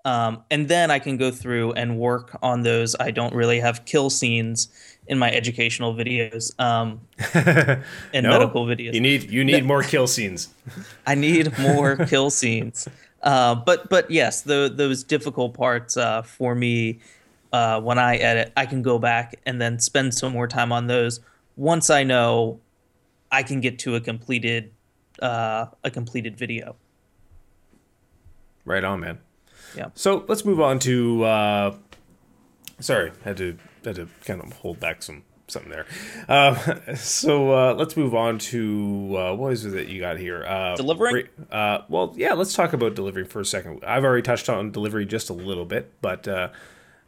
um, 0.06 0.42
and 0.50 0.68
then 0.68 0.90
I 0.90 0.98
can 0.98 1.18
go 1.18 1.30
through 1.30 1.72
and 1.72 1.98
work 1.98 2.38
on 2.42 2.62
those. 2.62 2.96
I 2.98 3.10
don't 3.10 3.34
really 3.34 3.60
have 3.60 3.84
kill 3.84 4.08
scenes 4.08 4.68
in 5.08 5.18
my 5.18 5.30
educational 5.30 5.94
videos 5.94 6.58
um, 6.60 7.00
and 8.14 8.24
No, 8.24 8.30
medical 8.30 8.66
videos. 8.66 8.94
you 8.94 9.00
need 9.00 9.30
you 9.30 9.44
need 9.44 9.64
more 9.64 9.82
kill 9.82 10.06
scenes 10.06 10.48
I 11.06 11.14
need 11.14 11.56
more 11.58 11.96
kill 12.06 12.30
scenes. 12.30 12.88
Uh, 13.22 13.54
but 13.54 13.88
but 13.88 14.10
yes, 14.10 14.42
the, 14.42 14.72
those 14.74 15.04
difficult 15.04 15.54
parts 15.54 15.96
uh, 15.96 16.22
for 16.22 16.54
me 16.54 16.98
uh, 17.52 17.80
when 17.80 17.98
I 17.98 18.16
edit, 18.16 18.52
I 18.56 18.66
can 18.66 18.82
go 18.82 18.98
back 18.98 19.34
and 19.46 19.60
then 19.60 19.78
spend 19.78 20.14
some 20.14 20.32
more 20.32 20.48
time 20.48 20.72
on 20.72 20.86
those 20.86 21.20
once 21.56 21.90
I 21.90 22.02
know 22.02 22.60
I 23.30 23.42
can 23.42 23.60
get 23.60 23.78
to 23.80 23.94
a 23.94 24.00
completed 24.00 24.72
uh, 25.20 25.66
a 25.84 25.90
completed 25.90 26.36
video. 26.36 26.76
Right 28.64 28.84
on, 28.84 29.00
man. 29.00 29.18
Yeah. 29.76 29.88
So 29.94 30.24
let's 30.28 30.44
move 30.44 30.60
on 30.60 30.78
to. 30.80 31.24
Uh, 31.24 31.76
sorry, 32.80 33.12
had 33.24 33.36
to 33.38 33.56
had 33.84 33.96
to 33.96 34.08
kind 34.24 34.40
of 34.40 34.52
hold 34.54 34.80
back 34.80 35.02
some 35.02 35.24
something 35.52 35.70
there. 35.70 35.86
Uh, 36.28 36.94
so 36.94 37.52
uh, 37.52 37.74
let's 37.74 37.96
move 37.96 38.14
on 38.14 38.38
to 38.38 39.14
uh, 39.16 39.34
what 39.34 39.52
is 39.52 39.64
it 39.64 39.70
that 39.70 39.88
you 39.88 40.00
got 40.00 40.18
here? 40.18 40.44
Uh, 40.44 40.74
Delivering? 40.76 41.28
Uh, 41.50 41.78
well, 41.88 42.12
yeah, 42.16 42.32
let's 42.32 42.54
talk 42.54 42.72
about 42.72 42.94
delivering 42.94 43.26
for 43.26 43.40
a 43.40 43.44
second. 43.44 43.84
I've 43.86 44.04
already 44.04 44.22
touched 44.22 44.48
on 44.48 44.72
delivery 44.72 45.06
just 45.06 45.30
a 45.30 45.34
little 45.34 45.64
bit, 45.64 45.92
but 46.00 46.26
uh, 46.26 46.48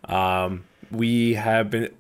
um, 0.04 0.64
we 0.90 1.34
have 1.34 1.70
been. 1.70 1.92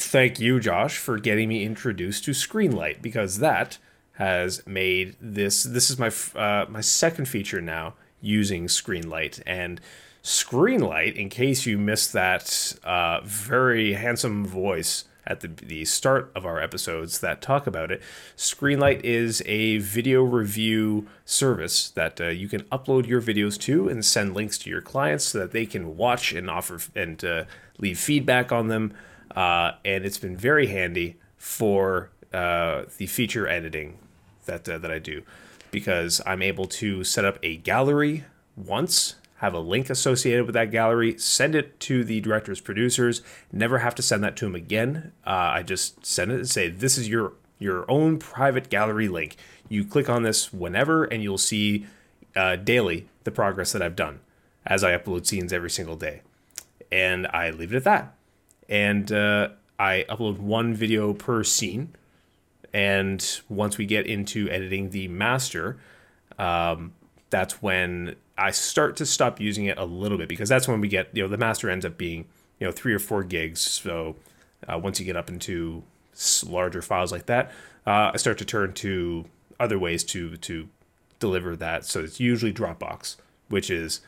Thank 0.00 0.38
you, 0.38 0.60
Josh, 0.60 0.96
for 0.96 1.18
getting 1.18 1.48
me 1.48 1.64
introduced 1.64 2.24
to 2.24 2.30
Screenlight 2.30 3.02
because 3.02 3.38
that 3.38 3.78
has 4.12 4.64
made 4.66 5.16
this. 5.20 5.64
This 5.64 5.90
is 5.90 5.98
my 5.98 6.12
uh, 6.40 6.66
my 6.68 6.80
second 6.80 7.26
feature 7.26 7.60
now 7.60 7.94
using 8.20 8.66
Screenlight 8.66 9.42
and. 9.46 9.80
Screenlight, 10.28 11.16
in 11.16 11.30
case 11.30 11.64
you 11.64 11.78
missed 11.78 12.12
that 12.12 12.76
uh, 12.84 13.22
very 13.24 13.94
handsome 13.94 14.44
voice 14.44 15.06
at 15.26 15.40
the, 15.40 15.48
the 15.48 15.86
start 15.86 16.30
of 16.36 16.44
our 16.44 16.60
episodes 16.60 17.20
that 17.20 17.40
talk 17.40 17.66
about 17.66 17.90
it, 17.90 18.02
Screenlight 18.36 19.00
is 19.04 19.42
a 19.46 19.78
video 19.78 20.22
review 20.22 21.06
service 21.24 21.88
that 21.92 22.20
uh, 22.20 22.26
you 22.26 22.46
can 22.46 22.60
upload 22.64 23.06
your 23.06 23.22
videos 23.22 23.58
to 23.60 23.88
and 23.88 24.04
send 24.04 24.34
links 24.34 24.58
to 24.58 24.68
your 24.68 24.82
clients 24.82 25.24
so 25.24 25.38
that 25.38 25.52
they 25.52 25.64
can 25.64 25.96
watch 25.96 26.34
and 26.34 26.50
offer 26.50 26.78
and 26.94 27.24
uh, 27.24 27.44
leave 27.78 27.98
feedback 27.98 28.52
on 28.52 28.68
them. 28.68 28.92
Uh, 29.34 29.72
and 29.82 30.04
it's 30.04 30.18
been 30.18 30.36
very 30.36 30.66
handy 30.66 31.16
for 31.38 32.10
uh, 32.34 32.82
the 32.98 33.06
feature 33.06 33.48
editing 33.48 33.96
that 34.44 34.68
uh, 34.68 34.76
that 34.76 34.90
I 34.90 34.98
do 34.98 35.22
because 35.70 36.20
I'm 36.26 36.42
able 36.42 36.66
to 36.66 37.02
set 37.02 37.24
up 37.24 37.38
a 37.42 37.56
gallery 37.56 38.24
once 38.56 39.14
have 39.38 39.54
a 39.54 39.60
link 39.60 39.88
associated 39.88 40.46
with 40.46 40.54
that 40.54 40.70
gallery, 40.70 41.16
send 41.18 41.54
it 41.54 41.78
to 41.80 42.04
the 42.04 42.20
director's 42.20 42.60
producers, 42.60 43.22
never 43.52 43.78
have 43.78 43.94
to 43.94 44.02
send 44.02 44.22
that 44.24 44.36
to 44.36 44.44
them 44.44 44.54
again. 44.54 45.12
Uh, 45.26 45.30
I 45.30 45.62
just 45.62 46.04
send 46.04 46.32
it 46.32 46.36
and 46.36 46.48
say, 46.48 46.68
this 46.68 46.98
is 46.98 47.08
your 47.08 47.32
your 47.60 47.90
own 47.90 48.18
private 48.18 48.70
gallery 48.70 49.08
link. 49.08 49.36
You 49.68 49.84
click 49.84 50.08
on 50.08 50.22
this 50.22 50.52
whenever, 50.52 51.04
and 51.04 51.22
you'll 51.22 51.38
see 51.38 51.86
uh, 52.36 52.56
daily 52.56 53.08
the 53.24 53.30
progress 53.30 53.72
that 53.72 53.82
I've 53.82 53.96
done 53.96 54.20
as 54.64 54.84
I 54.84 54.96
upload 54.96 55.26
scenes 55.26 55.52
every 55.52 55.70
single 55.70 55.96
day. 55.96 56.22
And 56.92 57.26
I 57.26 57.50
leave 57.50 57.72
it 57.72 57.76
at 57.76 57.84
that. 57.84 58.14
And 58.68 59.10
uh, 59.10 59.48
I 59.78 60.04
upload 60.08 60.38
one 60.38 60.74
video 60.74 61.12
per 61.14 61.42
scene. 61.42 61.94
And 62.72 63.40
once 63.48 63.78
we 63.78 63.86
get 63.86 64.06
into 64.06 64.48
editing 64.50 64.90
the 64.90 65.08
master, 65.08 65.78
um, 66.38 66.92
that's 67.30 67.60
when 67.62 68.16
I 68.38 68.52
start 68.52 68.96
to 68.96 69.06
stop 69.06 69.40
using 69.40 69.64
it 69.64 69.78
a 69.78 69.84
little 69.84 70.16
bit 70.16 70.28
because 70.28 70.48
that's 70.48 70.68
when 70.68 70.80
we 70.80 70.88
get 70.88 71.08
you 71.12 71.22
know 71.22 71.28
the 71.28 71.36
master 71.36 71.68
ends 71.68 71.84
up 71.84 71.98
being 71.98 72.26
you 72.58 72.66
know 72.66 72.72
three 72.72 72.94
or 72.94 72.98
four 72.98 73.24
gigs. 73.24 73.60
So 73.60 74.16
uh, 74.66 74.78
once 74.78 74.98
you 75.00 75.06
get 75.06 75.16
up 75.16 75.28
into 75.28 75.82
larger 76.46 76.82
files 76.82 77.12
like 77.12 77.26
that, 77.26 77.50
uh, 77.86 78.12
I 78.14 78.16
start 78.16 78.38
to 78.38 78.44
turn 78.44 78.72
to 78.74 79.24
other 79.60 79.78
ways 79.78 80.04
to 80.04 80.36
to 80.36 80.68
deliver 81.18 81.56
that. 81.56 81.84
So 81.84 82.00
it's 82.00 82.20
usually 82.20 82.52
Dropbox, 82.52 83.16
which 83.48 83.70
is 83.70 84.00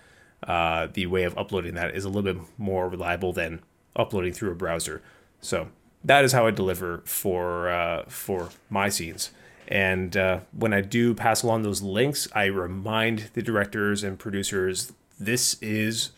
uh, 0.45 0.89
the 0.93 1.07
way 1.07 1.24
of 1.24 1.37
uploading 1.37 1.74
that 1.74 1.95
is 1.95 2.05
a 2.05 2.09
little 2.09 2.35
bit 2.35 2.43
more 2.57 2.89
reliable 2.89 3.33
than 3.33 3.61
uploading 3.97 4.33
through 4.33 4.53
a 4.53 4.55
browser. 4.55 5.03
So 5.41 5.68
that 6.05 6.24
is 6.24 6.33
how 6.33 6.47
I 6.47 6.51
deliver 6.51 7.03
for 7.05 7.68
uh, 7.68 8.05
for 8.09 8.51
my 8.68 8.89
scenes. 8.89 9.31
And 9.70 10.16
uh, 10.16 10.40
when 10.52 10.72
I 10.72 10.80
do 10.80 11.14
pass 11.14 11.44
along 11.44 11.62
those 11.62 11.80
links, 11.80 12.26
I 12.34 12.46
remind 12.46 13.30
the 13.34 13.42
directors 13.42 14.02
and 14.02 14.18
producers 14.18 14.92
this 15.18 15.54
is, 15.62 16.10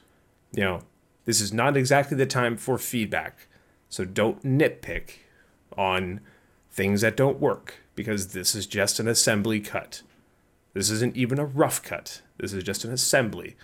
you 0.53 0.63
know, 0.63 0.83
this 1.27 1.41
is 1.41 1.53
not 1.53 1.77
exactly 1.77 2.17
the 2.17 2.27
time 2.27 2.57
for 2.57 2.79
feedback. 2.79 3.47
So 3.91 4.07
don't 4.07 4.43
nitpick 4.43 5.19
on 5.77 6.21
things 6.71 7.03
that 7.03 7.17
don't 7.17 7.41
work 7.41 7.75
because 7.95 8.29
this 8.29 8.55
is 8.55 8.67
just 8.67 8.99
an 8.99 9.07
assembly 9.07 9.61
cut. 9.61 10.03
This 10.73 10.89
isn't 10.89 11.17
even 11.17 11.39
a 11.39 11.45
rough 11.45 11.83
cut. 11.83 12.23
This 12.39 12.55
is 12.55 12.65
just 12.65 12.85
an 12.85 12.93
assembly. 12.93 13.57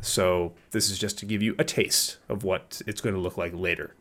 So 0.00 0.54
this 0.72 0.90
is 0.90 0.98
just 0.98 1.18
to 1.18 1.26
give 1.26 1.40
you 1.42 1.54
a 1.58 1.64
taste 1.64 2.16
of 2.28 2.42
what 2.42 2.82
it's 2.86 3.00
going 3.00 3.14
to 3.14 3.20
look 3.20 3.36
like 3.36 3.54
later. 3.54 3.94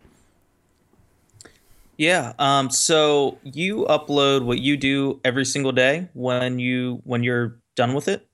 Yeah. 2.00 2.32
Um, 2.39 2.70
so 2.70 3.39
you 3.43 3.86
upload 3.89 4.45
what 4.45 4.60
you 4.60 4.78
do 4.78 5.20
every 5.26 5.43
single 5.43 5.74
day 5.74 6.08
when 6.14 6.58
you 6.58 7.02
when 7.04 7.24
you're 7.24 7.60
done 7.76 7.93
with 7.93 8.08
it. 8.08 8.26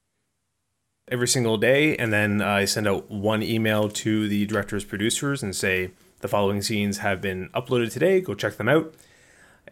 Every 1.07 1.27
single 1.27 1.57
day, 1.57 1.97
and 1.97 2.13
then 2.13 2.43
I 2.43 2.65
send 2.65 2.87
out 2.87 3.09
one 3.09 3.41
email 3.41 3.89
to 3.89 4.27
the 4.27 4.45
directors, 4.45 4.85
producers, 4.85 5.41
and 5.41 5.55
say 5.55 5.89
the 6.19 6.27
following 6.27 6.61
scenes 6.61 6.99
have 6.99 7.21
been 7.21 7.49
uploaded 7.55 7.91
today. 7.91 8.21
Go 8.21 8.35
check 8.35 8.57
them 8.57 8.69
out. 8.69 8.93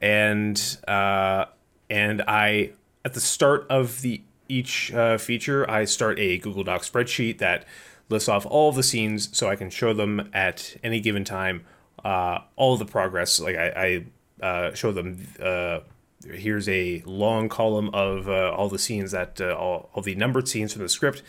And 0.01 0.59
uh, 0.87 1.45
and 1.87 2.23
I 2.27 2.71
at 3.05 3.13
the 3.13 3.21
start 3.21 3.67
of 3.69 4.01
the 4.01 4.23
each 4.49 4.91
uh, 4.91 5.19
feature, 5.19 5.69
I 5.69 5.85
start 5.85 6.17
a 6.17 6.39
Google 6.39 6.63
Doc 6.63 6.81
spreadsheet 6.81 7.37
that 7.37 7.63
lists 8.09 8.27
off 8.27 8.47
all 8.47 8.71
the 8.71 8.81
scenes 8.81 9.29
so 9.37 9.49
I 9.49 9.55
can 9.55 9.69
show 9.69 9.93
them 9.93 10.31
at 10.33 10.77
any 10.83 10.99
given 10.99 11.23
time 11.23 11.63
uh, 12.03 12.39
all 12.55 12.77
the 12.77 12.85
progress. 12.85 13.39
Like 13.39 13.55
I, 13.55 14.05
I 14.41 14.45
uh, 14.45 14.73
show 14.73 14.91
them. 14.91 15.27
Uh, 15.41 15.79
here's 16.25 16.69
a 16.69 17.03
long 17.05 17.49
column 17.49 17.89
of 17.93 18.29
uh, 18.29 18.51
all 18.51 18.69
the 18.69 18.79
scenes 18.79 19.11
that 19.11 19.41
uh, 19.41 19.55
all, 19.55 19.89
all 19.93 20.01
the 20.01 20.15
numbered 20.15 20.47
scenes 20.47 20.73
from 20.73 20.81
the 20.81 20.89
script. 20.89 21.21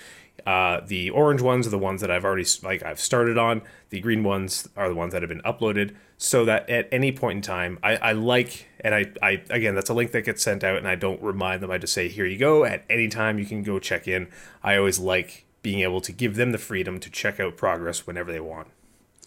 Uh, 0.47 0.81
the 0.87 1.11
orange 1.11 1.41
ones 1.41 1.67
are 1.67 1.71
the 1.71 1.79
ones 1.79 2.01
that 2.01 2.11
I've 2.11 2.25
already 2.25 2.47
like 2.63 2.83
I've 2.83 3.01
started 3.01 3.39
on. 3.39 3.63
The 3.91 4.01
green 4.01 4.25
ones 4.25 4.69
are 4.77 4.89
the 4.89 4.95
ones 4.95 5.13
that 5.13 5.23
have 5.23 5.29
been 5.29 5.43
uploaded. 5.43 5.95
So 6.17 6.45
that 6.45 6.69
at 6.69 6.89
any 6.93 7.13
point 7.13 7.37
in 7.37 7.43
time, 7.43 7.79
I, 7.83 7.97
I 7.97 8.13
like 8.13 8.69
and 8.81 8.95
I, 8.95 9.13
I 9.23 9.43
again 9.51 9.75
that's 9.75 9.91
a 9.91 9.95
link 9.95 10.13
that 10.13 10.23
gets 10.23 10.43
sent 10.43 10.63
out 10.63 10.77
and 10.77 10.87
I 10.87 10.97
don't 10.97 11.23
remind 11.23 11.63
them. 11.63 11.71
I 11.71 11.79
just 11.79 11.93
say 11.93 12.09
here 12.09 12.27
you 12.27 12.39
go. 12.39 12.65
At 12.65 12.85
any 12.91 13.09
time 13.09 13.39
you 13.39 13.47
can 13.47 13.63
go 13.63 13.79
check 13.79 14.07
in. 14.07 14.29
I 14.63 14.77
always 14.77 14.99
like 14.99 15.47
being 15.63 15.81
able 15.81 16.01
to 16.03 16.13
give 16.13 16.37
them 16.37 16.53
the 16.53 16.59
freedom 16.59 17.01
to 17.01 17.11
check 17.11 17.41
out 17.41 17.57
progress 17.57 18.07
whenever 18.07 18.31
they 18.31 18.41
want. 18.41 18.69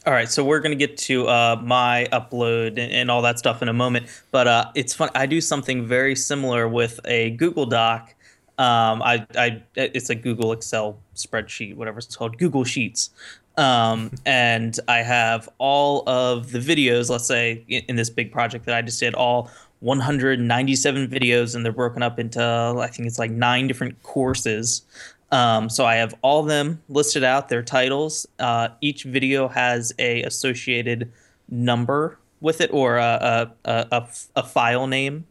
All 0.08 0.14
right, 0.14 0.30
so 0.30 0.42
we're 0.42 0.62
gonna 0.62 0.76
get 0.76 0.96
to 1.00 1.28
uh, 1.28 1.60
my 1.62 2.08
upload 2.14 2.80
and, 2.80 2.94
and, 2.94 3.12
all 3.12 3.22
that 3.24 3.40
stuff 3.40 3.62
in 3.62 3.68
a 3.68 3.74
moment. 3.74 4.08
But 4.32 4.48
uh, 4.48 4.72
it's 4.74 4.94
fun. 4.94 5.10
I 5.16 5.26
do 5.26 5.42
something 5.42 5.86
very 5.86 6.16
similar 6.16 6.70
with 6.70 7.02
a 7.04 7.32
Google 7.32 7.66
Doc. 7.66 8.16
Um, 8.58 9.02
I, 9.04 9.28
I, 9.36 9.62
it's 9.76 10.10
a 10.10 10.16
Google 10.16 10.54
Excel 10.54 10.98
spreadsheet, 11.14 11.76
whatever 11.76 11.98
it's 11.98 12.16
called, 12.16 12.38
Google 12.38 12.64
Sheets. 12.64 13.10
Um, 13.58 14.12
and 14.26 14.80
I 14.88 15.00
have 15.00 15.50
all 15.58 16.08
of 16.08 16.54
the 16.54 16.60
videos. 16.60 17.10
Let's 17.10 17.28
say 17.28 17.66
in, 17.68 17.84
in 17.90 17.96
this 17.98 18.10
big 18.10 18.32
project 18.32 18.66
that 18.68 18.76
I 18.76 18.82
just 18.82 19.02
did, 19.02 19.14
all 19.14 19.52
197 19.82 21.10
videos, 21.10 21.54
and 21.54 21.66
they're 21.66 21.74
broken 21.74 22.02
up 22.02 22.18
into 22.18 22.42
I 22.42 22.88
think 22.88 23.08
it's 23.08 23.20
like 23.20 23.32
nine 23.32 23.68
different 23.68 24.02
courses. 24.04 24.84
Um, 25.32 25.70
so 25.70 25.86
I 25.86 25.96
have 25.96 26.16
all 26.22 26.40
of 26.42 26.48
them 26.48 26.82
listed 26.88 27.24
out, 27.24 27.50
their 27.50 27.64
titles. 27.64 28.26
Uh, 28.40 28.70
each 28.82 29.04
video 29.04 29.48
has 29.48 29.94
a 30.00 30.24
associated 30.24 31.12
number 31.50 32.18
with 32.40 32.62
it 32.62 32.72
or 32.72 32.98
a, 32.98 33.52
a, 33.66 33.88
a, 33.92 34.08
a 34.36 34.44
file 34.44 34.88
name. 34.88 35.26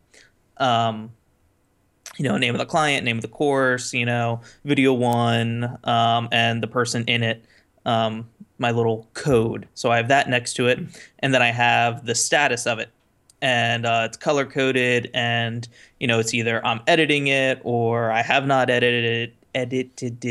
Um, 0.58 1.12
you 2.18 2.24
know, 2.24 2.38
name 2.38 2.54
of 2.54 2.58
the 2.58 2.66
client, 2.66 3.04
name 3.04 3.18
of 3.18 3.22
the 3.22 3.28
course, 3.28 3.92
you 3.92 4.06
know, 4.06 4.40
video 4.64 4.92
one, 4.92 5.78
um, 5.84 6.28
and 6.32 6.62
the 6.62 6.66
person 6.66 7.04
in 7.06 7.22
it, 7.22 7.44
um, 7.84 8.26
my 8.58 8.70
little 8.70 9.08
code. 9.12 9.68
So 9.74 9.90
I 9.90 9.98
have 9.98 10.08
that 10.08 10.28
next 10.28 10.54
to 10.54 10.68
it. 10.68 10.78
And 11.18 11.34
then 11.34 11.42
I 11.42 11.50
have 11.50 12.06
the 12.06 12.14
status 12.14 12.66
of 12.66 12.78
it. 12.78 12.90
And 13.42 13.84
uh, 13.84 14.04
it's 14.06 14.16
color 14.16 14.46
coded, 14.46 15.10
and 15.12 15.68
you 16.00 16.06
know, 16.06 16.18
it's 16.18 16.32
either 16.32 16.64
I'm 16.64 16.80
editing 16.86 17.26
it 17.26 17.60
or 17.64 18.10
I 18.10 18.22
have 18.22 18.46
not 18.46 18.70
edited 18.70 19.28
it 19.28 19.34
edited 19.56 20.24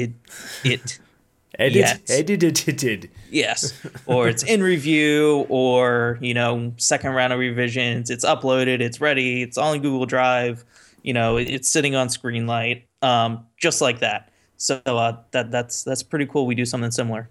it. 0.63 0.99
Edit, 1.57 2.09
edited. 2.09 3.09
Yes. 3.31 3.73
Or 4.07 4.27
it's 4.27 4.43
in 4.43 4.61
review 4.61 5.45
or, 5.47 6.19
you 6.21 6.33
know, 6.33 6.73
second 6.75 7.11
round 7.11 7.31
of 7.31 7.39
revisions. 7.39 8.09
It's 8.09 8.25
uploaded, 8.25 8.81
it's 8.81 8.99
ready, 8.99 9.41
it's 9.41 9.57
on 9.57 9.79
Google 9.79 10.05
Drive, 10.05 10.65
you 11.01 11.13
know, 11.13 11.37
it's 11.37 11.69
sitting 11.69 11.95
on 11.95 12.09
Screenlight. 12.09 12.83
Um, 13.01 13.45
just 13.57 13.79
like 13.79 13.99
that. 13.99 14.31
So 14.57 14.81
uh, 14.85 15.17
that 15.31 15.49
that's 15.51 15.83
that's 15.83 16.03
pretty 16.03 16.25
cool. 16.25 16.45
We 16.45 16.55
do 16.55 16.65
something 16.65 16.91
similar. 16.91 17.29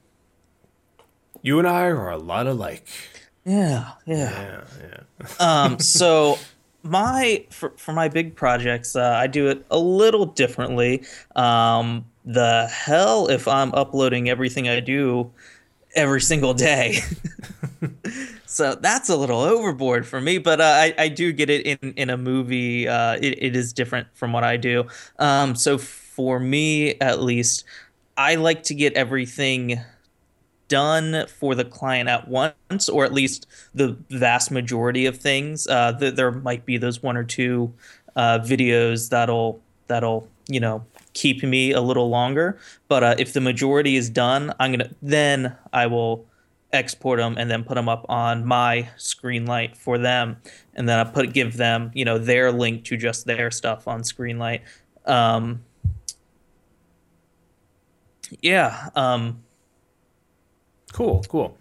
You 1.42 1.58
and 1.58 1.68
I 1.68 1.82
are 1.86 2.10
a 2.10 2.18
lot 2.18 2.46
alike. 2.46 2.86
Yeah, 3.44 3.92
yeah. 4.06 4.30
Yeah, 4.30 4.64
yeah. 5.20 5.64
um, 5.64 5.78
so 5.78 6.38
my 6.84 7.44
for, 7.50 7.72
for 7.76 7.92
my 7.92 8.08
big 8.08 8.36
projects, 8.36 8.94
uh, 8.94 9.16
I 9.18 9.26
do 9.26 9.48
it 9.48 9.64
a 9.70 9.78
little 9.78 10.26
differently. 10.26 11.04
Um, 11.34 12.04
the 12.24 12.68
hell 12.72 13.28
if 13.28 13.48
I'm 13.48 13.74
uploading 13.74 14.28
everything 14.28 14.68
I 14.68 14.80
do 14.80 15.30
every 15.94 16.20
single 16.20 16.54
day. 16.54 17.00
so 18.46 18.74
that's 18.74 19.08
a 19.08 19.16
little 19.16 19.40
overboard 19.40 20.06
for 20.06 20.20
me, 20.20 20.38
but 20.38 20.60
uh, 20.60 20.64
I, 20.64 20.94
I 20.98 21.08
do 21.08 21.32
get 21.32 21.50
it 21.50 21.66
in, 21.66 21.94
in 21.96 22.10
a 22.10 22.16
movie. 22.16 22.88
Uh, 22.88 23.14
it, 23.14 23.42
it 23.42 23.56
is 23.56 23.72
different 23.72 24.08
from 24.14 24.32
what 24.32 24.44
I 24.44 24.56
do. 24.56 24.86
Um, 25.18 25.54
so 25.54 25.78
for 25.78 26.38
me, 26.38 26.94
at 27.00 27.22
least, 27.22 27.64
I 28.16 28.36
like 28.36 28.62
to 28.64 28.74
get 28.74 28.94
everything 28.94 29.80
done 30.74 31.24
for 31.28 31.54
the 31.54 31.64
client 31.64 32.08
at 32.08 32.26
once, 32.26 32.88
or 32.88 33.04
at 33.04 33.12
least 33.12 33.46
the 33.76 33.96
vast 34.10 34.50
majority 34.50 35.06
of 35.06 35.16
things. 35.16 35.68
Uh, 35.68 35.92
th- 35.92 36.16
there 36.16 36.32
might 36.32 36.66
be 36.66 36.78
those 36.78 37.00
one 37.00 37.16
or 37.16 37.22
two 37.22 37.72
uh, 38.16 38.40
videos 38.40 39.08
that'll 39.08 39.62
that'll 39.86 40.26
you 40.48 40.58
know 40.58 40.84
keep 41.12 41.44
me 41.44 41.70
a 41.70 41.80
little 41.80 42.08
longer. 42.08 42.58
But 42.88 43.04
uh, 43.04 43.14
if 43.20 43.34
the 43.34 43.40
majority 43.40 43.94
is 43.94 44.10
done, 44.10 44.52
I'm 44.58 44.72
gonna 44.72 44.90
then 45.00 45.56
I 45.72 45.86
will 45.86 46.26
export 46.72 47.20
them 47.20 47.36
and 47.38 47.48
then 47.48 47.62
put 47.62 47.76
them 47.76 47.88
up 47.88 48.04
on 48.08 48.44
my 48.44 48.88
Screenlight 48.98 49.76
for 49.76 49.96
them, 49.96 50.38
and 50.74 50.88
then 50.88 50.98
I 50.98 51.04
put 51.04 51.32
give 51.32 51.56
them 51.56 51.92
you 51.94 52.04
know 52.04 52.18
their 52.18 52.50
link 52.50 52.82
to 52.86 52.96
just 52.96 53.26
their 53.26 53.52
stuff 53.52 53.86
on 53.86 54.00
Screenlight. 54.02 54.62
Um, 55.06 55.62
yeah. 58.42 58.88
Um, 58.96 59.43
cool. 60.94 61.24
Cool. 61.28 61.58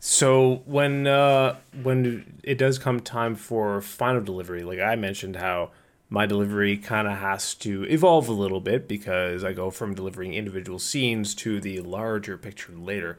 So 0.00 0.62
when 0.66 1.06
uh, 1.06 1.56
when 1.82 2.40
it 2.42 2.58
does 2.58 2.78
come 2.78 3.00
time 3.00 3.36
for 3.36 3.80
final 3.80 4.20
delivery, 4.20 4.64
like 4.64 4.80
I 4.80 4.96
mentioned, 4.96 5.36
how 5.36 5.70
my 6.10 6.26
delivery 6.26 6.76
kind 6.76 7.08
of 7.08 7.18
has 7.18 7.54
to 7.54 7.84
evolve 7.84 8.28
a 8.28 8.32
little 8.32 8.60
bit 8.60 8.86
because 8.86 9.44
I 9.44 9.52
go 9.52 9.70
from 9.70 9.94
delivering 9.94 10.34
individual 10.34 10.78
scenes 10.78 11.34
to 11.36 11.60
the 11.60 11.80
larger 11.80 12.36
picture 12.36 12.72
later. 12.72 13.18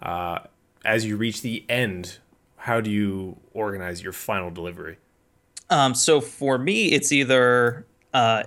Uh, 0.00 0.40
as 0.84 1.04
you 1.04 1.16
reach 1.16 1.42
the 1.42 1.64
end, 1.68 2.18
how 2.56 2.80
do 2.80 2.90
you 2.90 3.36
organize 3.52 4.02
your 4.02 4.12
final 4.12 4.50
delivery? 4.50 4.98
Um, 5.70 5.94
so 5.94 6.20
for 6.20 6.58
me, 6.58 6.92
it's 6.92 7.12
either 7.12 7.86
uh, 8.14 8.44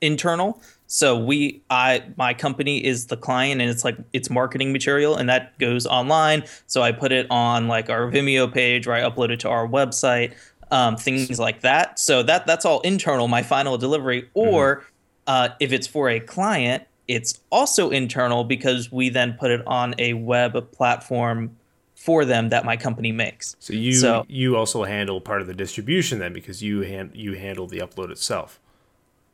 internal. 0.00 0.60
So 0.90 1.16
we, 1.18 1.62
I, 1.68 2.02
my 2.16 2.32
company 2.32 2.82
is 2.82 3.06
the 3.06 3.16
client, 3.16 3.60
and 3.60 3.70
it's 3.70 3.84
like 3.84 3.96
it's 4.14 4.30
marketing 4.30 4.72
material, 4.72 5.16
and 5.16 5.28
that 5.28 5.58
goes 5.58 5.86
online. 5.86 6.44
So 6.66 6.82
I 6.82 6.92
put 6.92 7.12
it 7.12 7.26
on 7.30 7.68
like 7.68 7.90
our 7.90 8.10
Vimeo 8.10 8.52
page, 8.52 8.86
where 8.86 8.96
I 8.96 9.08
upload 9.08 9.30
it 9.30 9.38
to 9.40 9.50
our 9.50 9.68
website, 9.68 10.32
um, 10.70 10.96
things 10.96 11.38
like 11.38 11.60
that. 11.60 11.98
So 11.98 12.22
that 12.22 12.46
that's 12.46 12.64
all 12.64 12.80
internal. 12.80 13.28
My 13.28 13.42
final 13.42 13.76
delivery, 13.76 14.30
or 14.32 14.76
mm-hmm. 14.76 14.84
uh, 15.26 15.48
if 15.60 15.72
it's 15.72 15.86
for 15.86 16.08
a 16.08 16.20
client, 16.20 16.84
it's 17.06 17.38
also 17.50 17.90
internal 17.90 18.44
because 18.44 18.90
we 18.90 19.10
then 19.10 19.34
put 19.34 19.50
it 19.50 19.60
on 19.66 19.94
a 19.98 20.14
web 20.14 20.72
platform 20.72 21.54
for 21.96 22.24
them 22.24 22.48
that 22.48 22.64
my 22.64 22.76
company 22.76 23.12
makes. 23.12 23.56
So 23.58 23.74
you 23.74 23.92
so, 23.92 24.24
you 24.26 24.56
also 24.56 24.84
handle 24.84 25.20
part 25.20 25.42
of 25.42 25.48
the 25.48 25.54
distribution 25.54 26.18
then 26.18 26.32
because 26.32 26.62
you 26.62 26.80
hand 26.80 27.10
you 27.14 27.34
handle 27.34 27.66
the 27.66 27.80
upload 27.80 28.10
itself. 28.10 28.58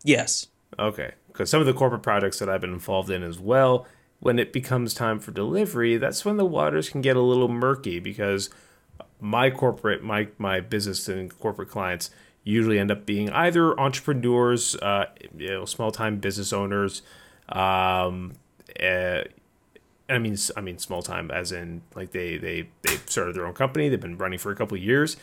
Yes. 0.03 0.49
Okay, 0.79 1.13
because 1.35 1.51
some 1.51 1.61
of 1.61 1.67
the 1.67 1.75
corporate 1.75 2.03
projects 2.03 2.39
that 2.39 2.49
I've 2.49 2.61
been 2.61 2.73
involved 2.73 3.11
in 3.11 3.25
as 3.25 3.41
well, 3.41 3.87
when 4.21 4.39
it 4.39 4.53
becomes 4.53 4.95
time 4.95 5.19
for 5.19 5.33
delivery, 5.33 5.97
that's 5.97 6.25
when 6.25 6.37
the 6.37 6.47
waters 6.47 6.89
can 6.89 7.01
get 7.01 7.17
a 7.17 7.21
little 7.21 7.49
murky 7.49 7.99
because 7.99 8.51
my 9.21 9.51
corporate, 9.51 10.03
my 10.03 10.29
my 10.39 10.61
business 10.61 11.09
and 11.09 11.37
corporate 11.41 11.69
clients 11.69 12.11
usually 12.45 12.79
end 12.79 12.93
up 12.93 13.05
being 13.05 13.31
either 13.31 13.79
entrepreneurs, 13.81 14.77
uh, 14.77 15.07
you 15.37 15.49
know, 15.49 15.65
small 15.65 15.91
time 15.91 16.19
business 16.19 16.53
owners. 16.53 17.03
Um, 17.49 18.35
uh, 18.81 19.23
I 20.09 20.19
mean, 20.19 20.37
I 20.57 20.61
mean, 20.61 20.79
small 20.79 21.03
time 21.03 21.33
as 21.33 21.51
in 21.51 21.83
like 21.97 22.13
they 22.13 22.39
they 22.39 22.69
they 22.83 22.97
started 23.07 23.35
their 23.35 23.47
own 23.47 23.55
company. 23.55 23.89
They've 23.89 24.01
been 24.01 24.19
running 24.19 24.39
for 24.39 24.53
a 24.53 24.57
couple 24.57 24.77
of 24.77 24.83
years, 24.85 25.17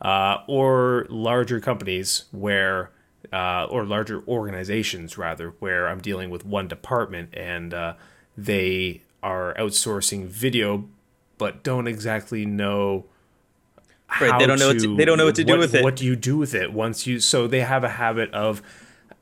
uh, 0.00 0.38
or 0.46 1.06
larger 1.10 1.60
companies 1.60 2.24
where 2.32 2.90
uh, 3.32 3.66
or 3.70 3.84
larger 3.84 4.22
organizations 4.26 5.18
rather, 5.18 5.50
where 5.58 5.88
I'm 5.88 6.00
dealing 6.00 6.30
with 6.30 6.44
one 6.44 6.68
department 6.68 7.34
and 7.34 7.74
uh, 7.74 7.94
they 8.36 9.02
are 9.22 9.54
outsourcing 9.54 10.26
video, 10.26 10.88
but 11.36 11.62
don't 11.62 11.86
exactly 11.86 12.46
know. 12.46 13.06
Right, 14.20 14.38
they 14.38 14.46
don't 14.46 14.58
know. 14.58 14.72
To, 14.72 14.74
what 14.74 14.82
to, 14.82 14.96
they 14.96 15.04
don't 15.04 15.18
know 15.18 15.26
what 15.26 15.34
to 15.34 15.44
do 15.44 15.52
what, 15.52 15.60
with 15.60 15.74
it. 15.74 15.84
What 15.84 15.96
do 15.96 16.06
you 16.06 16.16
do 16.16 16.36
with 16.38 16.54
it 16.54 16.72
once 16.72 17.06
you? 17.06 17.20
So 17.20 17.46
they 17.46 17.60
have 17.60 17.84
a 17.84 17.90
habit 17.90 18.32
of 18.32 18.62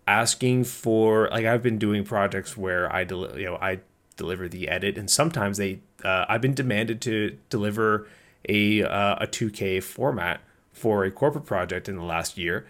asking 0.06 0.64
for. 0.64 1.28
Like 1.30 1.44
I've 1.44 1.62
been 1.62 1.78
doing 1.78 2.04
projects 2.04 2.56
where 2.56 2.92
I, 2.94 3.04
del- 3.04 3.38
you 3.38 3.46
know, 3.46 3.56
I 3.60 3.80
deliver 4.16 4.48
the 4.48 4.68
edit, 4.68 4.96
and 4.96 5.10
sometimes 5.10 5.58
they. 5.58 5.80
Uh, 6.04 6.26
I've 6.28 6.40
been 6.40 6.54
demanded 6.54 7.00
to 7.02 7.36
deliver 7.50 8.06
a 8.48 8.82
uh, 8.84 9.16
a 9.16 9.26
2K 9.26 9.82
format 9.82 10.40
for 10.72 11.04
a 11.04 11.10
corporate 11.10 11.46
project 11.46 11.88
in 11.88 11.96
the 11.96 12.04
last 12.04 12.38
year 12.38 12.66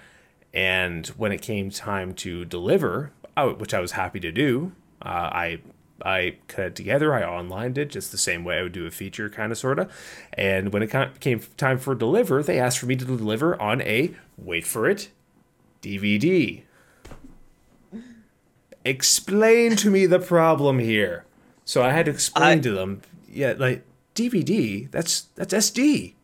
and 0.56 1.06
when 1.08 1.32
it 1.32 1.42
came 1.42 1.68
time 1.68 2.14
to 2.14 2.46
deliver, 2.46 3.12
which 3.58 3.74
I 3.74 3.80
was 3.80 3.92
happy 3.92 4.18
to 4.20 4.32
do, 4.32 4.72
uh, 5.02 5.08
I 5.30 5.58
I 6.02 6.38
cut 6.48 6.64
it 6.66 6.74
together. 6.74 7.14
I 7.14 7.22
online 7.24 7.76
it 7.76 7.90
just 7.90 8.10
the 8.10 8.18
same 8.18 8.42
way 8.42 8.58
I 8.58 8.62
would 8.62 8.72
do 8.72 8.86
a 8.86 8.90
feature, 8.90 9.28
kind 9.28 9.52
of, 9.52 9.58
sort 9.58 9.78
of. 9.78 9.92
And 10.32 10.72
when 10.72 10.82
it 10.82 11.20
came 11.20 11.40
time 11.58 11.78
for 11.78 11.94
deliver, 11.94 12.42
they 12.42 12.58
asked 12.58 12.78
for 12.78 12.86
me 12.86 12.96
to 12.96 13.04
deliver 13.04 13.60
on 13.60 13.82
a 13.82 14.14
wait 14.38 14.66
for 14.66 14.88
it 14.88 15.10
DVD. 15.82 16.62
Explain 18.82 19.76
to 19.76 19.90
me 19.90 20.06
the 20.06 20.18
problem 20.18 20.78
here. 20.78 21.26
So 21.66 21.82
I 21.82 21.90
had 21.90 22.06
to 22.06 22.12
explain 22.12 22.58
I, 22.58 22.62
to 22.62 22.70
them, 22.70 23.02
yeah, 23.28 23.54
like 23.58 23.84
DVD. 24.14 24.90
That's 24.90 25.22
that's 25.34 25.52
SD. 25.52 26.14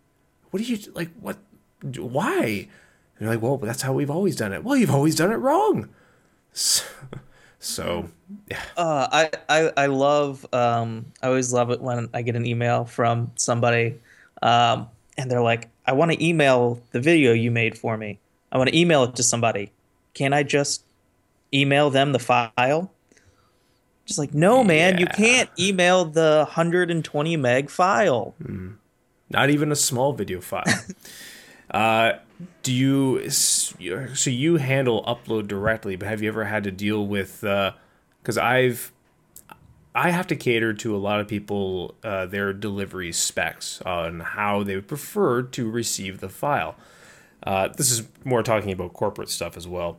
What 0.50 0.62
do 0.62 0.72
you 0.72 0.78
like? 0.94 1.10
What? 1.20 1.36
Why? 1.82 2.68
You're 3.22 3.30
like, 3.30 3.40
well, 3.40 3.56
that's 3.56 3.82
how 3.82 3.92
we've 3.92 4.10
always 4.10 4.34
done 4.34 4.52
it. 4.52 4.64
Well, 4.64 4.76
you've 4.76 4.90
always 4.90 5.14
done 5.14 5.30
it 5.30 5.36
wrong. 5.36 5.88
So, 6.52 6.84
so 7.60 8.08
yeah. 8.50 8.60
Uh, 8.76 9.06
I, 9.12 9.30
I, 9.48 9.72
I 9.76 9.86
love, 9.86 10.44
um, 10.52 11.06
I 11.22 11.28
always 11.28 11.52
love 11.52 11.70
it 11.70 11.80
when 11.80 12.08
I 12.12 12.22
get 12.22 12.34
an 12.34 12.44
email 12.44 12.84
from 12.84 13.30
somebody 13.36 14.00
um, 14.42 14.88
and 15.16 15.30
they're 15.30 15.40
like, 15.40 15.68
I 15.86 15.92
want 15.92 16.10
to 16.10 16.24
email 16.24 16.82
the 16.90 17.00
video 17.00 17.32
you 17.32 17.52
made 17.52 17.78
for 17.78 17.96
me. 17.96 18.18
I 18.50 18.58
want 18.58 18.70
to 18.70 18.76
email 18.76 19.04
it 19.04 19.14
to 19.14 19.22
somebody. 19.22 19.70
Can 20.14 20.32
I 20.32 20.42
just 20.42 20.82
email 21.54 21.90
them 21.90 22.10
the 22.10 22.18
file? 22.18 22.90
Just 24.04 24.18
like, 24.18 24.34
no, 24.34 24.64
man, 24.64 24.94
yeah. 24.94 24.98
you 25.00 25.06
can't 25.06 25.48
email 25.60 26.04
the 26.04 26.42
120 26.48 27.36
meg 27.36 27.70
file. 27.70 28.34
Mm. 28.42 28.78
Not 29.30 29.50
even 29.50 29.70
a 29.70 29.76
small 29.76 30.12
video 30.12 30.40
file. 30.40 30.64
uh, 31.72 32.12
do 32.62 32.72
you 32.72 33.30
so 33.30 34.30
you 34.30 34.56
handle 34.56 35.02
upload 35.04 35.48
directly 35.48 35.96
but 35.96 36.08
have 36.08 36.22
you 36.22 36.28
ever 36.28 36.44
had 36.44 36.64
to 36.64 36.70
deal 36.70 37.06
with 37.06 37.40
because 37.40 38.38
uh, 38.38 38.42
i've 38.42 38.92
i 39.94 40.10
have 40.10 40.26
to 40.26 40.36
cater 40.36 40.72
to 40.72 40.94
a 40.94 40.98
lot 40.98 41.20
of 41.20 41.28
people 41.28 41.94
uh, 42.04 42.26
their 42.26 42.52
delivery 42.52 43.12
specs 43.12 43.80
on 43.82 44.20
how 44.20 44.62
they 44.62 44.74
would 44.74 44.88
prefer 44.88 45.42
to 45.42 45.70
receive 45.70 46.20
the 46.20 46.28
file. 46.28 46.76
Uh, 47.44 47.68
this 47.68 47.90
is 47.90 48.02
more 48.24 48.42
talking 48.42 48.70
about 48.70 48.92
corporate 48.92 49.28
stuff 49.28 49.56
as 49.56 49.66
well 49.66 49.98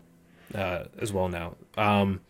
uh, 0.56 0.86
as 1.00 1.12
well 1.12 1.28
now. 1.28 1.56
Um, 1.78 2.22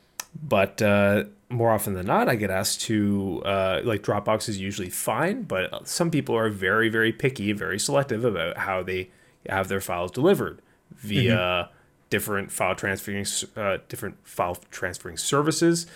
but 0.41 0.81
uh, 0.81 1.25
more 1.49 1.71
often 1.71 1.93
than 1.93 2.07
not 2.07 2.27
i 2.27 2.35
get 2.35 2.49
asked 2.49 2.81
to 2.81 3.41
uh, 3.45 3.79
like 3.83 4.01
dropbox 4.01 4.49
is 4.49 4.59
usually 4.59 4.89
fine 4.89 5.43
but 5.43 5.87
some 5.87 6.09
people 6.09 6.35
are 6.35 6.49
very 6.49 6.89
very 6.89 7.11
picky 7.11 7.51
very 7.51 7.79
selective 7.79 8.25
about 8.25 8.57
how 8.57 8.81
they 8.81 9.09
have 9.49 9.67
their 9.67 9.81
files 9.81 10.11
delivered 10.11 10.61
via 10.91 11.35
mm-hmm. 11.35 11.73
different 12.09 12.51
file 12.51 12.75
transferring 12.75 13.25
uh, 13.55 13.77
different 13.89 14.15
file 14.23 14.55
transferring 14.71 15.17
services 15.17 15.87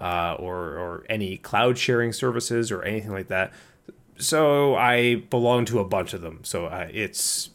uh, 0.00 0.36
or 0.38 0.56
or 0.56 1.04
any 1.08 1.36
cloud 1.36 1.78
sharing 1.78 2.12
services 2.12 2.70
or 2.70 2.82
anything 2.82 3.12
like 3.12 3.28
that. 3.28 3.52
So 4.16 4.76
I 4.76 5.16
belong 5.16 5.64
to 5.66 5.80
a 5.80 5.84
bunch 5.84 6.14
of 6.14 6.20
them. 6.20 6.40
So 6.42 6.66
uh, 6.66 6.88
it's 6.92 7.50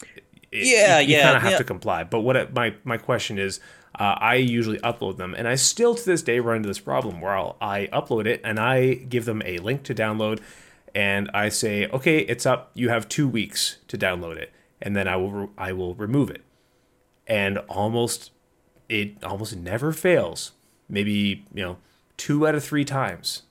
it, 0.52 0.68
yeah, 0.68 1.00
you, 1.00 1.10
you 1.10 1.18
yeah, 1.18 1.24
kind 1.24 1.38
of 1.38 1.42
have 1.44 1.52
yeah. 1.54 1.58
to 1.58 1.64
comply. 1.64 2.04
But 2.04 2.22
what 2.22 2.36
it, 2.36 2.54
my 2.54 2.76
my 2.84 2.98
question 2.98 3.38
is, 3.38 3.60
uh, 3.96 4.16
I 4.18 4.36
usually 4.36 4.80
upload 4.80 5.18
them, 5.18 5.34
and 5.34 5.48
I 5.48 5.56
still 5.56 5.96
to 5.96 6.06
this 6.06 6.22
day 6.22 6.40
run 6.40 6.58
into 6.58 6.68
this 6.68 6.80
problem 6.80 7.22
where 7.22 7.36
I'll, 7.36 7.58
I 7.62 7.88
upload 7.92 8.26
it 8.26 8.42
and 8.44 8.60
I 8.60 8.94
give 8.94 9.26
them 9.26 9.42
a 9.46 9.58
link 9.60 9.84
to 9.84 9.96
download, 9.96 10.40
and 10.94 11.30
I 11.34 11.50
say, 11.50 11.88
okay, 11.88 12.20
it's 12.20 12.46
up. 12.46 12.72
You 12.74 12.90
have 12.90 13.08
two 13.08 13.28
weeks 13.28 13.78
to 13.88 13.98
download 13.98 14.38
it 14.38 14.52
and 14.82 14.96
then 14.96 15.08
I 15.08 15.16
will 15.16 15.32
re- 15.32 15.50
I 15.58 15.74
will 15.74 15.96
remove 15.96 16.30
it. 16.30 16.44
And 17.28 17.60
almost 17.70 18.32
it 18.88 19.24
almost 19.24 19.56
never 19.56 19.92
fails. 19.92 20.54
Maybe 20.88 21.46
you 21.54 21.64
know 21.64 21.78
two 22.18 22.48
out 22.48 22.56
of 22.56 22.64
three 22.64 22.86
times. 22.86 23.44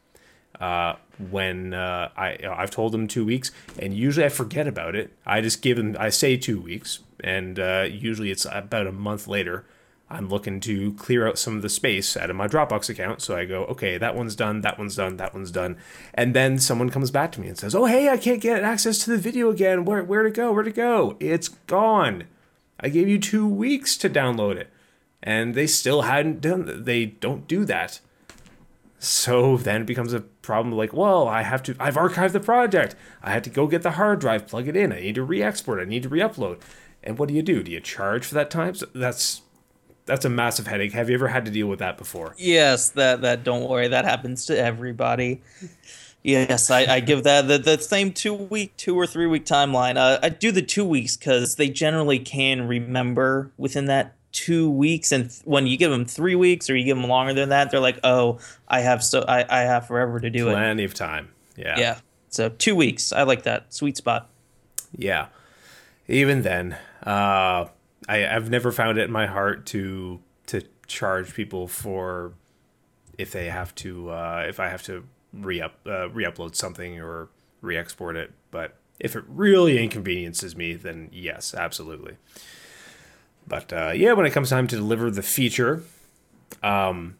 Uh, 0.60 0.96
when 1.30 1.74
uh, 1.74 2.10
I 2.16 2.38
I've 2.48 2.70
told 2.70 2.92
them 2.92 3.06
two 3.06 3.24
weeks, 3.24 3.50
and 3.78 3.94
usually 3.94 4.26
I 4.26 4.28
forget 4.28 4.66
about 4.66 4.94
it. 4.96 5.12
I 5.26 5.40
just 5.40 5.62
give 5.62 5.76
them 5.76 5.96
I 5.98 6.10
say 6.10 6.36
two 6.36 6.60
weeks, 6.60 7.00
and 7.22 7.58
uh, 7.58 7.86
usually 7.88 8.30
it's 8.30 8.46
about 8.50 8.86
a 8.86 8.92
month 8.92 9.26
later. 9.28 9.64
I'm 10.10 10.28
looking 10.28 10.60
to 10.60 10.94
clear 10.94 11.28
out 11.28 11.38
some 11.38 11.56
of 11.56 11.62
the 11.62 11.68
space 11.68 12.16
out 12.16 12.30
of 12.30 12.36
my 12.36 12.48
Dropbox 12.48 12.88
account. 12.88 13.20
So 13.20 13.36
I 13.36 13.44
go, 13.44 13.64
okay, 13.66 13.98
that 13.98 14.14
one's 14.14 14.34
done, 14.34 14.62
that 14.62 14.78
one's 14.78 14.96
done, 14.96 15.18
that 15.18 15.34
one's 15.34 15.50
done. 15.50 15.76
And 16.14 16.34
then 16.34 16.58
someone 16.58 16.88
comes 16.88 17.10
back 17.10 17.30
to 17.32 17.40
me 17.40 17.48
and 17.48 17.58
says, 17.58 17.74
oh, 17.74 17.84
hey, 17.84 18.08
I 18.08 18.16
can't 18.16 18.40
get 18.40 18.62
access 18.62 18.98
to 19.04 19.10
the 19.10 19.18
video 19.18 19.50
again. 19.50 19.84
Where, 19.84 20.02
where 20.02 20.22
to 20.22 20.30
go? 20.30 20.52
Where 20.52 20.62
to 20.62 20.72
go? 20.72 21.16
It's 21.20 21.48
gone. 21.48 22.24
I 22.80 22.88
gave 22.88 23.08
you 23.08 23.18
two 23.18 23.46
weeks 23.46 23.96
to 23.98 24.08
download 24.08 24.56
it. 24.56 24.70
And 25.22 25.54
they 25.54 25.66
still 25.66 26.02
hadn't 26.02 26.40
done 26.40 26.84
They 26.84 27.04
don't 27.06 27.46
do 27.48 27.64
that. 27.66 28.00
So 29.00 29.56
then 29.56 29.82
it 29.82 29.86
becomes 29.86 30.12
a 30.12 30.20
problem 30.20 30.74
like, 30.74 30.92
well, 30.92 31.28
I 31.28 31.42
have 31.42 31.62
to, 31.64 31.76
I've 31.78 31.96
archived 31.96 32.32
the 32.32 32.40
project. 32.40 32.96
I 33.22 33.30
had 33.30 33.44
to 33.44 33.50
go 33.50 33.66
get 33.66 33.82
the 33.82 33.92
hard 33.92 34.20
drive, 34.20 34.48
plug 34.48 34.68
it 34.68 34.76
in. 34.76 34.92
I 34.92 35.00
need 35.00 35.14
to 35.16 35.22
re 35.22 35.42
export, 35.42 35.80
I 35.80 35.84
need 35.84 36.02
to 36.04 36.08
re 36.08 36.20
upload. 36.20 36.60
And 37.04 37.18
what 37.18 37.28
do 37.28 37.34
you 37.34 37.42
do? 37.42 37.62
Do 37.62 37.70
you 37.70 37.80
charge 37.80 38.24
for 38.24 38.34
that 38.34 38.50
time? 38.50 38.74
So 38.74 38.86
that's 38.94 39.42
that's 40.08 40.24
a 40.24 40.30
massive 40.30 40.66
headache. 40.66 40.92
Have 40.92 41.08
you 41.08 41.14
ever 41.14 41.28
had 41.28 41.44
to 41.44 41.50
deal 41.50 41.68
with 41.68 41.78
that 41.78 41.96
before? 41.96 42.34
Yes, 42.36 42.90
that 42.90 43.20
that 43.20 43.44
don't 43.44 43.68
worry, 43.68 43.86
that 43.88 44.04
happens 44.04 44.46
to 44.46 44.58
everybody. 44.58 45.40
Yes, 46.24 46.70
I, 46.70 46.80
I 46.96 47.00
give 47.00 47.22
that 47.22 47.46
the, 47.46 47.58
the 47.58 47.78
same 47.78 48.12
two 48.12 48.34
week, 48.34 48.76
two 48.76 48.98
or 48.98 49.06
three 49.06 49.26
week 49.26 49.46
timeline. 49.46 49.96
Uh, 49.96 50.18
I 50.20 50.30
do 50.30 50.50
the 50.50 50.62
two 50.62 50.84
weeks 50.84 51.16
because 51.16 51.54
they 51.54 51.68
generally 51.68 52.18
can 52.18 52.66
remember 52.66 53.52
within 53.56 53.86
that 53.86 54.16
two 54.32 54.68
weeks. 54.68 55.12
And 55.12 55.30
th- 55.30 55.42
when 55.44 55.66
you 55.66 55.76
give 55.76 55.90
them 55.90 56.04
three 56.04 56.34
weeks 56.34 56.68
or 56.68 56.76
you 56.76 56.84
give 56.84 56.96
them 56.96 57.08
longer 57.08 57.34
than 57.34 57.50
that, 57.50 57.70
they're 57.70 57.80
like, 57.80 58.00
"Oh, 58.02 58.40
I 58.66 58.80
have 58.80 59.04
so 59.04 59.24
I, 59.28 59.44
I 59.48 59.62
have 59.62 59.86
forever 59.86 60.18
to 60.18 60.28
do 60.28 60.44
Plenty 60.44 60.58
it." 60.58 60.60
Plenty 60.60 60.84
of 60.84 60.94
time. 60.94 61.28
Yeah. 61.56 61.78
Yeah. 61.78 61.98
So 62.30 62.48
two 62.48 62.74
weeks. 62.74 63.12
I 63.12 63.22
like 63.22 63.44
that 63.44 63.72
sweet 63.72 63.96
spot. 63.96 64.28
Yeah. 64.96 65.28
Even 66.08 66.42
then, 66.42 66.76
uh, 67.02 67.66
I, 68.08 68.26
I've 68.26 68.50
never 68.50 68.72
found 68.72 68.98
it 68.98 69.02
in 69.02 69.12
my 69.12 69.26
heart 69.26 69.66
to 69.66 70.20
to 70.46 70.62
charge 70.86 71.34
people 71.34 71.68
for 71.68 72.32
if 73.18 73.32
they 73.32 73.46
have 73.50 73.74
to 73.76 74.10
uh, 74.10 74.44
if 74.48 74.58
I 74.58 74.68
have 74.68 74.82
to 74.84 75.04
re 75.32 75.60
up 75.60 75.78
uh, 75.86 76.08
re 76.08 76.24
upload 76.24 76.54
something 76.54 77.00
or 77.00 77.28
re 77.60 77.76
export 77.76 78.16
it. 78.16 78.32
But 78.50 78.76
if 78.98 79.14
it 79.14 79.24
really 79.28 79.82
inconveniences 79.82 80.56
me, 80.56 80.74
then 80.74 81.10
yes, 81.12 81.54
absolutely. 81.54 82.16
But 83.46 83.72
uh, 83.72 83.92
yeah, 83.94 84.12
when 84.12 84.26
it 84.26 84.30
comes 84.30 84.50
time 84.50 84.66
to 84.68 84.76
deliver 84.76 85.10
the 85.10 85.22
feature, 85.22 85.82
um, 86.62 87.16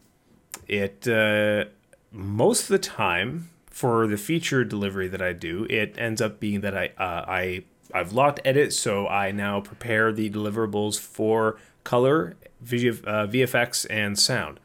it 0.67 1.07
uh, 1.07 1.65
most 2.11 2.63
of 2.63 2.67
the 2.69 2.79
time 2.79 3.49
for 3.69 4.07
the 4.07 4.17
feature 4.17 4.63
delivery 4.63 5.07
that 5.07 5.21
I 5.21 5.33
do, 5.33 5.65
it 5.69 5.95
ends 5.97 6.21
up 6.21 6.39
being 6.39 6.61
that 6.61 6.75
I 6.77 6.87
uh, 6.97 7.25
I 7.27 7.63
I've 7.93 8.13
locked 8.13 8.39
edit, 8.45 8.73
so 8.73 9.07
I 9.07 9.31
now 9.31 9.61
prepare 9.61 10.11
the 10.11 10.29
deliverables 10.29 10.99
for 10.99 11.57
color, 11.83 12.35
uh, 12.61 12.65
VFX, 12.65 13.85
and 13.89 14.17
sound. 14.17 14.59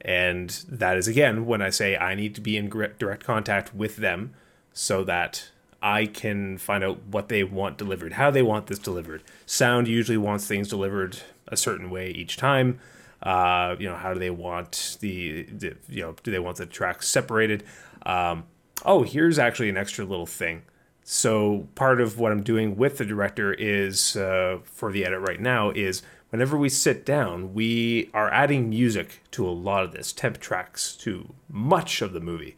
And 0.00 0.50
that 0.68 0.96
is 0.96 1.06
again 1.06 1.46
when 1.46 1.62
I 1.62 1.70
say 1.70 1.96
I 1.96 2.14
need 2.14 2.34
to 2.34 2.40
be 2.40 2.56
in 2.56 2.68
direct 2.68 3.24
contact 3.24 3.74
with 3.74 3.96
them 3.96 4.34
so 4.72 5.04
that 5.04 5.50
I 5.80 6.06
can 6.06 6.58
find 6.58 6.82
out 6.82 7.02
what 7.04 7.28
they 7.28 7.44
want 7.44 7.76
delivered, 7.76 8.14
how 8.14 8.30
they 8.30 8.42
want 8.42 8.66
this 8.66 8.78
delivered. 8.78 9.22
Sound 9.46 9.88
usually 9.88 10.18
wants 10.18 10.46
things 10.46 10.68
delivered 10.68 11.18
a 11.48 11.56
certain 11.56 11.90
way 11.90 12.10
each 12.10 12.36
time. 12.36 12.78
Uh, 13.22 13.76
you 13.78 13.88
know, 13.88 13.96
how 13.96 14.12
do 14.12 14.18
they 14.18 14.30
want 14.30 14.96
the, 15.00 15.42
the, 15.44 15.76
you 15.88 16.02
know, 16.02 16.14
do 16.22 16.30
they 16.30 16.38
want 16.38 16.56
the 16.56 16.66
tracks 16.66 17.08
separated? 17.08 17.62
Um, 18.04 18.44
oh, 18.84 19.02
here's 19.02 19.38
actually 19.38 19.68
an 19.68 19.76
extra 19.76 20.04
little 20.04 20.26
thing. 20.26 20.62
So 21.04 21.68
part 21.74 22.00
of 22.00 22.18
what 22.18 22.32
I'm 22.32 22.42
doing 22.42 22.76
with 22.76 22.98
the 22.98 23.04
director 23.04 23.52
is 23.54 24.16
uh, 24.16 24.58
for 24.64 24.92
the 24.92 25.04
edit 25.04 25.20
right 25.20 25.40
now 25.40 25.70
is 25.70 26.02
whenever 26.30 26.56
we 26.56 26.68
sit 26.68 27.04
down, 27.04 27.54
we 27.54 28.10
are 28.14 28.32
adding 28.32 28.70
music 28.70 29.22
to 29.32 29.46
a 29.46 29.50
lot 29.50 29.84
of 29.84 29.92
this 29.92 30.12
temp 30.12 30.38
tracks 30.38 30.94
to 30.96 31.34
much 31.48 32.02
of 32.02 32.12
the 32.12 32.20
movie 32.20 32.56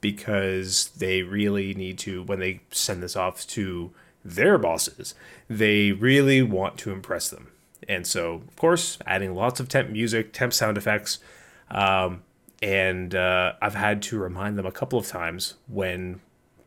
because 0.00 0.90
they 0.96 1.22
really 1.22 1.74
need 1.74 1.96
to 1.96 2.22
when 2.24 2.40
they 2.40 2.60
send 2.70 3.02
this 3.02 3.14
off 3.14 3.46
to 3.46 3.92
their 4.24 4.58
bosses, 4.58 5.14
they 5.48 5.92
really 5.92 6.42
want 6.42 6.78
to 6.78 6.92
impress 6.92 7.28
them. 7.28 7.48
And 7.88 8.06
so, 8.06 8.34
of 8.34 8.56
course, 8.56 8.98
adding 9.06 9.34
lots 9.34 9.60
of 9.60 9.68
temp 9.68 9.90
music, 9.90 10.32
temp 10.32 10.52
sound 10.52 10.78
effects. 10.78 11.18
Um, 11.70 12.22
and 12.62 13.14
uh, 13.14 13.54
I've 13.60 13.74
had 13.74 14.02
to 14.02 14.18
remind 14.18 14.56
them 14.56 14.66
a 14.66 14.72
couple 14.72 14.98
of 14.98 15.06
times 15.06 15.54
when 15.68 16.20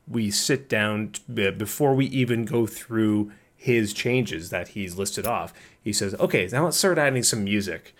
we 0.07 0.31
sit 0.31 0.69
down 0.69 1.09
t- 1.09 1.51
before 1.51 1.95
we 1.95 2.05
even 2.07 2.45
go 2.45 2.65
through 2.65 3.31
his 3.55 3.93
changes 3.93 4.49
that 4.49 4.69
he's 4.69 4.97
listed 4.97 5.25
off. 5.25 5.53
He 5.81 5.91
says, 5.91 6.13
"Okay, 6.15 6.47
now 6.51 6.65
let's 6.65 6.77
start 6.77 6.97
adding 6.97 7.23
some 7.23 7.43
music." 7.43 7.95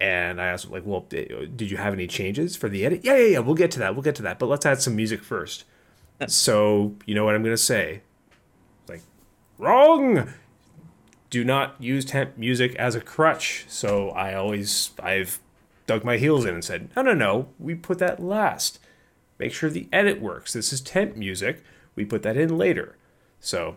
And 0.00 0.40
I 0.40 0.46
asked, 0.46 0.70
like, 0.70 0.84
"Well, 0.86 1.06
eh, 1.12 1.46
did 1.54 1.70
you 1.70 1.76
have 1.76 1.92
any 1.92 2.06
changes 2.06 2.56
for 2.56 2.68
the 2.68 2.86
edit?" 2.86 3.00
Yeah, 3.04 3.16
yeah, 3.16 3.26
yeah. 3.26 3.38
We'll 3.40 3.54
get 3.54 3.70
to 3.72 3.78
that. 3.80 3.94
We'll 3.94 4.02
get 4.02 4.14
to 4.16 4.22
that. 4.22 4.38
But 4.38 4.46
let's 4.46 4.64
add 4.64 4.80
some 4.80 4.96
music 4.96 5.22
first. 5.22 5.64
so 6.28 6.94
you 7.06 7.14
know 7.14 7.24
what 7.24 7.34
I'm 7.34 7.42
gonna 7.42 7.56
say? 7.56 8.02
Like, 8.88 9.02
wrong. 9.58 10.32
Do 11.28 11.44
not 11.44 11.76
use 11.78 12.04
temp 12.04 12.36
music 12.36 12.74
as 12.74 12.96
a 12.96 13.00
crutch. 13.00 13.64
So 13.68 14.10
I 14.10 14.34
always 14.34 14.90
I've 15.00 15.40
dug 15.90 16.04
my 16.04 16.18
heels 16.18 16.44
in 16.44 16.54
and 16.54 16.64
said, 16.64 16.88
no, 16.94 17.02
no, 17.02 17.14
no. 17.14 17.48
We 17.58 17.74
put 17.74 17.98
that 17.98 18.22
last 18.22 18.78
make 19.40 19.54
sure 19.54 19.70
the 19.70 19.88
edit 19.92 20.20
works. 20.20 20.52
This 20.52 20.72
is 20.72 20.80
temp 20.80 21.16
music. 21.16 21.64
We 21.96 22.04
put 22.04 22.22
that 22.22 22.36
in 22.36 22.56
later. 22.56 22.96
So 23.40 23.76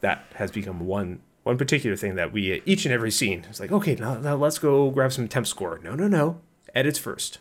that 0.00 0.24
has 0.34 0.50
become 0.50 0.80
one 0.80 1.20
one 1.42 1.56
particular 1.56 1.96
thing 1.96 2.16
that 2.16 2.32
we 2.32 2.62
each 2.66 2.84
and 2.84 2.92
every 2.92 3.10
scene 3.10 3.46
is 3.50 3.60
like, 3.60 3.72
okay, 3.72 3.94
now, 3.94 4.14
now 4.18 4.36
let's 4.36 4.58
go 4.58 4.90
grab 4.90 5.12
some 5.12 5.28
temp 5.28 5.46
score. 5.46 5.78
No, 5.82 5.94
no, 5.94 6.08
no. 6.08 6.40
Edits 6.74 6.98
first. 6.98 7.38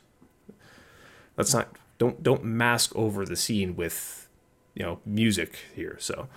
Let's 1.38 1.54
not 1.54 1.70
don't 1.98 2.22
don't 2.22 2.44
mask 2.44 2.96
over 2.96 3.26
the 3.26 3.36
scene 3.36 3.76
with 3.76 4.28
you 4.76 4.84
know 4.84 5.00
music 5.06 5.60
here. 5.74 5.96
So 6.00 6.28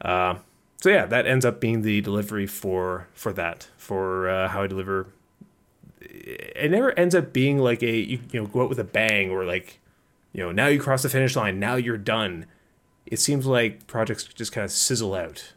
uh, 0.00 0.36
so 0.80 0.90
yeah, 0.90 1.06
that 1.06 1.26
ends 1.26 1.44
up 1.44 1.60
being 1.60 1.82
the 1.82 2.00
delivery 2.00 2.46
for 2.46 3.06
for 3.14 3.32
that 3.34 3.68
for 3.76 4.28
uh, 4.28 4.48
how 4.48 4.64
I 4.64 4.66
deliver. 4.66 5.06
It 6.00 6.72
never 6.72 6.90
ends 6.98 7.14
up 7.14 7.32
being 7.32 7.58
like 7.58 7.82
a 7.82 7.96
you, 7.96 8.20
you 8.32 8.40
know 8.40 8.46
go 8.46 8.62
out 8.62 8.68
with 8.68 8.80
a 8.80 8.84
bang 8.84 9.30
or 9.30 9.44
like 9.44 9.78
you 10.32 10.42
know, 10.42 10.52
now 10.52 10.66
you 10.66 10.80
cross 10.80 11.02
the 11.02 11.08
finish 11.08 11.36
line, 11.36 11.58
now 11.58 11.74
you're 11.74 11.98
done. 11.98 12.46
It 13.06 13.18
seems 13.18 13.46
like 13.46 13.86
projects 13.86 14.24
just 14.24 14.52
kind 14.52 14.64
of 14.64 14.70
sizzle 14.70 15.14
out, 15.14 15.52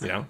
you 0.00 0.08
know? 0.08 0.26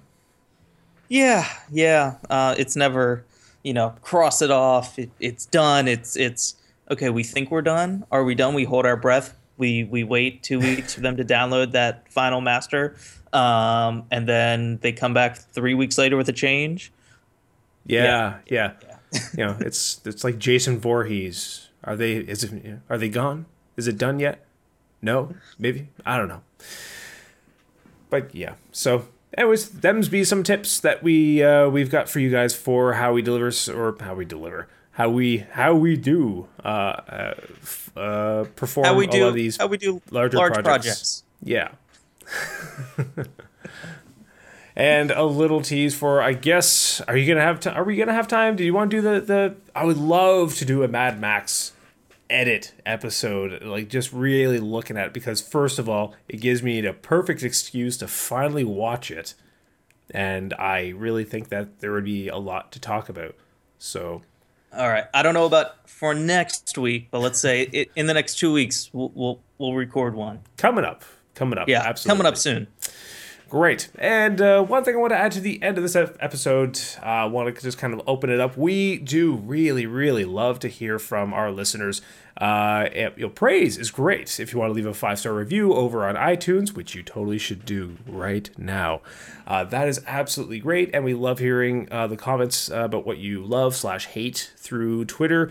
Yeah, 1.08 1.46
yeah. 1.70 2.16
Uh, 2.28 2.54
it's 2.58 2.76
never, 2.76 3.24
you 3.62 3.72
know, 3.72 3.94
cross 4.02 4.42
it 4.42 4.50
off. 4.50 4.98
It, 4.98 5.10
it's 5.20 5.46
done. 5.46 5.88
It's 5.88 6.16
it's 6.16 6.56
okay. 6.90 7.10
We 7.10 7.22
think 7.22 7.50
we're 7.50 7.62
done. 7.62 8.04
Are 8.10 8.24
we 8.24 8.34
done? 8.34 8.54
We 8.54 8.64
hold 8.64 8.86
our 8.86 8.96
breath. 8.96 9.34
We 9.56 9.84
we 9.84 10.04
wait 10.04 10.42
two 10.42 10.60
weeks 10.60 10.94
for 10.94 11.00
them 11.00 11.16
to 11.16 11.24
download 11.24 11.72
that 11.72 12.10
final 12.12 12.40
master, 12.40 12.96
um, 13.32 14.04
and 14.10 14.28
then 14.28 14.78
they 14.82 14.92
come 14.92 15.14
back 15.14 15.38
three 15.38 15.74
weeks 15.74 15.98
later 15.98 16.16
with 16.16 16.28
a 16.28 16.32
change. 16.32 16.92
Yeah, 17.86 18.38
yeah. 18.46 18.72
yeah. 18.82 18.96
yeah. 19.12 19.20
you 19.36 19.46
know, 19.46 19.56
it's 19.60 20.00
it's 20.04 20.24
like 20.24 20.38
Jason 20.38 20.78
Voorhees. 20.78 21.68
Are 21.84 21.96
they? 21.96 22.16
Is 22.16 22.44
it? 22.44 22.80
Are 22.90 22.98
they 22.98 23.08
gone? 23.08 23.46
Is 23.78 23.86
it 23.86 23.96
done 23.96 24.18
yet? 24.18 24.44
No, 25.00 25.34
maybe 25.58 25.88
I 26.04 26.18
don't 26.18 26.28
know. 26.28 26.42
But 28.10 28.34
yeah, 28.34 28.54
so 28.72 29.06
anyways, 29.36 29.68
them's 29.70 30.08
be 30.08 30.24
some 30.24 30.42
tips 30.42 30.80
that 30.80 31.02
we 31.02 31.42
uh, 31.42 31.68
we've 31.68 31.90
got 31.90 32.08
for 32.08 32.18
you 32.18 32.30
guys 32.30 32.54
for 32.54 32.94
how 32.94 33.12
we 33.12 33.22
deliver 33.22 33.52
or 33.72 33.96
how 34.00 34.14
we 34.14 34.24
deliver 34.24 34.68
how 34.98 35.08
we 35.08 35.46
how 35.52 35.74
we 35.74 35.96
do 35.96 36.48
uh, 36.64 36.68
uh, 36.68 37.34
uh 37.96 38.44
perform 38.56 38.84
how 38.84 38.96
we 38.96 39.06
do, 39.06 39.22
all 39.22 39.28
of 39.28 39.34
these 39.34 39.56
how 39.56 39.68
we 39.68 39.78
do 39.78 40.02
larger 40.10 40.36
large 40.36 40.54
projects. 40.54 40.64
projects. 40.64 41.22
Yeah. 41.40 41.70
and 44.74 45.12
a 45.12 45.22
little 45.22 45.62
tease 45.62 45.94
for 45.94 46.20
I 46.20 46.32
guess 46.32 47.00
are 47.02 47.16
you 47.16 47.32
gonna 47.32 47.46
have 47.46 47.60
to, 47.60 47.72
are 47.72 47.84
we 47.84 47.94
gonna 47.94 48.12
have 48.12 48.26
time? 48.26 48.56
Do 48.56 48.64
you 48.64 48.74
want 48.74 48.90
to 48.90 48.96
do 48.96 49.00
the 49.00 49.20
the 49.20 49.54
I 49.72 49.84
would 49.84 49.98
love 49.98 50.56
to 50.56 50.64
do 50.64 50.82
a 50.82 50.88
Mad 50.88 51.20
Max 51.20 51.70
edit 52.30 52.74
episode, 52.84 53.62
like 53.62 53.88
just 53.88 54.12
really 54.12 54.58
looking 54.58 54.96
at 54.96 55.06
it 55.06 55.12
because 55.12 55.40
first 55.40 55.78
of 55.78 55.88
all, 55.88 56.14
it 56.28 56.40
gives 56.40 56.62
me 56.62 56.84
a 56.84 56.92
perfect 56.92 57.42
excuse 57.42 57.96
to 57.98 58.08
finally 58.08 58.64
watch 58.64 59.10
it. 59.10 59.34
And 60.10 60.54
I 60.54 60.90
really 60.90 61.24
think 61.24 61.48
that 61.48 61.80
there 61.80 61.92
would 61.92 62.04
be 62.04 62.28
a 62.28 62.36
lot 62.36 62.72
to 62.72 62.80
talk 62.80 63.08
about. 63.08 63.34
So 63.78 64.22
all 64.72 64.88
right. 64.88 65.04
I 65.14 65.22
don't 65.22 65.34
know 65.34 65.46
about 65.46 65.88
for 65.88 66.14
next 66.14 66.76
week, 66.76 67.08
but 67.10 67.20
let's 67.20 67.40
say 67.40 67.62
it, 67.62 67.90
in 67.96 68.06
the 68.06 68.14
next 68.14 68.38
2 68.38 68.52
weeks 68.52 68.90
we'll, 68.92 69.12
we'll 69.14 69.40
we'll 69.58 69.74
record 69.74 70.14
one. 70.14 70.40
Coming 70.56 70.84
up. 70.84 71.04
Coming 71.34 71.58
up. 71.58 71.68
Yeah, 71.68 71.82
absolutely. 71.84 72.18
Coming 72.18 72.32
up 72.32 72.36
soon. 72.36 72.66
Great. 73.48 73.88
And 73.98 74.42
uh, 74.42 74.62
one 74.62 74.84
thing 74.84 74.94
I 74.94 74.98
want 74.98 75.12
to 75.12 75.18
add 75.18 75.32
to 75.32 75.40
the 75.40 75.62
end 75.62 75.78
of 75.78 75.82
this 75.82 75.96
episode, 75.96 76.78
I 77.02 77.22
uh, 77.22 77.28
want 77.28 77.54
to 77.54 77.62
just 77.62 77.78
kind 77.78 77.94
of 77.94 78.02
open 78.06 78.28
it 78.28 78.40
up. 78.40 78.58
We 78.58 78.98
do 78.98 79.36
really, 79.36 79.86
really 79.86 80.26
love 80.26 80.58
to 80.60 80.68
hear 80.68 80.98
from 80.98 81.32
our 81.32 81.50
listeners. 81.50 82.02
Uh, 82.36 82.88
you 82.94 83.12
know, 83.16 83.28
praise 83.30 83.78
is 83.78 83.90
great. 83.90 84.38
If 84.38 84.52
you 84.52 84.58
want 84.58 84.68
to 84.70 84.74
leave 84.74 84.84
a 84.84 84.92
five 84.92 85.18
star 85.18 85.32
review 85.32 85.72
over 85.72 86.06
on 86.06 86.14
iTunes, 86.14 86.74
which 86.74 86.94
you 86.94 87.02
totally 87.02 87.38
should 87.38 87.64
do 87.64 87.96
right 88.06 88.50
now, 88.58 89.00
uh, 89.46 89.64
that 89.64 89.88
is 89.88 90.02
absolutely 90.06 90.58
great. 90.58 90.90
And 90.92 91.02
we 91.02 91.14
love 91.14 91.38
hearing 91.38 91.88
uh, 91.90 92.06
the 92.06 92.18
comments 92.18 92.68
about 92.68 93.06
what 93.06 93.16
you 93.16 93.42
love 93.42 93.74
slash 93.74 94.06
hate 94.08 94.52
through 94.58 95.06
Twitter 95.06 95.50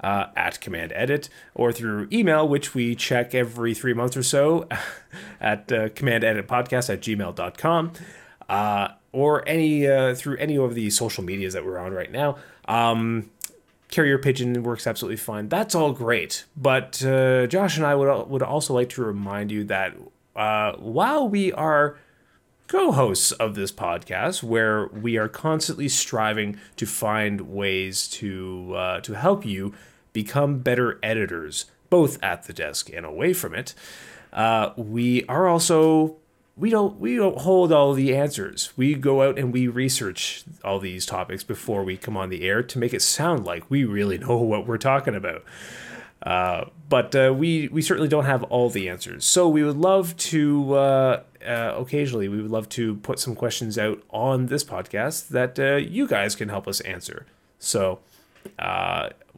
uh, 0.00 0.26
at 0.36 0.60
Command 0.60 0.92
Edit 0.94 1.28
or 1.54 1.72
through 1.72 2.08
email, 2.12 2.46
which 2.46 2.74
we 2.74 2.94
check 2.94 3.34
every 3.34 3.74
three 3.74 3.94
months 3.94 4.16
or 4.16 4.22
so 4.22 4.68
at 5.40 5.70
uh, 5.72 5.88
Command 5.90 6.24
Edit 6.24 6.46
Podcast 6.46 6.92
at 6.92 7.00
gmail.com. 7.00 7.92
Uh, 8.48 8.88
or 9.12 9.46
any 9.48 9.86
uh, 9.86 10.14
through 10.14 10.36
any 10.36 10.56
of 10.56 10.74
the 10.74 10.90
social 10.90 11.24
medias 11.24 11.54
that 11.54 11.64
we're 11.64 11.78
on 11.78 11.92
right 11.92 12.12
now. 12.12 12.36
Um, 12.66 13.30
carrier 13.90 14.18
pigeon 14.18 14.62
works 14.62 14.86
absolutely 14.86 15.16
fine. 15.16 15.48
That's 15.48 15.74
all 15.74 15.92
great. 15.92 16.44
But 16.56 17.04
uh, 17.04 17.46
Josh 17.46 17.76
and 17.76 17.86
I 17.86 17.94
would 17.94 18.28
would 18.28 18.42
also 18.42 18.74
like 18.74 18.90
to 18.90 19.02
remind 19.02 19.50
you 19.50 19.64
that 19.64 19.94
uh, 20.36 20.72
while 20.76 21.28
we 21.28 21.52
are 21.52 21.98
co-hosts 22.68 23.32
of 23.32 23.54
this 23.54 23.72
podcast, 23.72 24.42
where 24.42 24.86
we 24.88 25.16
are 25.16 25.28
constantly 25.28 25.88
striving 25.88 26.60
to 26.76 26.86
find 26.86 27.40
ways 27.52 28.06
to 28.08 28.74
uh, 28.76 29.00
to 29.00 29.14
help 29.14 29.44
you 29.44 29.74
become 30.12 30.58
better 30.58 30.98
editors, 31.02 31.66
both 31.90 32.22
at 32.22 32.44
the 32.44 32.52
desk 32.52 32.90
and 32.92 33.04
away 33.04 33.32
from 33.32 33.54
it. 33.54 33.74
Uh, 34.32 34.70
we 34.76 35.24
are 35.24 35.48
also 35.48 36.16
we 36.56 36.70
don't 36.70 36.98
we 36.98 37.16
don't 37.16 37.38
hold 37.38 37.72
all 37.72 37.94
the 37.94 38.14
answers. 38.14 38.72
We 38.76 38.94
go 38.94 39.22
out 39.22 39.38
and 39.38 39.52
we 39.52 39.68
research 39.68 40.44
all 40.64 40.78
these 40.78 41.06
topics 41.06 41.44
before 41.44 41.84
we 41.84 41.96
come 41.96 42.16
on 42.16 42.28
the 42.28 42.42
air 42.42 42.62
to 42.62 42.78
make 42.78 42.92
it 42.92 43.02
sound 43.02 43.44
like 43.44 43.70
we 43.70 43.84
really 43.84 44.18
know 44.18 44.36
what 44.38 44.66
we're 44.66 44.78
talking 44.78 45.14
about. 45.14 45.44
Uh, 46.22 46.64
but 46.88 47.14
uh, 47.14 47.32
we 47.36 47.68
we 47.68 47.82
certainly 47.82 48.08
don't 48.08 48.24
have 48.24 48.42
all 48.44 48.70
the 48.70 48.88
answers. 48.88 49.24
So 49.24 49.48
we 49.48 49.62
would 49.62 49.76
love 49.76 50.16
to 50.16 50.74
uh, 50.74 51.22
uh 51.46 51.74
occasionally 51.76 52.28
we 52.28 52.42
would 52.42 52.50
love 52.50 52.68
to 52.70 52.96
put 52.96 53.18
some 53.18 53.34
questions 53.34 53.78
out 53.78 54.02
on 54.10 54.46
this 54.46 54.64
podcast 54.64 55.28
that 55.28 55.58
uh, 55.58 55.76
you 55.76 56.08
guys 56.08 56.34
can 56.34 56.48
help 56.48 56.66
us 56.66 56.80
answer. 56.80 57.26
So 57.58 58.00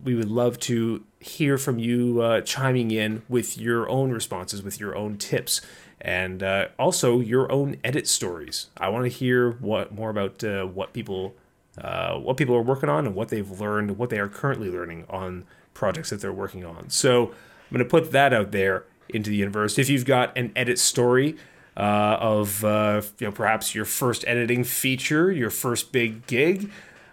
we 0.02 0.14
would 0.14 0.30
love 0.30 0.58
to 0.60 1.04
hear 1.18 1.58
from 1.58 1.78
you 1.78 2.40
chiming 2.42 2.90
in 2.90 3.22
with 3.28 3.58
your 3.58 3.88
own 3.90 4.12
responses, 4.12 4.62
with 4.62 4.80
your 4.80 4.96
own 4.96 5.18
tips, 5.18 5.60
and 6.00 6.42
also 6.78 7.20
your 7.20 7.50
own 7.52 7.76
edit 7.84 8.06
stories. 8.06 8.68
I 8.78 8.88
want 8.88 9.04
to 9.04 9.10
hear 9.10 9.50
what 9.52 9.92
more 9.92 10.08
about 10.08 10.42
what 10.72 10.94
people 10.94 11.34
what 11.76 12.38
people 12.38 12.54
are 12.54 12.62
working 12.62 12.88
on 12.88 13.06
and 13.06 13.14
what 13.14 13.28
they've 13.28 13.60
learned, 13.60 13.98
what 13.98 14.08
they 14.08 14.18
are 14.18 14.28
currently 14.28 14.70
learning 14.70 15.04
on 15.10 15.44
projects 15.80 16.10
that 16.10 16.20
they're 16.20 16.32
working 16.32 16.64
on. 16.64 16.88
So 16.90 17.28
I'm 17.28 17.72
going 17.72 17.84
to 17.84 17.90
put 17.90 18.12
that 18.12 18.32
out 18.32 18.52
there 18.52 18.84
into 19.08 19.30
the 19.30 19.36
universe. 19.36 19.78
If 19.78 19.88
you've 19.88 20.04
got 20.04 20.36
an 20.38 20.52
edit 20.54 20.78
story. 20.78 21.36
Uh, 21.76 22.18
of 22.20 22.62
you 22.62 23.26
know 23.26 23.32
perhaps 23.32 23.74
your 23.74 23.86
first 23.86 24.24
editing 24.26 24.64
feature, 24.64 25.30
your 25.30 25.48
first 25.48 25.92
big 25.92 26.26
gig, 26.26 26.68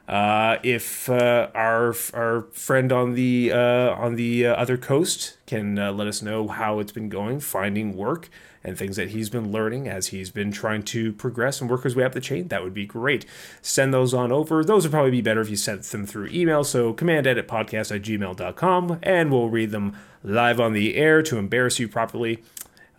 uh, 0.07 0.57
if 0.63 1.09
uh, 1.09 1.49
our 1.53 1.93
our 2.13 2.43
friend 2.53 2.91
on 2.93 3.13
the 3.13 3.51
uh, 3.51 3.91
on 3.91 4.15
the 4.15 4.47
uh, 4.47 4.55
other 4.55 4.77
coast 4.77 5.37
can 5.45 5.77
uh, 5.77 5.91
let 5.91 6.07
us 6.07 6.21
know 6.21 6.47
how 6.47 6.79
it's 6.79 6.93
been 6.93 7.09
going, 7.09 7.41
finding 7.41 7.95
work 7.95 8.29
and 8.67 8.77
things 8.77 8.97
that 8.97 9.11
he's 9.11 9.29
been 9.29 9.49
learning 9.49 9.87
as 9.87 10.07
he's 10.07 10.29
been 10.29 10.51
trying 10.51 10.83
to 10.83 11.13
progress 11.13 11.61
and 11.61 11.69
work 11.69 11.83
his 11.83 11.95
way 11.95 12.03
up 12.03 12.11
the 12.11 12.19
chain, 12.19 12.49
that 12.49 12.61
would 12.61 12.73
be 12.73 12.85
great. 12.85 13.25
Send 13.61 13.93
those 13.93 14.13
on 14.13 14.29
over. 14.29 14.61
Those 14.61 14.83
would 14.83 14.91
probably 14.91 15.11
be 15.11 15.21
better 15.21 15.39
if 15.39 15.49
you 15.49 15.55
sent 15.55 15.83
them 15.83 16.05
through 16.05 16.27
email. 16.27 16.65
So 16.65 16.91
command 16.91 17.25
edit 17.25 17.47
podcast 17.47 17.95
at 17.95 18.01
gmail.com 18.01 18.99
and 19.01 19.31
we'll 19.31 19.49
read 19.49 19.71
them 19.71 19.95
live 20.21 20.59
on 20.59 20.73
the 20.73 20.95
air 20.95 21.23
to 21.23 21.37
embarrass 21.37 21.79
you 21.79 21.87
properly. 21.87 22.43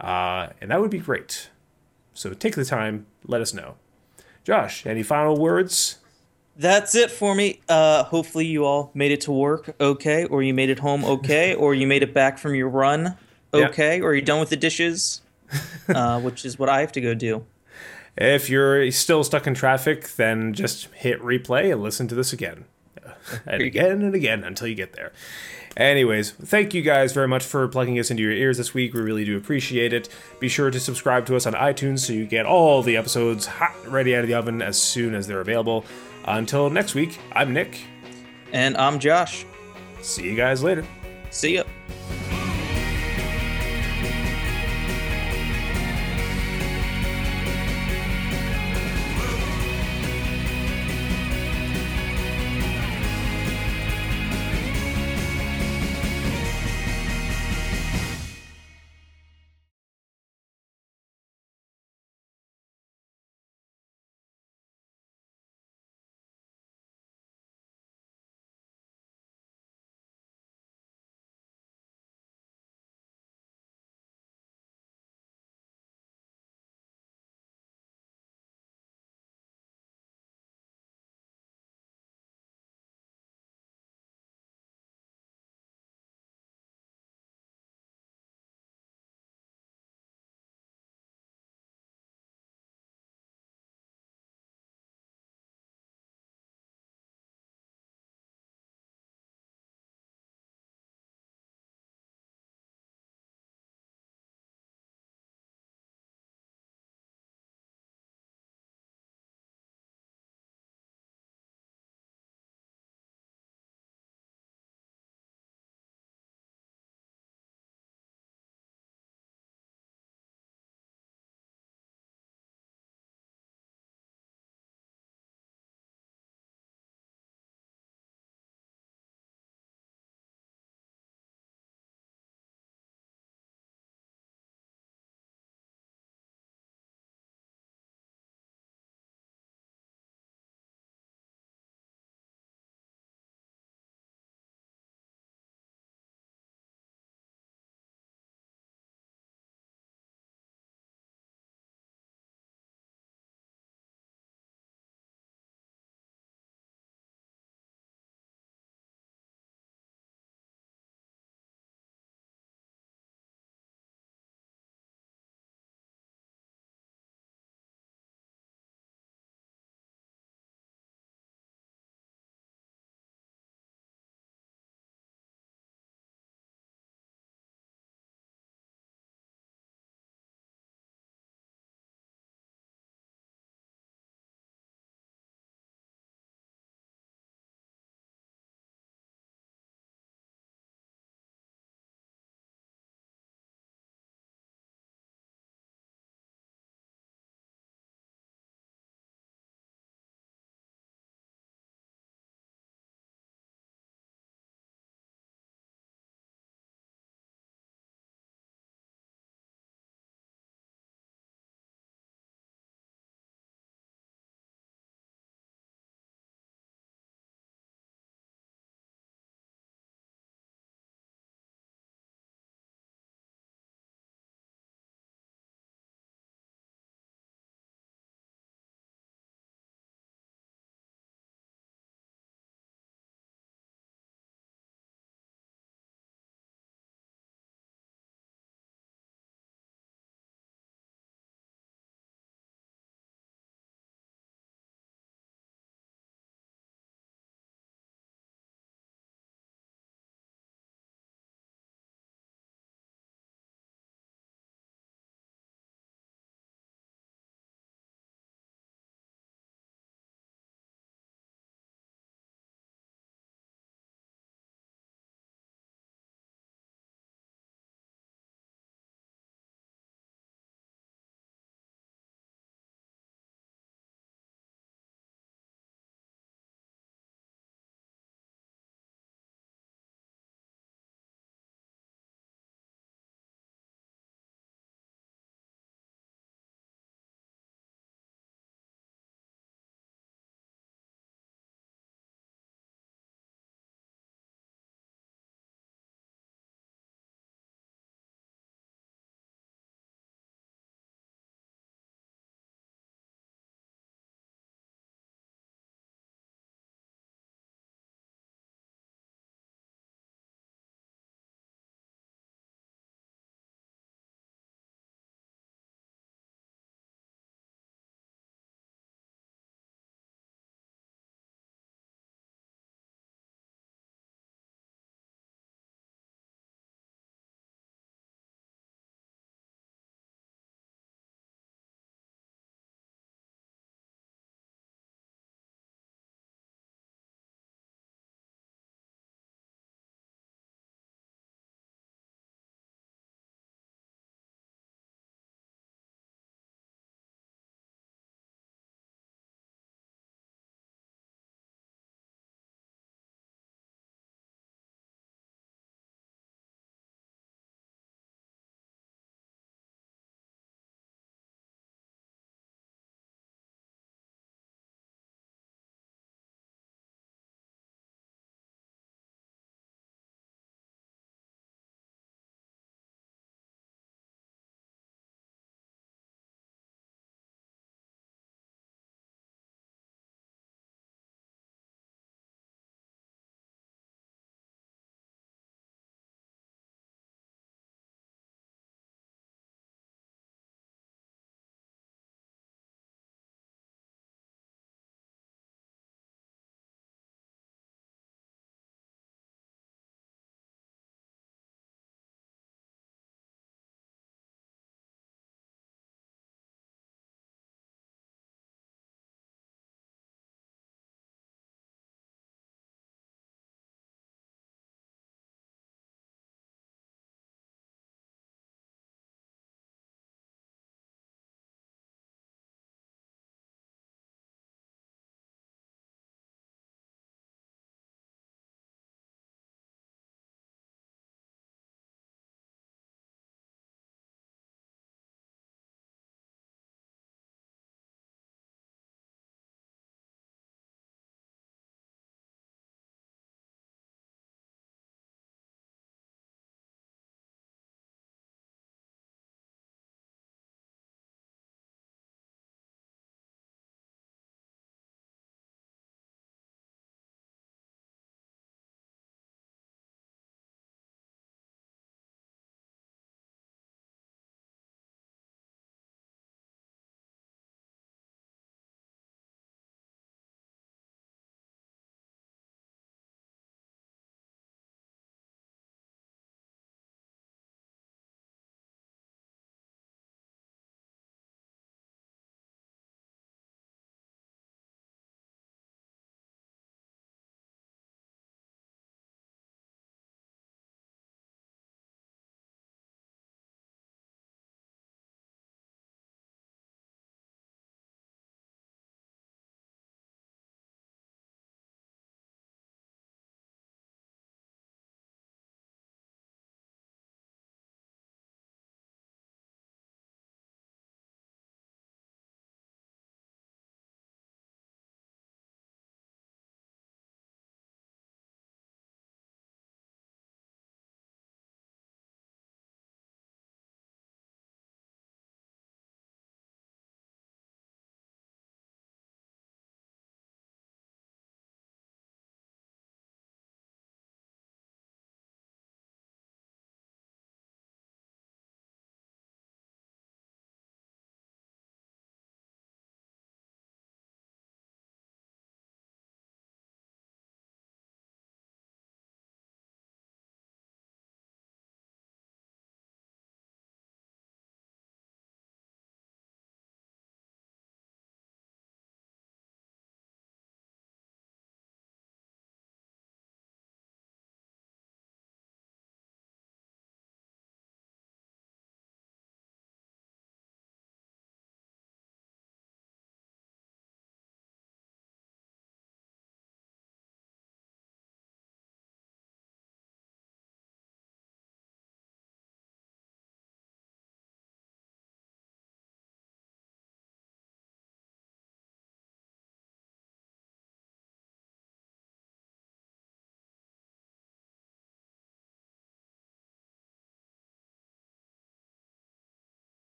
Uh, 0.00 0.48
and 0.58 0.70
that 0.70 0.80
would 0.80 0.90
be 0.90 1.00
great. 1.00 1.50
So 2.14 2.32
take 2.32 2.56
the 2.56 2.64
time, 2.64 3.06
let 3.26 3.42
us 3.42 3.52
know. 3.52 3.74
Josh, 4.44 4.86
any 4.86 5.02
final 5.02 5.36
words? 5.36 5.98
that's 6.56 6.96
it 6.96 7.08
for 7.10 7.36
me. 7.36 7.60
Uh, 7.68 8.02
hopefully, 8.02 8.44
you 8.44 8.64
all 8.64 8.90
made 8.92 9.12
it 9.12 9.20
to 9.20 9.32
work 9.32 9.76
okay, 9.78 10.24
or 10.24 10.42
you 10.42 10.52
made 10.52 10.70
it 10.70 10.80
home 10.80 11.04
okay, 11.04 11.54
or 11.54 11.72
you 11.72 11.86
made 11.86 12.02
it 12.02 12.12
back 12.12 12.36
from 12.36 12.56
your 12.56 12.68
run 12.68 13.16
okay, 13.54 13.96
yep. 13.96 14.02
or 14.02 14.14
you're 14.14 14.24
done 14.24 14.40
with 14.40 14.50
the 14.50 14.56
dishes, 14.56 15.20
uh, 15.88 16.20
which 16.20 16.44
is 16.44 16.58
what 16.58 16.68
I 16.68 16.80
have 16.80 16.92
to 16.92 17.00
go 17.00 17.14
do. 17.14 17.44
If 18.16 18.50
you're 18.50 18.90
still 18.90 19.22
stuck 19.22 19.46
in 19.46 19.54
traffic, 19.54 20.08
then 20.16 20.52
just 20.52 20.86
hit 20.94 21.20
replay 21.22 21.72
and 21.72 21.82
listen 21.82 22.08
to 22.08 22.14
this 22.14 22.32
again. 22.32 22.64
And 23.46 23.60
again 23.60 24.00
and 24.02 24.14
again 24.14 24.42
until 24.42 24.68
you 24.68 24.74
get 24.74 24.94
there. 24.94 25.12
Anyways, 25.76 26.30
thank 26.32 26.72
you 26.72 26.82
guys 26.82 27.12
very 27.12 27.28
much 27.28 27.44
for 27.44 27.68
plugging 27.68 27.98
us 27.98 28.10
into 28.10 28.22
your 28.22 28.32
ears 28.32 28.56
this 28.56 28.72
week. 28.74 28.94
We 28.94 29.00
really 29.00 29.24
do 29.24 29.36
appreciate 29.36 29.92
it. 29.92 30.08
Be 30.40 30.48
sure 30.48 30.70
to 30.70 30.80
subscribe 30.80 31.26
to 31.26 31.36
us 31.36 31.46
on 31.46 31.52
iTunes 31.52 32.00
so 32.00 32.12
you 32.12 32.26
get 32.26 32.46
all 32.46 32.82
the 32.82 32.96
episodes 32.96 33.46
hot, 33.46 33.74
ready 33.86 34.16
out 34.16 34.22
of 34.22 34.28
the 34.28 34.34
oven 34.34 34.62
as 34.62 34.80
soon 34.80 35.14
as 35.14 35.26
they're 35.26 35.40
available. 35.40 35.84
Until 36.24 36.68
next 36.70 36.94
week, 36.94 37.18
I'm 37.32 37.52
Nick. 37.52 37.80
And 38.52 38.76
I'm 38.76 38.98
Josh. 38.98 39.44
See 40.02 40.24
you 40.24 40.34
guys 40.34 40.62
later. 40.62 40.84
See 41.30 41.56
ya. 41.56 41.64